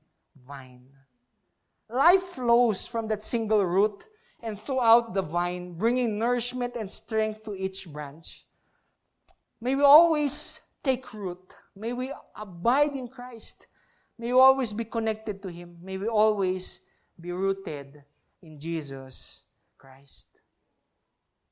vine. 0.47 0.87
Life 1.89 2.35
flows 2.35 2.85
from 2.85 3.07
that 3.07 3.23
single 3.23 3.65
root 3.65 4.05
and 4.41 4.59
throughout 4.59 5.13
the 5.13 5.21
vine, 5.21 5.73
bringing 5.73 6.17
nourishment 6.17 6.75
and 6.75 6.89
strength 6.91 7.43
to 7.43 7.55
each 7.55 7.87
branch. 7.87 8.45
May 9.61 9.75
we 9.75 9.83
always 9.83 10.61
take 10.83 11.13
root. 11.13 11.55
May 11.75 11.93
we 11.93 12.13
abide 12.35 12.93
in 12.95 13.07
Christ. 13.07 13.67
May 14.17 14.33
we 14.33 14.39
always 14.39 14.73
be 14.73 14.85
connected 14.85 15.41
to 15.43 15.49
Him. 15.49 15.77
May 15.81 15.97
we 15.97 16.07
always 16.07 16.81
be 17.19 17.31
rooted 17.31 18.03
in 18.41 18.59
Jesus 18.59 19.43
Christ. 19.77 20.27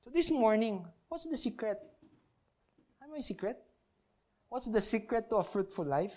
So 0.04 0.12
this 0.14 0.32
morning, 0.32 0.86
what's 1.10 1.26
the 1.26 1.36
secret? 1.36 1.78
Ano 3.04 3.16
yung 3.16 3.24
secret? 3.24 3.58
What's 4.48 4.68
the 4.68 4.80
secret 4.80 5.30
to 5.30 5.38
a 5.38 5.44
fruitful 5.44 5.84
life? 5.84 6.16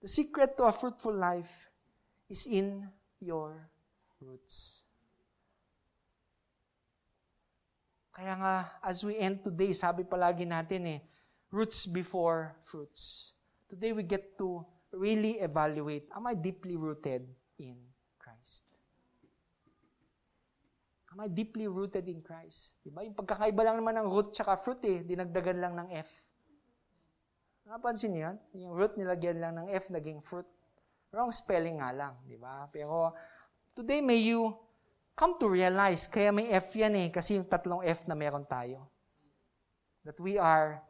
The 0.00 0.08
secret 0.08 0.56
to 0.56 0.64
a 0.64 0.72
fruitful 0.72 1.12
life 1.12 1.52
is 2.30 2.46
in 2.46 2.88
your 3.20 3.68
roots. 4.20 4.84
Kaya 8.12 8.36
nga, 8.36 8.54
as 8.84 9.00
we 9.00 9.16
end 9.16 9.40
today, 9.40 9.72
sabi 9.72 10.04
palagi 10.04 10.44
natin 10.44 10.98
eh, 10.98 11.00
roots 11.48 11.88
before 11.88 12.52
fruits. 12.60 13.32
Today 13.64 13.96
we 13.96 14.04
get 14.04 14.36
to 14.36 14.60
really 14.92 15.40
evaluate, 15.40 16.04
am 16.12 16.28
I 16.28 16.34
deeply 16.36 16.76
rooted 16.76 17.24
in 17.56 17.78
Christ? 18.20 18.66
Am 21.10 21.18
I 21.18 21.26
deeply 21.26 21.66
rooted 21.66 22.06
in 22.06 22.22
Christ? 22.22 22.78
Diba? 22.84 23.02
Yung 23.02 23.16
pagkakaiba 23.16 23.62
lang 23.66 23.76
naman 23.82 23.98
ng 23.98 24.08
root 24.10 24.30
tsaka 24.30 24.58
fruit 24.60 24.82
eh, 24.86 25.02
dinagdagan 25.02 25.58
lang 25.58 25.74
ng 25.74 25.88
F. 25.96 26.10
Napansin 27.66 28.14
niyo 28.14 28.30
yan? 28.30 28.36
Yung 28.66 28.72
root 28.74 28.94
nilagyan 28.98 29.38
lang 29.38 29.52
ng 29.58 29.70
F, 29.70 29.90
naging 29.94 30.18
fruit. 30.22 30.46
Wrong 31.10 31.30
spelling 31.34 31.82
nga 31.82 31.90
lang, 31.90 32.14
di 32.26 32.38
ba? 32.38 32.66
Pero 32.70 33.14
today 33.80 34.04
may 34.04 34.20
you 34.20 34.52
come 35.16 35.40
to 35.40 35.48
realize, 35.48 36.04
kaya 36.04 36.28
may 36.28 36.52
F 36.52 36.76
yan 36.76 37.00
eh, 37.00 37.08
kasi 37.08 37.40
yung 37.40 37.48
tatlong 37.48 37.80
F 37.80 38.04
na 38.04 38.12
meron 38.12 38.44
tayo. 38.44 38.84
That 40.04 40.20
we 40.20 40.36
are 40.36 40.84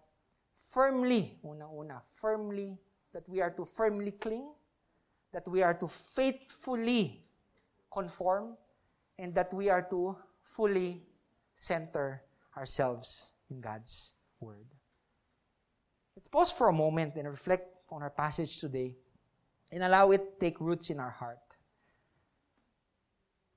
firmly, 0.75 1.39
unang-una, 1.47 2.03
firmly, 2.19 2.75
that 3.15 3.23
we 3.31 3.39
are 3.39 3.55
to 3.55 3.63
firmly 3.63 4.19
cling, 4.19 4.51
that 5.31 5.47
we 5.47 5.63
are 5.63 5.75
to 5.75 5.87
faithfully 5.87 7.23
conform, 7.91 8.59
and 9.19 9.35
that 9.39 9.55
we 9.55 9.71
are 9.71 9.83
to 9.87 10.19
fully 10.43 11.07
center 11.55 12.23
ourselves 12.59 13.35
in 13.51 13.63
God's 13.63 14.15
Word. 14.43 14.67
Let's 16.17 16.27
pause 16.27 16.51
for 16.51 16.69
a 16.69 16.75
moment 16.75 17.15
and 17.15 17.31
reflect 17.31 17.71
on 17.91 18.03
our 18.03 18.11
passage 18.11 18.59
today 18.59 18.95
and 19.71 19.83
allow 19.83 20.11
it 20.11 20.39
to 20.39 20.39
take 20.39 20.59
roots 20.59 20.91
in 20.91 20.99
our 20.99 21.11
heart. 21.11 21.50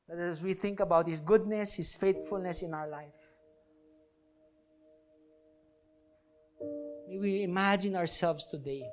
That 0.09 0.19
as 0.19 0.41
we 0.41 0.53
think 0.53 0.79
about 0.79 1.07
His 1.07 1.21
goodness, 1.21 1.73
His 1.73 1.93
faithfulness 1.93 2.61
in 2.61 2.73
our 2.73 2.89
life, 2.89 3.13
may 7.07 7.17
we 7.17 7.43
imagine 7.43 7.95
ourselves 7.95 8.47
today 8.47 8.83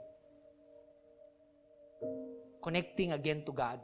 connecting 2.63 3.13
again 3.13 3.45
to 3.47 3.53
God. 3.53 3.81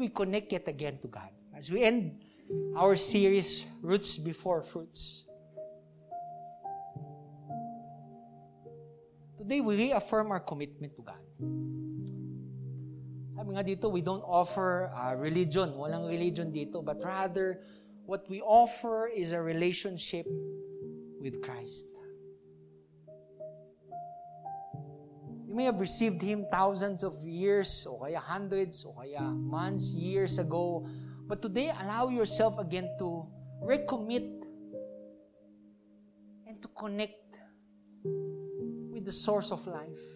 We 0.00 0.08
connect 0.08 0.50
yet 0.50 0.66
again 0.66 0.98
to 1.02 1.08
God. 1.08 1.28
As 1.54 1.70
we 1.70 1.84
end 1.84 2.24
our 2.74 2.96
series, 2.96 3.64
Roots 3.82 4.16
Before 4.16 4.62
Fruits. 4.62 5.26
Today 9.36 9.60
we 9.60 9.76
reaffirm 9.76 10.32
our 10.32 10.40
commitment 10.40 10.96
to 10.96 11.02
God. 11.04 11.20
Sabi 13.36 13.52
nga 13.52 13.64
dito, 13.64 13.92
we 13.92 14.00
don't 14.00 14.24
offer 14.24 14.88
uh, 14.96 15.12
religion. 15.20 15.76
Walang 15.76 16.08
religion 16.08 16.48
dito. 16.48 16.80
But 16.80 17.04
rather, 17.04 17.60
what 18.08 18.24
we 18.28 18.40
offer 18.40 19.08
is 19.12 19.32
a 19.32 19.40
relationship 19.40 20.24
with 21.20 21.44
Christ. 21.44 21.84
You 25.50 25.56
may 25.56 25.64
have 25.64 25.80
received 25.80 26.22
Him 26.22 26.46
thousands 26.46 27.02
of 27.02 27.26
years, 27.26 27.84
o 27.90 27.98
kaya 27.98 28.20
hundreds, 28.22 28.86
o 28.86 28.94
kaya 28.94 29.18
months, 29.20 29.98
years 29.98 30.38
ago. 30.38 30.86
But 31.26 31.42
today, 31.42 31.74
allow 31.74 32.06
yourself 32.06 32.60
again 32.60 32.86
to 33.00 33.26
recommit 33.58 34.30
and 36.46 36.62
to 36.62 36.68
connect 36.78 37.42
with 38.94 39.04
the 39.04 39.10
source 39.10 39.50
of 39.50 39.66
life. 39.66 40.06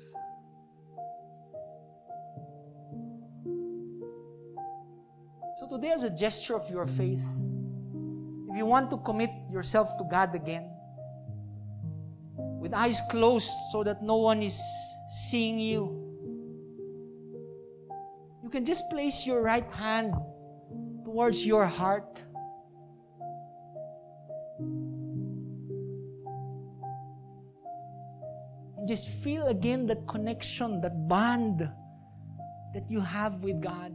So 5.59 5.66
today, 5.66 5.90
as 5.90 6.05
a 6.05 6.15
gesture 6.15 6.55
of 6.55 6.70
your 6.70 6.86
faith, 6.86 7.27
if 8.47 8.55
you 8.55 8.66
want 8.66 8.89
to 8.94 8.98
commit 8.98 9.35
yourself 9.51 9.98
to 9.98 10.05
God 10.09 10.32
again, 10.36 10.70
with 12.62 12.73
eyes 12.73 13.02
closed 13.11 13.51
so 13.73 13.82
that 13.82 14.01
no 14.01 14.15
one 14.15 14.40
is 14.40 14.62
seeing 15.15 15.61
you, 15.61 16.05
you 18.43 18.51
can 18.51 18.65
just 18.65 18.82
place 18.91 19.24
your 19.24 19.43
right 19.43 19.70
hand 19.73 20.12
towards 21.05 21.47
your 21.47 21.66
heart. 21.66 22.20
And 28.77 28.89
just 28.89 29.09
feel 29.23 29.47
again 29.47 29.86
that 29.86 30.07
connection, 30.09 30.81
that 30.81 31.09
bond 31.09 31.61
that 32.74 32.91
you 32.91 33.01
have 33.01 33.45
with 33.45 33.62
God. 33.62 33.95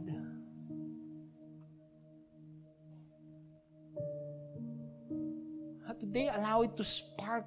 At 5.86 6.00
today, 6.00 6.30
allow 6.32 6.62
it 6.62 6.78
to 6.78 6.84
spark 6.84 7.44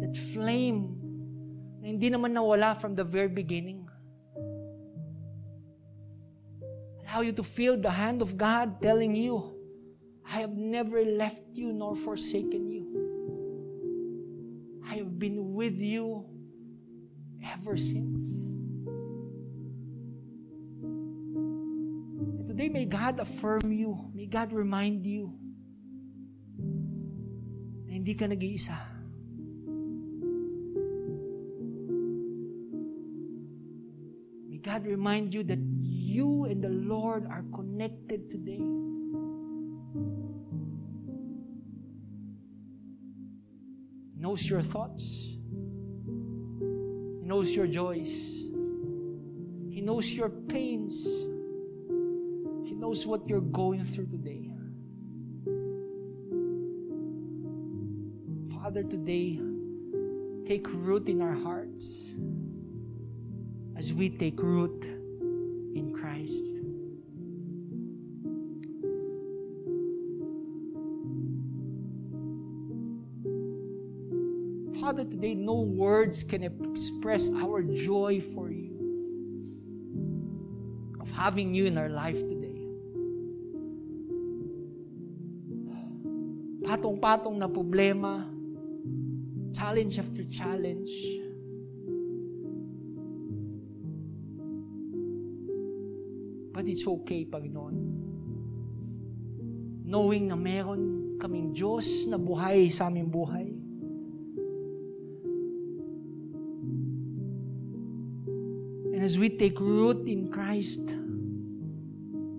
that 0.00 0.16
flame 0.32 1.11
na 1.82 1.90
hindi 1.90 2.14
naman 2.14 2.30
nawala 2.30 2.78
from 2.78 2.94
the 2.94 3.02
very 3.02 3.26
beginning. 3.26 3.82
Allow 7.02 7.26
you 7.26 7.34
to 7.34 7.42
feel 7.42 7.74
the 7.74 7.90
hand 7.90 8.22
of 8.22 8.38
God 8.38 8.78
telling 8.78 9.18
you, 9.18 9.50
I 10.22 10.38
have 10.46 10.54
never 10.54 11.02
left 11.02 11.42
you 11.58 11.74
nor 11.74 11.98
forsaken 11.98 12.70
you. 12.70 12.86
I 14.86 15.02
have 15.02 15.18
been 15.18 15.58
with 15.58 15.74
you 15.82 16.24
ever 17.42 17.76
since. 17.76 18.22
And 22.38 22.46
today, 22.46 22.70
may 22.70 22.86
God 22.86 23.18
affirm 23.18 23.74
you. 23.74 23.98
May 24.14 24.30
God 24.30 24.54
remind 24.54 25.02
you 25.04 25.34
na 27.90 27.98
hindi 27.98 28.14
ka 28.14 28.30
nag-iisa. 28.30 28.91
God 34.72 34.86
remind 34.86 35.34
you 35.34 35.42
that 35.42 35.58
you 35.82 36.44
and 36.44 36.64
the 36.64 36.70
Lord 36.70 37.26
are 37.26 37.44
connected 37.54 38.30
today. 38.30 38.64
He 44.14 44.18
knows 44.18 44.48
your 44.48 44.62
thoughts. 44.62 45.36
He 47.20 47.20
knows 47.22 47.50
your 47.50 47.66
joys. 47.66 48.14
He 49.68 49.82
knows 49.82 50.10
your 50.10 50.30
pains. 50.30 51.04
He 52.64 52.72
knows 52.72 53.06
what 53.06 53.28
you're 53.28 53.42
going 53.42 53.84
through 53.84 54.06
today. 54.06 54.48
Father, 58.54 58.84
today, 58.84 59.38
take 60.48 60.66
root 60.72 61.10
in 61.10 61.20
our 61.20 61.34
hearts 61.34 62.14
as 63.82 63.92
we 63.92 64.08
take 64.08 64.40
root 64.40 64.84
in 65.74 65.90
Christ. 65.90 66.46
Father, 74.80 75.02
today 75.02 75.34
no 75.34 75.62
words 75.62 76.22
can 76.22 76.44
express 76.44 77.28
our 77.34 77.64
joy 77.64 78.22
for 78.22 78.52
you 78.54 78.70
of 81.00 81.10
having 81.10 81.52
you 81.52 81.66
in 81.66 81.76
our 81.76 81.90
life 81.90 82.22
today. 82.30 82.62
Patong-patong 86.62 87.34
na 87.34 87.50
problema, 87.50 88.30
challenge 89.50 89.98
after 89.98 90.22
challenge, 90.30 91.21
But 96.62 96.70
it's 96.70 96.86
okay, 96.86 97.26
Panginoon. 97.26 97.74
Knowing 99.82 100.30
na 100.30 100.38
meron 100.38 101.18
kaming 101.18 101.50
Diyos 101.50 102.06
na 102.06 102.14
buhay 102.14 102.70
sa 102.70 102.86
aming 102.86 103.10
buhay. 103.10 103.50
And 108.94 109.02
as 109.02 109.18
we 109.18 109.34
take 109.34 109.58
root 109.58 110.06
in 110.06 110.30
Christ, 110.30 110.86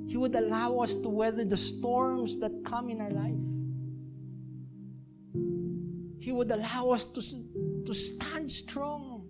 He 0.07 0.15
would 0.15 0.39
allow 0.39 0.79
us 0.79 0.95
to 1.03 1.11
weather 1.11 1.43
the 1.43 1.59
storms 1.59 2.39
that 2.39 2.63
come 2.63 2.87
in 2.87 3.03
our 3.03 3.11
life. 3.11 3.43
He 6.23 6.31
would 6.31 6.47
allow 6.47 6.95
us 6.95 7.03
to, 7.11 7.19
to 7.19 7.91
stand 7.91 8.47
strong. 8.47 9.27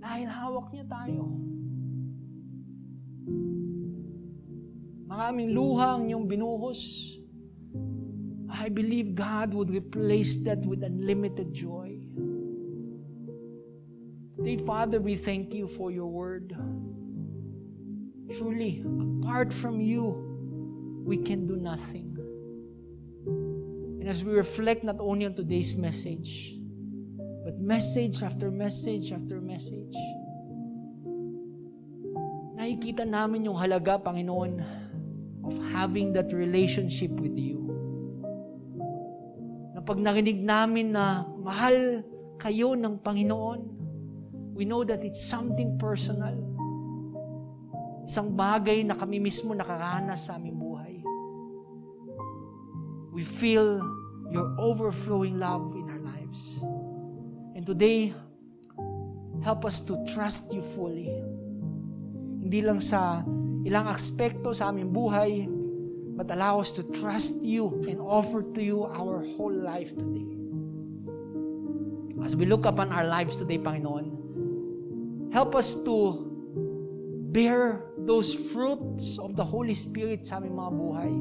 Dahil 0.00 0.32
hawak 0.32 0.72
niya 0.72 0.88
tayo. 0.88 1.47
Maraming 5.18 5.50
luha 5.50 5.98
ang 5.98 6.06
iyong 6.06 6.30
binuhos. 6.30 7.10
I 8.54 8.70
believe 8.70 9.18
God 9.18 9.50
would 9.50 9.66
replace 9.66 10.38
that 10.46 10.62
with 10.62 10.86
unlimited 10.86 11.50
joy. 11.50 11.98
Today, 14.38 14.62
Father, 14.62 15.02
we 15.02 15.18
thank 15.18 15.50
you 15.58 15.66
for 15.66 15.90
your 15.90 16.06
word. 16.06 16.54
Truly, 18.30 18.86
apart 19.18 19.50
from 19.50 19.82
you, 19.82 20.14
we 21.02 21.18
can 21.18 21.50
do 21.50 21.58
nothing. 21.58 22.14
And 23.98 24.06
as 24.06 24.22
we 24.22 24.30
reflect 24.38 24.86
not 24.86 25.02
only 25.02 25.26
on 25.26 25.34
today's 25.34 25.74
message, 25.74 26.54
but 27.42 27.58
message 27.58 28.22
after 28.22 28.54
message 28.54 29.10
after 29.10 29.42
message, 29.42 29.98
nakikita 32.54 33.02
namin 33.02 33.50
yung 33.50 33.58
halaga, 33.58 33.98
Panginoon, 33.98 34.86
of 35.44 35.54
having 35.70 36.12
that 36.14 36.30
relationship 36.34 37.10
with 37.18 37.36
you. 37.36 37.62
Na 39.74 39.80
pag 39.84 39.98
narinig 40.00 40.42
namin 40.42 40.94
na 40.94 41.26
mahal 41.38 42.02
kayo 42.38 42.74
ng 42.78 42.98
Panginoon, 43.02 43.60
we 44.54 44.66
know 44.66 44.82
that 44.82 45.06
it's 45.06 45.22
something 45.22 45.78
personal. 45.78 46.34
Isang 48.08 48.34
bagay 48.34 48.82
na 48.88 48.96
kami 48.96 49.20
mismo 49.20 49.52
nakaranas 49.52 50.26
sa 50.26 50.40
aming 50.40 50.56
buhay. 50.56 50.94
We 53.12 53.22
feel 53.22 53.82
your 54.30 54.54
overflowing 54.56 55.36
love 55.36 55.74
in 55.76 55.86
our 55.90 56.02
lives. 56.02 56.40
And 57.58 57.66
today, 57.66 58.14
help 59.42 59.64
us 59.64 59.80
to 59.86 59.98
trust 60.14 60.52
you 60.52 60.62
fully. 60.74 61.10
Hindi 62.38 62.60
lang 62.62 62.80
sa 62.80 63.22
ilang 63.68 63.84
aspekto 63.92 64.56
sa 64.56 64.72
aming 64.72 64.88
buhay, 64.88 65.44
but 66.16 66.32
allow 66.32 66.56
us 66.56 66.72
to 66.72 66.80
trust 66.96 67.36
you 67.44 67.68
and 67.84 68.00
offer 68.00 68.40
to 68.56 68.64
you 68.64 68.88
our 68.88 69.20
whole 69.36 69.52
life 69.52 69.92
today. 69.92 70.24
As 72.24 72.32
we 72.32 72.48
look 72.48 72.64
upon 72.64 72.88
our 72.88 73.04
lives 73.04 73.36
today, 73.36 73.60
Panginoon, 73.60 74.08
help 75.36 75.52
us 75.52 75.76
to 75.84 76.24
bear 77.28 77.84
those 78.08 78.32
fruits 78.32 79.20
of 79.20 79.36
the 79.36 79.44
Holy 79.44 79.76
Spirit 79.76 80.24
sa 80.24 80.40
aming 80.40 80.56
mga 80.56 80.72
buhay. 80.72 81.12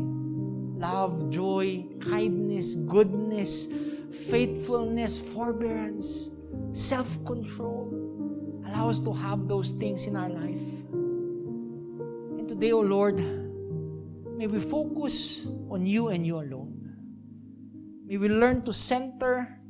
Love, 0.79 1.27
joy, 1.27 1.83
kindness, 1.99 2.79
goodness, 2.87 3.67
faithfulness, 4.31 5.19
forbearance, 5.19 6.31
self-control. 6.71 7.91
Allow 8.71 8.87
us 8.87 9.03
to 9.03 9.11
have 9.11 9.51
those 9.51 9.75
things 9.75 10.07
in 10.07 10.15
our 10.15 10.31
life. 10.31 10.76
Today, 12.57 12.71
O 12.71 12.79
Lord, 12.79 13.17
may 14.35 14.47
we 14.47 14.59
focus 14.59 15.45
on 15.69 15.85
you 15.85 16.07
and 16.07 16.25
you 16.25 16.39
alone. 16.39 16.91
May 18.07 18.17
we 18.17 18.29
learn 18.29 18.63
to 18.63 18.73
center 18.73 19.61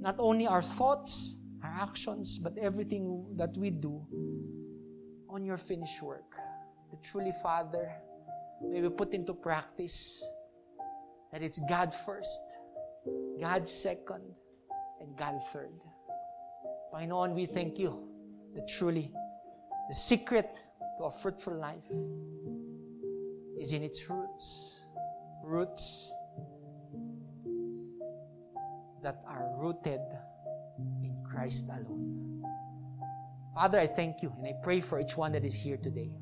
not 0.00 0.16
only 0.18 0.48
our 0.48 0.60
thoughts, 0.60 1.36
our 1.62 1.70
actions, 1.70 2.38
but 2.38 2.58
everything 2.58 3.24
that 3.36 3.56
we 3.56 3.70
do 3.70 4.04
on 5.30 5.44
your 5.44 5.56
finished 5.56 6.02
work. 6.02 6.34
That 6.90 7.04
truly, 7.04 7.32
Father, 7.44 7.92
may 8.60 8.80
we 8.80 8.88
put 8.88 9.14
into 9.14 9.34
practice 9.34 10.20
that 11.30 11.42
it's 11.42 11.60
God 11.68 11.94
first, 11.94 12.42
God 13.40 13.68
second, 13.68 14.34
and 15.00 15.16
God 15.16 15.38
third. 15.52 15.78
Panginoon, 16.92 17.36
we 17.36 17.46
thank 17.46 17.78
you 17.78 18.02
that 18.56 18.66
truly 18.66 19.12
the 19.88 19.94
secret 19.94 20.58
to 21.02 21.06
a 21.06 21.10
fruitful 21.10 21.54
life 21.54 21.84
is 23.58 23.72
in 23.72 23.82
its 23.82 24.08
roots. 24.08 24.82
Roots 25.44 26.14
that 29.02 29.20
are 29.26 29.50
rooted 29.58 30.00
in 31.02 31.16
Christ 31.28 31.66
alone. 31.68 32.44
Father, 33.54 33.80
I 33.80 33.88
thank 33.88 34.22
you 34.22 34.32
and 34.38 34.46
I 34.46 34.52
pray 34.62 34.80
for 34.80 35.00
each 35.00 35.16
one 35.16 35.32
that 35.32 35.44
is 35.44 35.54
here 35.54 35.76
today. 35.76 36.12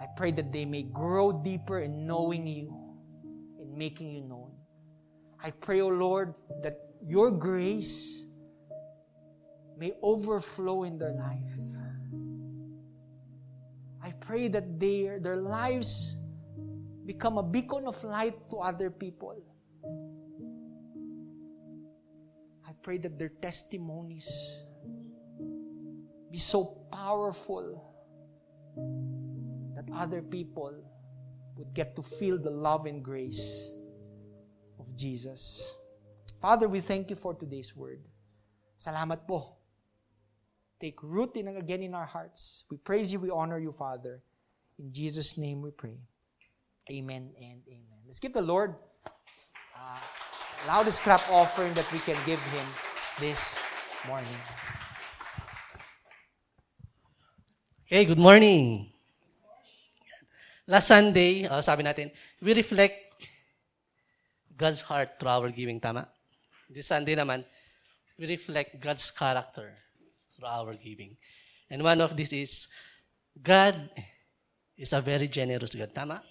I 0.00 0.06
pray 0.16 0.30
that 0.32 0.52
they 0.52 0.64
may 0.64 0.84
grow 0.84 1.32
deeper 1.32 1.80
in 1.80 2.06
knowing 2.06 2.46
you 2.46 2.72
and 3.58 3.76
making 3.76 4.12
you 4.12 4.20
known. 4.20 4.52
I 5.42 5.50
pray, 5.50 5.80
O 5.80 5.86
oh 5.86 5.88
Lord, 5.88 6.34
that 6.62 6.78
your 7.04 7.32
grace 7.32 8.24
may 9.76 9.92
overflow 10.00 10.84
in 10.84 10.98
their 10.98 11.14
life. 11.14 11.58
Pray 14.22 14.46
that 14.48 14.78
their, 14.78 15.18
their 15.18 15.36
lives 15.36 16.16
become 17.04 17.38
a 17.38 17.42
beacon 17.42 17.86
of 17.86 17.98
light 18.04 18.38
to 18.50 18.58
other 18.58 18.88
people. 18.88 19.34
I 22.66 22.70
pray 22.82 22.98
that 22.98 23.18
their 23.18 23.34
testimonies 23.42 24.30
be 26.30 26.38
so 26.38 26.86
powerful 26.92 27.82
that 29.74 29.84
other 29.92 30.22
people 30.22 30.72
would 31.56 31.74
get 31.74 31.96
to 31.96 32.02
feel 32.02 32.38
the 32.38 32.50
love 32.50 32.86
and 32.86 33.02
grace 33.02 33.74
of 34.78 34.94
Jesus. 34.96 35.74
Father, 36.40 36.68
we 36.68 36.80
thank 36.80 37.10
you 37.10 37.16
for 37.16 37.34
today's 37.34 37.74
word. 37.76 38.00
Salamat 38.78 39.26
po. 39.26 39.61
Take 40.82 40.98
root 40.98 41.38
in 41.38 41.46
again 41.46 41.78
in 41.86 41.94
our 41.94 42.10
hearts. 42.10 42.66
We 42.66 42.74
praise 42.74 43.14
you, 43.14 43.22
we 43.22 43.30
honor 43.30 43.54
you, 43.54 43.70
Father. 43.70 44.18
In 44.82 44.90
Jesus' 44.90 45.38
name 45.38 45.62
we 45.62 45.70
pray. 45.70 45.94
Amen 46.90 47.30
and 47.38 47.62
amen. 47.70 48.02
Let's 48.02 48.18
give 48.18 48.34
the 48.34 48.42
Lord 48.42 48.74
uh, 49.78 50.02
loudest 50.66 51.06
clap 51.06 51.22
offering 51.30 51.70
that 51.78 51.86
we 51.94 52.02
can 52.02 52.18
give 52.26 52.42
Him 52.50 52.66
this 53.22 53.62
morning. 54.10 54.34
Okay, 57.86 58.02
good 58.02 58.18
morning. 58.18 58.90
Last 60.66 60.90
Sunday, 60.90 61.46
uh, 61.46 61.62
sabi 61.62 61.86
natin, 61.86 62.10
we 62.42 62.58
reflect 62.58 63.22
God's 64.58 64.82
heart 64.82 65.14
through 65.22 65.30
our 65.30 65.50
giving, 65.54 65.78
tama? 65.78 66.10
This 66.66 66.90
Sunday 66.90 67.14
naman, 67.14 67.46
we 68.18 68.26
reflect 68.26 68.82
God's 68.82 69.14
character 69.14 69.78
through 70.42 70.50
our 70.50 70.74
giving. 70.74 71.14
And 71.70 71.82
one 71.82 72.00
of 72.00 72.16
this 72.16 72.32
is, 72.32 72.66
God 73.40 73.78
is 74.76 74.92
a 74.92 75.00
very 75.00 75.28
generous 75.28 75.74
God, 75.74 75.94
tama? 75.94 76.22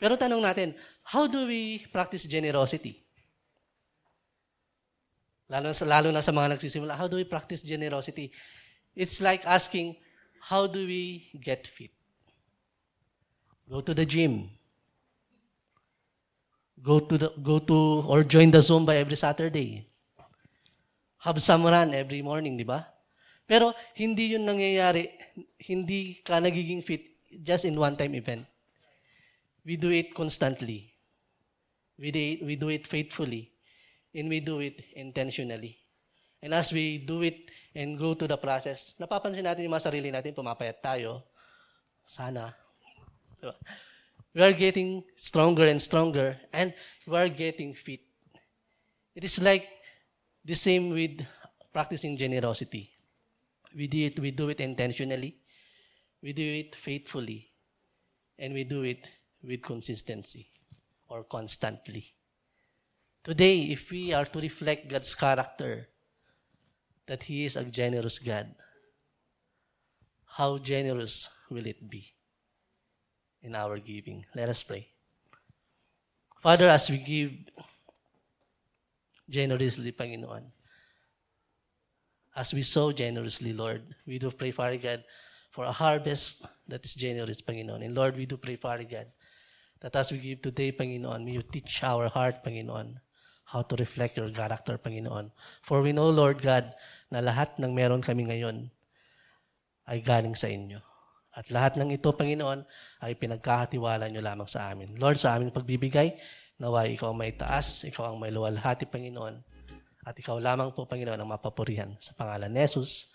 Pero 0.00 0.16
tanong 0.16 0.40
natin, 0.40 0.74
how 1.04 1.28
do 1.28 1.44
we 1.44 1.84
practice 1.92 2.24
generosity? 2.24 3.04
Lalo, 5.50 5.72
lalo 5.84 6.08
na 6.10 6.24
sa 6.24 6.32
mga 6.32 6.56
nagsisimula, 6.56 6.96
how 6.96 7.08
do 7.08 7.16
we 7.16 7.24
practice 7.24 7.60
generosity? 7.60 8.32
It's 8.96 9.20
like 9.20 9.44
asking, 9.44 9.96
how 10.40 10.66
do 10.66 10.86
we 10.86 11.28
get 11.40 11.66
fit? 11.66 11.90
Go 13.68 13.80
to 13.80 13.92
the 13.92 14.06
gym. 14.06 14.48
Go 16.80 17.00
to 17.00 17.18
the 17.18 17.28
go 17.42 17.58
to 17.58 18.06
or 18.06 18.22
join 18.22 18.54
the 18.54 18.62
Zumba 18.62 18.94
every 18.94 19.16
Saturday. 19.16 19.84
Have 21.18 21.42
some 21.42 21.66
run 21.66 21.92
every 21.92 22.22
morning, 22.22 22.56
di 22.56 22.62
ba? 22.62 22.86
Pero 23.48 23.72
hindi 23.96 24.36
'yun 24.36 24.44
nangyayari, 24.44 25.08
hindi 25.64 26.20
ka 26.20 26.36
nagiging 26.36 26.84
fit 26.84 27.16
just 27.40 27.64
in 27.64 27.80
one 27.80 27.96
time 27.96 28.12
event. 28.12 28.44
We 29.64 29.80
do 29.80 29.88
it 29.88 30.12
constantly. 30.12 30.92
We 31.96 32.12
do 32.12 32.20
it, 32.20 32.38
we 32.44 32.54
do 32.56 32.68
it 32.68 32.84
faithfully. 32.86 33.52
And 34.14 34.28
we 34.28 34.40
do 34.40 34.60
it 34.60 34.84
intentionally. 34.96 35.76
And 36.40 36.54
as 36.54 36.72
we 36.72 36.98
do 36.98 37.22
it 37.22 37.50
and 37.74 37.98
go 37.98 38.14
to 38.14 38.26
the 38.26 38.38
process, 38.38 38.94
napapansin 38.96 39.44
natin 39.44 39.66
yung 39.66 39.74
mga 39.74 39.86
sarili 39.90 40.08
natin, 40.08 40.32
pumapayat 40.32 40.80
tayo. 40.80 41.26
Sana. 42.06 42.54
Diba? 43.36 43.54
We 44.32 44.40
are 44.44 44.56
getting 44.56 45.04
stronger 45.16 45.66
and 45.66 45.80
stronger 45.82 46.38
and 46.52 46.72
we 47.04 47.16
are 47.16 47.28
getting 47.28 47.74
fit. 47.74 48.00
It 49.12 49.24
is 49.26 49.42
like 49.42 49.66
the 50.46 50.54
same 50.54 50.94
with 50.94 51.20
practicing 51.74 52.16
generosity. 52.16 52.97
We 53.74 53.86
do 53.86 53.98
it, 54.06 54.18
we 54.18 54.30
do 54.30 54.48
it 54.48 54.60
intentionally. 54.60 55.36
We 56.22 56.32
do 56.32 56.42
it 56.42 56.74
faithfully. 56.74 57.50
And 58.38 58.54
we 58.54 58.64
do 58.64 58.82
it 58.82 59.06
with 59.42 59.62
consistency 59.62 60.48
or 61.08 61.24
constantly. 61.24 62.14
Today, 63.24 63.62
if 63.72 63.90
we 63.90 64.12
are 64.12 64.24
to 64.24 64.40
reflect 64.40 64.88
God's 64.88 65.14
character, 65.14 65.88
that 67.06 67.24
He 67.24 67.44
is 67.44 67.56
a 67.56 67.64
generous 67.64 68.18
God, 68.18 68.54
how 70.24 70.58
generous 70.58 71.28
will 71.50 71.66
it 71.66 71.88
be 71.90 72.06
in 73.42 73.54
our 73.54 73.78
giving? 73.78 74.24
Let 74.34 74.48
us 74.48 74.62
pray. 74.62 74.86
Father, 76.42 76.68
as 76.68 76.88
we 76.90 76.98
give 76.98 77.32
generously, 79.28 79.92
Panginoon, 79.92 80.44
as 82.38 82.54
we 82.54 82.62
sow 82.62 82.94
generously, 82.94 83.50
Lord, 83.50 83.82
we 84.06 84.22
do 84.22 84.30
pray, 84.30 84.54
Father 84.54 84.78
God, 84.78 85.02
for 85.50 85.66
a 85.66 85.74
harvest 85.74 86.46
that 86.70 86.86
is 86.86 86.94
generous, 86.94 87.42
Panginoon. 87.42 87.82
And 87.82 87.98
Lord, 87.98 88.14
we 88.14 88.30
do 88.30 88.38
pray, 88.38 88.54
Father 88.54 88.86
God, 88.86 89.10
that 89.82 89.96
as 89.98 90.14
we 90.14 90.22
give 90.22 90.46
today, 90.46 90.70
Panginoon, 90.70 91.26
may 91.26 91.34
you 91.34 91.42
teach 91.42 91.82
our 91.82 92.06
heart, 92.06 92.46
Panginoon, 92.46 92.94
how 93.42 93.66
to 93.66 93.74
reflect 93.74 94.22
your 94.22 94.30
character, 94.30 94.78
Panginoon. 94.78 95.34
For 95.66 95.82
we 95.82 95.90
know, 95.90 96.14
Lord 96.14 96.38
God, 96.38 96.70
na 97.10 97.18
lahat 97.18 97.58
ng 97.58 97.74
meron 97.74 98.06
kami 98.06 98.30
ngayon 98.30 98.70
ay 99.90 99.98
galing 99.98 100.38
sa 100.38 100.46
inyo. 100.46 100.78
At 101.34 101.50
lahat 101.50 101.74
ng 101.74 101.90
ito, 101.90 102.14
Panginoon, 102.14 102.62
ay 103.02 103.18
pinagkakatiwala 103.18 104.06
nyo 104.14 104.22
lamang 104.22 104.46
sa 104.46 104.70
amin. 104.70 104.94
Lord, 104.94 105.18
sa 105.18 105.34
aming 105.34 105.50
pagbibigay, 105.50 106.14
naway 106.62 106.94
ikaw 106.94 107.10
ang 107.10 107.18
may 107.18 107.34
taas, 107.34 107.82
ikaw 107.82 108.14
ang 108.14 108.22
may 108.22 108.30
luwalhati, 108.30 108.86
Panginoon. 108.86 109.47
At 110.08 110.16
ikaw 110.16 110.40
lamang 110.40 110.72
po, 110.72 110.88
Panginoon, 110.88 111.20
ang 111.20 111.28
mapapurihan. 111.28 111.92
Sa 112.00 112.16
pangalan 112.16 112.48
ni 112.48 112.64
Jesus. 112.64 113.12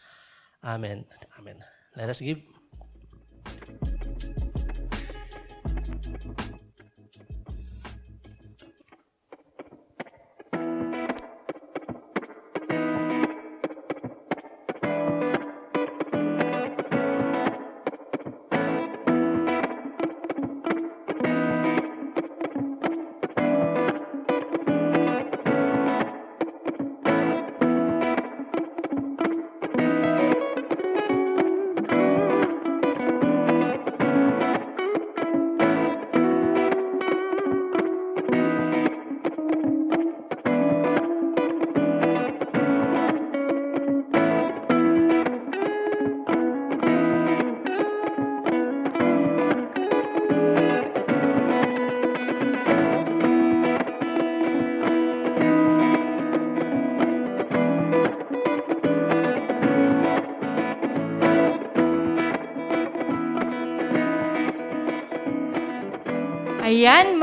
Amen. 0.61 1.02
Amen. 1.41 1.57
Let 1.98 2.14
us 2.14 2.22
give. 2.22 2.38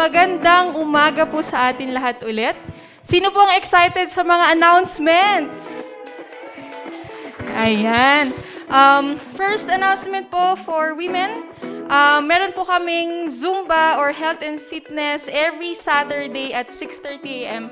Magandang 0.00 0.80
umaga 0.80 1.28
po 1.28 1.44
sa 1.44 1.68
atin 1.68 1.92
lahat 1.92 2.24
ulit. 2.24 2.56
Sino 3.04 3.28
pong 3.28 3.52
excited 3.52 4.08
sa 4.08 4.24
mga 4.24 4.56
announcements? 4.56 5.92
Ayan. 7.52 8.32
Um, 8.72 9.20
first 9.36 9.68
announcement 9.68 10.32
po 10.32 10.56
for 10.64 10.96
women. 10.96 11.44
Um, 11.92 12.24
meron 12.24 12.56
po 12.56 12.64
kaming 12.64 13.28
Zumba 13.28 14.00
or 14.00 14.16
Health 14.16 14.40
and 14.40 14.56
Fitness 14.56 15.28
every 15.28 15.76
Saturday 15.76 16.56
at 16.56 16.72
6.30 16.72 17.44
a.m. 17.44 17.64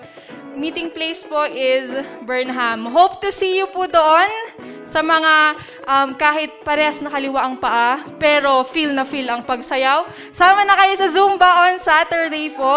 Meeting 0.53 0.93
place 0.93 1.25
po 1.25 1.49
is 1.49 1.97
Burnham. 2.29 2.93
Hope 2.93 3.25
to 3.25 3.33
see 3.33 3.57
you 3.57 3.73
po 3.73 3.89
doon 3.89 4.29
sa 4.85 5.01
mga 5.01 5.57
um, 5.89 6.13
kahit 6.13 6.61
parehas 6.61 7.01
na 7.01 7.09
kaliwa 7.09 7.41
ang 7.41 7.57
paa, 7.57 8.05
pero 8.21 8.61
feel 8.69 8.93
na 8.93 9.09
feel 9.09 9.25
ang 9.33 9.41
pagsayaw. 9.41 10.05
Sama 10.37 10.69
na 10.69 10.77
kayo 10.77 10.95
sa 11.01 11.09
Zumba 11.09 11.49
on 11.65 11.81
Saturday 11.81 12.53
po. 12.53 12.77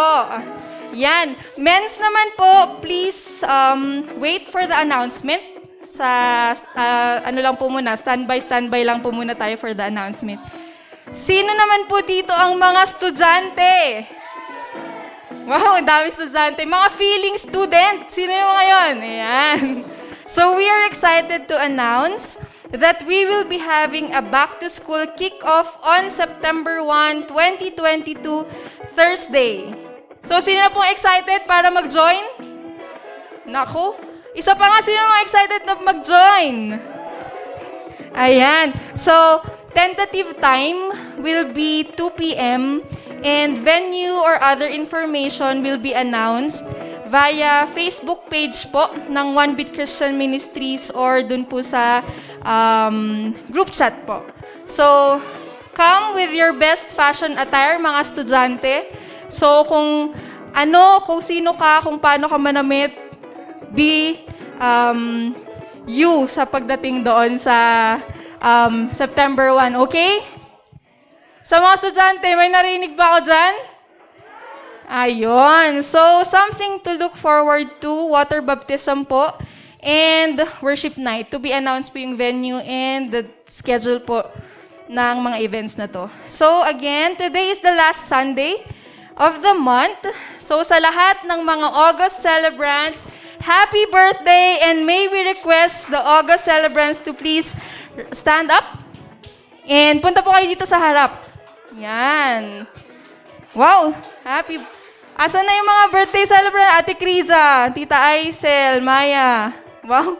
Yan. 0.95 1.35
Men's 1.59 1.99
naman 1.99 2.27
po, 2.39 2.79
please 2.79 3.43
um, 3.43 4.07
wait 4.23 4.47
for 4.47 4.63
the 4.63 4.75
announcement. 4.79 5.43
Sa, 5.83 6.07
uh, 6.55 7.15
ano 7.27 7.39
lang 7.43 7.55
po 7.59 7.67
muna, 7.67 7.99
standby, 7.99 8.39
standby 8.39 8.87
lang 8.87 9.03
po 9.03 9.11
muna 9.11 9.35
tayo 9.35 9.59
for 9.59 9.75
the 9.75 9.83
announcement. 9.83 10.39
Sino 11.11 11.51
naman 11.51 11.91
po 11.91 11.99
dito 11.99 12.31
ang 12.31 12.55
mga 12.55 12.79
estudyante? 12.87 13.73
Wow, 15.43 15.83
ang 15.83 15.87
dami 15.87 16.07
estudyante. 16.07 16.63
Mga 16.63 16.87
feeling 16.95 17.35
student. 17.35 18.07
Sino 18.07 18.31
yung 18.31 18.49
mga 18.55 18.65
yon? 18.71 18.95
Ayan. 19.03 19.63
So 20.31 20.55
we 20.55 20.63
are 20.63 20.87
excited 20.87 21.51
to 21.51 21.59
announce 21.59 22.39
that 22.71 23.03
we 23.03 23.25
will 23.27 23.43
be 23.43 23.59
having 23.59 24.13
a 24.15 24.21
back 24.21 24.59
to 24.59 24.69
school 24.71 25.03
kickoff 25.19 25.75
on 25.83 26.07
September 26.11 26.83
1, 26.83 27.27
2022 27.27 28.47
Thursday. 28.95 29.71
So, 30.21 30.39
sino 30.39 30.61
na 30.63 30.71
pong 30.71 30.87
excited 30.93 31.43
para 31.49 31.67
mag-join? 31.73 32.23
Naku, 33.43 33.97
isa 34.37 34.55
pa 34.55 34.69
nga, 34.69 34.79
sino 34.85 35.01
mga 35.01 35.23
excited 35.25 35.61
na 35.65 35.75
mag-join? 35.81 36.55
Ayan. 38.15 38.71
So, 38.95 39.41
tentative 39.73 40.37
time 40.39 40.93
will 41.19 41.51
be 41.51 41.83
2 41.97 42.19
p.m. 42.19 42.85
and 43.21 43.57
venue 43.57 44.13
or 44.13 44.41
other 44.41 44.67
information 44.67 45.61
will 45.61 45.77
be 45.77 45.93
announced 45.93 46.65
via 47.11 47.67
Facebook 47.67 48.31
page 48.31 48.71
po 48.71 48.87
ng 49.11 49.35
One 49.35 49.53
Bit 49.59 49.75
Christian 49.75 50.15
Ministries 50.15 50.87
or 50.95 51.19
dun 51.19 51.43
po 51.43 51.59
sa 51.59 51.99
um, 52.45 53.31
group 53.49 53.71
chat 53.71 54.05
po. 54.05 54.25
So, 54.65 55.17
come 55.73 56.13
with 56.15 56.33
your 56.33 56.53
best 56.57 56.93
fashion 56.93 57.37
attire, 57.37 57.79
mga 57.79 57.99
estudyante. 58.05 58.75
So, 59.31 59.63
kung 59.65 60.13
ano, 60.51 60.99
kung 61.07 61.23
sino 61.23 61.55
ka, 61.55 61.81
kung 61.83 61.97
paano 61.97 62.27
ka 62.27 62.37
manamit, 62.37 62.93
be 63.71 64.27
um, 64.59 65.31
you 65.87 66.27
sa 66.27 66.43
pagdating 66.43 67.01
doon 67.01 67.39
sa 67.39 67.97
um, 68.43 68.91
September 68.91 69.55
1. 69.55 69.79
Okay? 69.87 70.21
Sa 71.41 71.57
mga 71.57 71.73
estudyante, 71.81 72.27
may 72.37 72.51
narinig 72.51 72.93
ba 72.93 73.17
ako 73.17 73.19
dyan? 73.31 73.53
Ayun. 74.91 75.79
So, 75.79 76.21
something 76.27 76.83
to 76.83 76.99
look 76.99 77.15
forward 77.15 77.79
to, 77.79 78.11
water 78.11 78.43
baptism 78.43 79.07
po, 79.07 79.31
and 79.81 80.37
worship 80.61 80.97
night. 80.97 81.29
To 81.33 81.37
be 81.41 81.51
announced 81.51 81.91
po 81.91 81.99
yung 81.99 82.15
venue 82.15 82.61
and 82.61 83.09
the 83.09 83.25
schedule 83.49 83.99
po 83.99 84.29
ng 84.87 85.15
mga 85.23 85.37
events 85.41 85.75
na 85.77 85.89
to. 85.89 86.07
So, 86.29 86.63
again, 86.63 87.17
today 87.17 87.49
is 87.49 87.59
the 87.59 87.73
last 87.73 88.05
Sunday 88.05 88.61
of 89.17 89.41
the 89.41 89.57
month. 89.57 90.05
So, 90.37 90.61
sa 90.61 90.77
lahat 90.77 91.25
ng 91.25 91.41
mga 91.41 91.67
August 91.71 92.21
celebrants, 92.21 93.07
happy 93.41 93.87
birthday 93.89 94.61
and 94.61 94.85
may 94.85 95.09
we 95.09 95.25
request 95.33 95.89
the 95.89 95.99
August 95.99 96.45
celebrants 96.45 97.01
to 97.01 97.15
please 97.15 97.57
stand 98.13 98.53
up 98.53 98.83
and 99.65 100.03
punta 100.03 100.21
po 100.21 100.35
kayo 100.35 100.45
dito 100.45 100.67
sa 100.67 100.77
harap. 100.77 101.23
Yan. 101.79 102.67
Wow, 103.55 103.95
happy. 104.23 104.59
Asan 105.15 105.43
na 105.43 105.53
yung 105.55 105.67
mga 105.67 105.85
birthday 105.91 106.25
celebrant? 106.27 106.71
Ate 106.81 106.93
Kriza, 106.95 107.71
Tita 107.71 107.99
Aisel, 108.11 108.79
Maya. 108.83 109.51
Wow. 109.85 110.17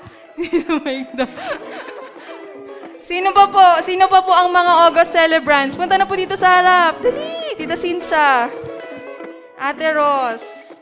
Sino 3.01 3.29
pa 3.33 3.45
po? 3.49 3.65
Sino 3.81 4.05
pa 4.09 4.21
po 4.25 4.33
ang 4.33 4.49
mga 4.49 4.73
August 4.89 5.13
celebrants? 5.13 5.75
Punta 5.77 5.97
na 5.97 6.05
po 6.05 6.17
dito 6.17 6.37
sa 6.37 6.61
harap. 6.61 7.01
Dali, 7.01 7.57
Tita 7.57 7.77
Cynthia. 7.77 8.49
Ate 9.61 9.87
Ros. 9.93 10.80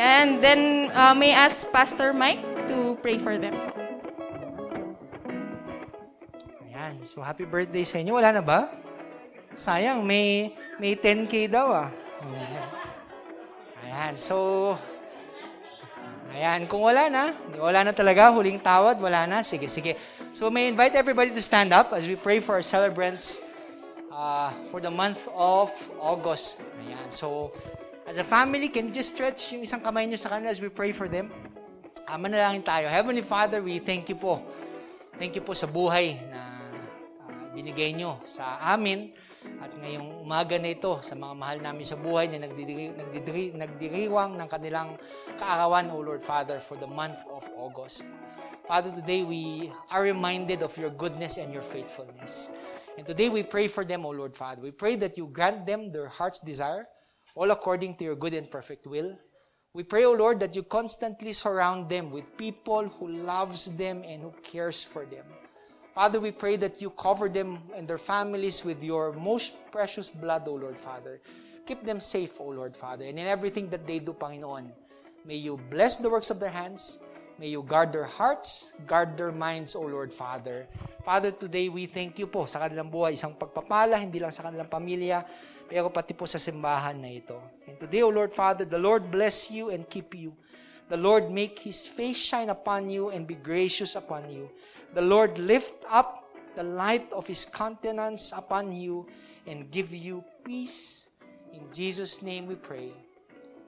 Yan. 0.00 0.40
Then, 0.40 0.88
uh, 0.96 1.12
may 1.12 1.36
ask 1.36 1.68
Pastor 1.68 2.16
Mike 2.16 2.40
to 2.72 2.96
pray 3.04 3.20
for 3.20 3.36
them. 3.36 3.52
Ayan. 6.64 7.04
So, 7.04 7.20
happy 7.20 7.44
birthday 7.44 7.84
sa 7.84 8.00
inyo. 8.00 8.16
Wala 8.16 8.32
na 8.32 8.40
ba? 8.40 8.72
Sayang, 9.52 10.00
may, 10.00 10.56
may 10.80 10.96
10K 10.96 11.52
daw 11.52 11.68
ah. 11.68 11.88
Ayan. 13.84 14.16
So, 14.16 14.72
ayan. 16.32 16.64
Kung 16.64 16.80
wala 16.80 17.12
na, 17.12 17.36
wala 17.60 17.84
na 17.84 17.92
talaga, 17.92 18.32
huling 18.32 18.56
tawad, 18.56 18.96
wala 18.96 19.28
na. 19.28 19.44
Sige, 19.44 19.68
sige. 19.68 20.00
So, 20.32 20.48
may 20.48 20.72
invite 20.72 20.96
everybody 20.96 21.28
to 21.36 21.44
stand 21.44 21.76
up 21.76 21.92
as 21.92 22.08
we 22.08 22.16
pray 22.16 22.40
for 22.40 22.56
our 22.56 22.64
celebrants 22.64 23.44
uh, 24.08 24.48
for 24.72 24.80
the 24.80 24.88
month 24.88 25.28
of 25.36 25.68
August. 26.00 26.64
Ayan. 26.88 27.12
So, 27.12 27.52
as 28.10 28.18
a 28.18 28.26
family, 28.26 28.66
can 28.66 28.90
you 28.90 28.94
just 28.94 29.14
stretch 29.14 29.54
yung 29.54 29.62
isang 29.62 29.78
kamay 29.78 30.02
nyo 30.02 30.18
sa 30.18 30.34
kanila 30.34 30.50
as 30.50 30.58
we 30.58 30.66
pray 30.66 30.90
for 30.90 31.06
them? 31.06 31.30
Uh, 32.10 32.18
manalangin 32.18 32.66
tayo. 32.66 32.90
Heavenly 32.90 33.22
Father, 33.22 33.62
we 33.62 33.78
thank 33.78 34.10
you 34.10 34.18
po. 34.18 34.42
Thank 35.14 35.38
you 35.38 35.46
po 35.46 35.54
sa 35.54 35.70
buhay 35.70 36.18
na 36.26 36.58
uh, 36.58 37.54
binigay 37.54 37.94
nyo 37.94 38.18
sa 38.26 38.58
amin 38.74 39.14
at 39.62 39.70
ngayong 39.78 40.26
umaga 40.26 40.58
na 40.58 40.74
ito 40.74 40.98
sa 41.06 41.14
mga 41.14 41.34
mahal 41.38 41.58
namin 41.62 41.86
sa 41.86 41.94
buhay 41.94 42.26
na 42.34 42.50
nagdidiri, 42.50 42.98
nagdidiri, 42.98 43.44
nagdiriwang 43.54 44.34
ng 44.42 44.48
kanilang 44.50 44.98
kaarawan, 45.38 45.86
O 45.94 46.02
Lord 46.02 46.26
Father, 46.26 46.58
for 46.58 46.74
the 46.74 46.90
month 46.90 47.22
of 47.30 47.46
August. 47.54 48.10
Father, 48.66 48.90
today 48.90 49.22
we 49.22 49.70
are 49.86 50.02
reminded 50.02 50.66
of 50.66 50.74
your 50.74 50.90
goodness 50.90 51.38
and 51.38 51.54
your 51.54 51.62
faithfulness. 51.62 52.50
And 52.98 53.06
today 53.06 53.30
we 53.30 53.46
pray 53.46 53.70
for 53.70 53.86
them, 53.86 54.02
O 54.02 54.10
Lord 54.10 54.34
Father. 54.34 54.58
We 54.58 54.74
pray 54.74 54.98
that 54.98 55.14
you 55.14 55.30
grant 55.30 55.62
them 55.62 55.94
their 55.94 56.10
heart's 56.10 56.42
desire, 56.42 56.90
all 57.34 57.50
according 57.50 57.96
to 57.96 58.04
your 58.04 58.16
good 58.16 58.34
and 58.34 58.50
perfect 58.50 58.86
will. 58.86 59.16
We 59.72 59.84
pray, 59.84 60.04
O 60.04 60.12
Lord, 60.12 60.40
that 60.40 60.56
you 60.56 60.64
constantly 60.64 61.32
surround 61.32 61.88
them 61.88 62.10
with 62.10 62.36
people 62.36 62.88
who 62.88 63.06
loves 63.06 63.70
them 63.78 64.02
and 64.02 64.20
who 64.22 64.34
cares 64.42 64.82
for 64.82 65.06
them. 65.06 65.24
Father, 65.94 66.18
we 66.18 66.32
pray 66.32 66.56
that 66.56 66.82
you 66.82 66.90
cover 66.90 67.28
them 67.28 67.58
and 67.74 67.86
their 67.86 67.98
families 67.98 68.64
with 68.64 68.82
your 68.82 69.12
most 69.12 69.54
precious 69.70 70.10
blood, 70.10 70.46
O 70.48 70.54
Lord 70.54 70.78
Father. 70.78 71.20
Keep 71.66 71.84
them 71.84 72.00
safe, 72.00 72.40
O 72.40 72.50
Lord 72.50 72.76
Father, 72.76 73.06
and 73.06 73.18
in 73.18 73.26
everything 73.26 73.70
that 73.70 73.86
they 73.86 73.98
do, 73.98 74.12
Panginoon. 74.12 74.70
May 75.24 75.36
you 75.36 75.60
bless 75.70 75.96
the 75.96 76.10
works 76.10 76.30
of 76.30 76.40
their 76.40 76.50
hands. 76.50 76.98
May 77.38 77.48
you 77.48 77.62
guard 77.62 77.92
their 77.92 78.04
hearts, 78.04 78.74
guard 78.86 79.16
their 79.16 79.32
minds, 79.32 79.74
O 79.74 79.80
Lord 79.80 80.12
Father. 80.12 80.66
Father, 81.04 81.30
today 81.30 81.68
we 81.68 81.86
thank 81.86 82.18
you 82.18 82.26
po 82.26 82.44
sa 82.44 82.60
kanilang 82.60 82.92
buhay, 82.92 83.16
isang 83.16 83.32
pagpapala, 83.32 83.96
hindi 83.96 84.20
lang 84.20 84.28
sa 84.28 84.44
kanilang 84.44 84.68
pamilya, 84.68 85.24
pero 85.70 85.86
pati 85.86 86.10
po 86.10 86.26
sa 86.26 86.42
simbahan 86.42 86.98
na 86.98 87.06
ito. 87.06 87.38
And 87.70 87.78
today, 87.78 88.02
O 88.02 88.10
Lord 88.10 88.34
Father, 88.34 88.66
the 88.66 88.82
Lord 88.82 89.06
bless 89.06 89.54
you 89.54 89.70
and 89.70 89.86
keep 89.86 90.18
you. 90.18 90.34
The 90.90 90.98
Lord 90.98 91.30
make 91.30 91.62
His 91.62 91.86
face 91.86 92.18
shine 92.18 92.50
upon 92.50 92.90
you 92.90 93.14
and 93.14 93.22
be 93.22 93.38
gracious 93.38 93.94
upon 93.94 94.26
you. 94.26 94.50
The 94.98 95.06
Lord 95.06 95.38
lift 95.38 95.78
up 95.86 96.26
the 96.58 96.66
light 96.66 97.06
of 97.14 97.30
His 97.30 97.46
countenance 97.46 98.34
upon 98.34 98.74
you 98.74 99.06
and 99.46 99.70
give 99.70 99.94
you 99.94 100.26
peace. 100.42 101.06
In 101.54 101.70
Jesus' 101.70 102.18
name 102.18 102.50
we 102.50 102.58
pray. 102.58 102.90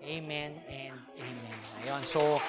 Amen 0.03 0.59
and 0.67 0.99
amen. 1.15 1.59
Ayan, 1.87 2.03
so, 2.03 2.43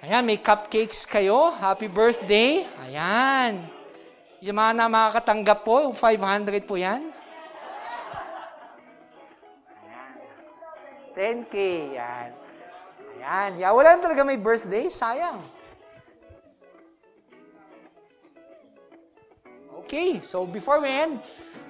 ayan, 0.00 0.24
may 0.24 0.40
cupcakes 0.40 1.04
kayo. 1.04 1.52
Happy 1.52 1.92
birthday. 1.92 2.64
Ayan. 2.88 3.68
Yung 4.40 4.56
mga 4.56 4.72
na 4.72 4.88
makakatanggap 4.88 5.60
po, 5.60 5.92
500 5.92 6.64
po 6.64 6.80
yan. 6.80 7.12
10K. 11.14 11.56
Yan. 11.96 12.30
Ayan. 13.22 13.50
Yeah, 13.60 13.70
wala 13.70 13.96
talaga 14.00 14.26
may 14.26 14.40
birthday. 14.40 14.90
Sayang. 14.90 15.38
Okay. 19.84 20.24
So, 20.24 20.48
before 20.48 20.80
we 20.80 20.88
end, 20.88 21.20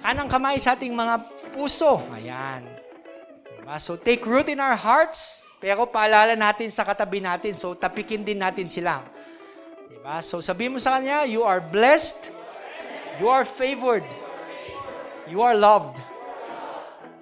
kanang 0.01 0.31
kamay 0.31 0.57
sa 0.57 0.79
ating 0.79 0.95
mga 0.95 1.27
puso. 1.53 2.01
Ayan. 2.15 2.65
Diba? 3.61 3.77
So, 3.83 3.99
take 3.99 4.25
root 4.25 4.49
in 4.49 4.63
our 4.63 4.79
hearts. 4.79 5.45
Pero 5.63 5.87
paalala 5.87 6.35
natin 6.35 6.75
sa 6.75 6.83
katabi 6.83 7.23
natin. 7.23 7.55
So, 7.55 7.75
tapikin 7.79 8.27
din 8.27 8.43
natin 8.43 8.67
sila. 8.67 9.03
Diba? 9.87 10.19
So, 10.23 10.43
sabihin 10.43 10.75
mo 10.75 10.81
sa 10.83 10.99
kanya, 10.99 11.23
you 11.27 11.47
are 11.47 11.63
blessed. 11.63 12.35
You 13.23 13.31
are 13.31 13.47
favored. 13.47 14.07
You 15.31 15.45
are 15.47 15.55
loved. 15.55 16.01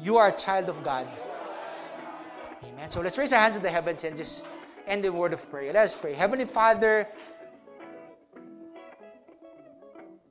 You 0.01 0.17
are 0.17 0.33
a 0.33 0.37
child 0.37 0.73
of 0.73 0.81
God. 0.81 1.05
Amen. 2.81 2.89
So 2.89 3.03
let's 3.03 3.19
raise 3.19 3.35
our 3.35 3.41
hands 3.41 3.57
to 3.57 3.61
the 3.61 3.69
heavens 3.69 4.05
and 4.05 4.17
just 4.17 4.49
end 4.87 5.05
the 5.05 5.13
word 5.13 5.35
of 5.35 5.51
prayer. 5.51 5.71
Let 5.71 5.85
us 5.85 5.95
pray. 5.95 6.15
Heavenly 6.15 6.47
Father, 6.47 7.07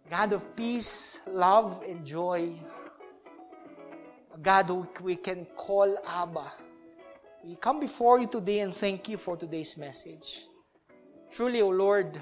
God 0.10 0.34
of 0.34 0.56
peace, 0.56 1.20
love, 1.28 1.84
and 1.88 2.04
joy, 2.04 2.56
God 4.42 4.68
who 4.68 4.88
we 5.00 5.16
can 5.16 5.46
call 5.56 5.96
Abba. 6.08 6.52
We 7.44 7.56
come 7.56 7.80
before 7.80 8.20
you 8.20 8.26
today 8.26 8.62
and 8.62 8.74
thank 8.74 9.08
you 9.08 9.18
for 9.18 9.38
today's 9.38 9.78
message. 9.78 10.46
Truly, 11.32 11.62
O 11.62 11.70
Lord, 11.70 12.20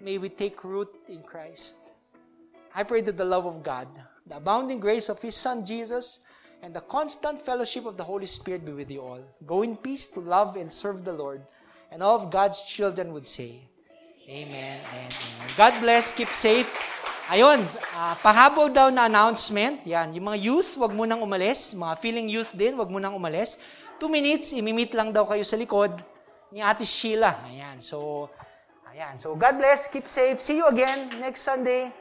may 0.00 0.18
we 0.18 0.28
take 0.28 0.62
root 0.62 0.94
in 1.08 1.24
Christ. 1.24 1.74
I 2.72 2.84
pray 2.84 3.00
that 3.00 3.16
the 3.16 3.24
love 3.24 3.46
of 3.46 3.64
God, 3.64 3.88
the 4.28 4.36
abounding 4.36 4.78
grace 4.78 5.08
of 5.08 5.20
His 5.20 5.34
Son 5.34 5.66
Jesus, 5.66 6.20
and 6.62 6.74
the 6.74 6.84
constant 6.84 7.40
fellowship 7.40 7.86
of 7.86 7.96
the 7.96 8.04
Holy 8.04 8.26
Spirit 8.26 8.64
be 8.64 8.72
with 8.72 8.90
you 8.90 9.00
all. 9.00 9.20
Go 9.46 9.62
in 9.62 9.76
peace 9.76 10.06
to 10.12 10.20
love 10.20 10.56
and 10.56 10.70
serve 10.70 11.04
the 11.04 11.12
Lord. 11.12 11.40
And 11.90 12.02
all 12.02 12.20
of 12.20 12.30
God's 12.30 12.62
children 12.62 13.12
would 13.12 13.26
say, 13.26 13.66
Amen 14.30 14.78
and 14.94 15.10
amen. 15.10 15.50
God 15.56 15.74
bless. 15.82 16.12
Keep 16.12 16.30
safe. 16.30 16.70
Ayun, 17.30 17.62
ah, 17.94 18.14
pahabol 18.18 18.70
daw 18.70 18.90
na 18.90 19.10
announcement. 19.10 19.82
Yan, 19.86 20.14
yung 20.14 20.30
mga 20.30 20.38
youth, 20.38 20.78
wag 20.78 20.94
mo 20.94 21.06
nang 21.06 21.22
umalis. 21.22 21.74
Mga 21.74 21.94
feeling 21.98 22.26
youth 22.30 22.54
din, 22.54 22.78
wag 22.78 22.90
mo 22.90 23.02
nang 23.02 23.14
umalis. 23.14 23.58
Two 23.98 24.10
minutes, 24.10 24.54
imimit 24.54 24.94
lang 24.94 25.10
daw 25.10 25.26
kayo 25.26 25.42
sa 25.42 25.58
likod 25.58 25.94
ni 26.50 26.58
Ate 26.58 26.86
Sheila. 26.86 27.42
Ayan, 27.46 27.78
so, 27.78 28.26
ayan. 28.90 29.18
So, 29.18 29.34
God 29.38 29.58
bless, 29.58 29.86
keep 29.86 30.06
safe. 30.10 30.42
See 30.42 30.58
you 30.58 30.66
again 30.66 31.10
next 31.22 31.42
Sunday. 31.46 31.94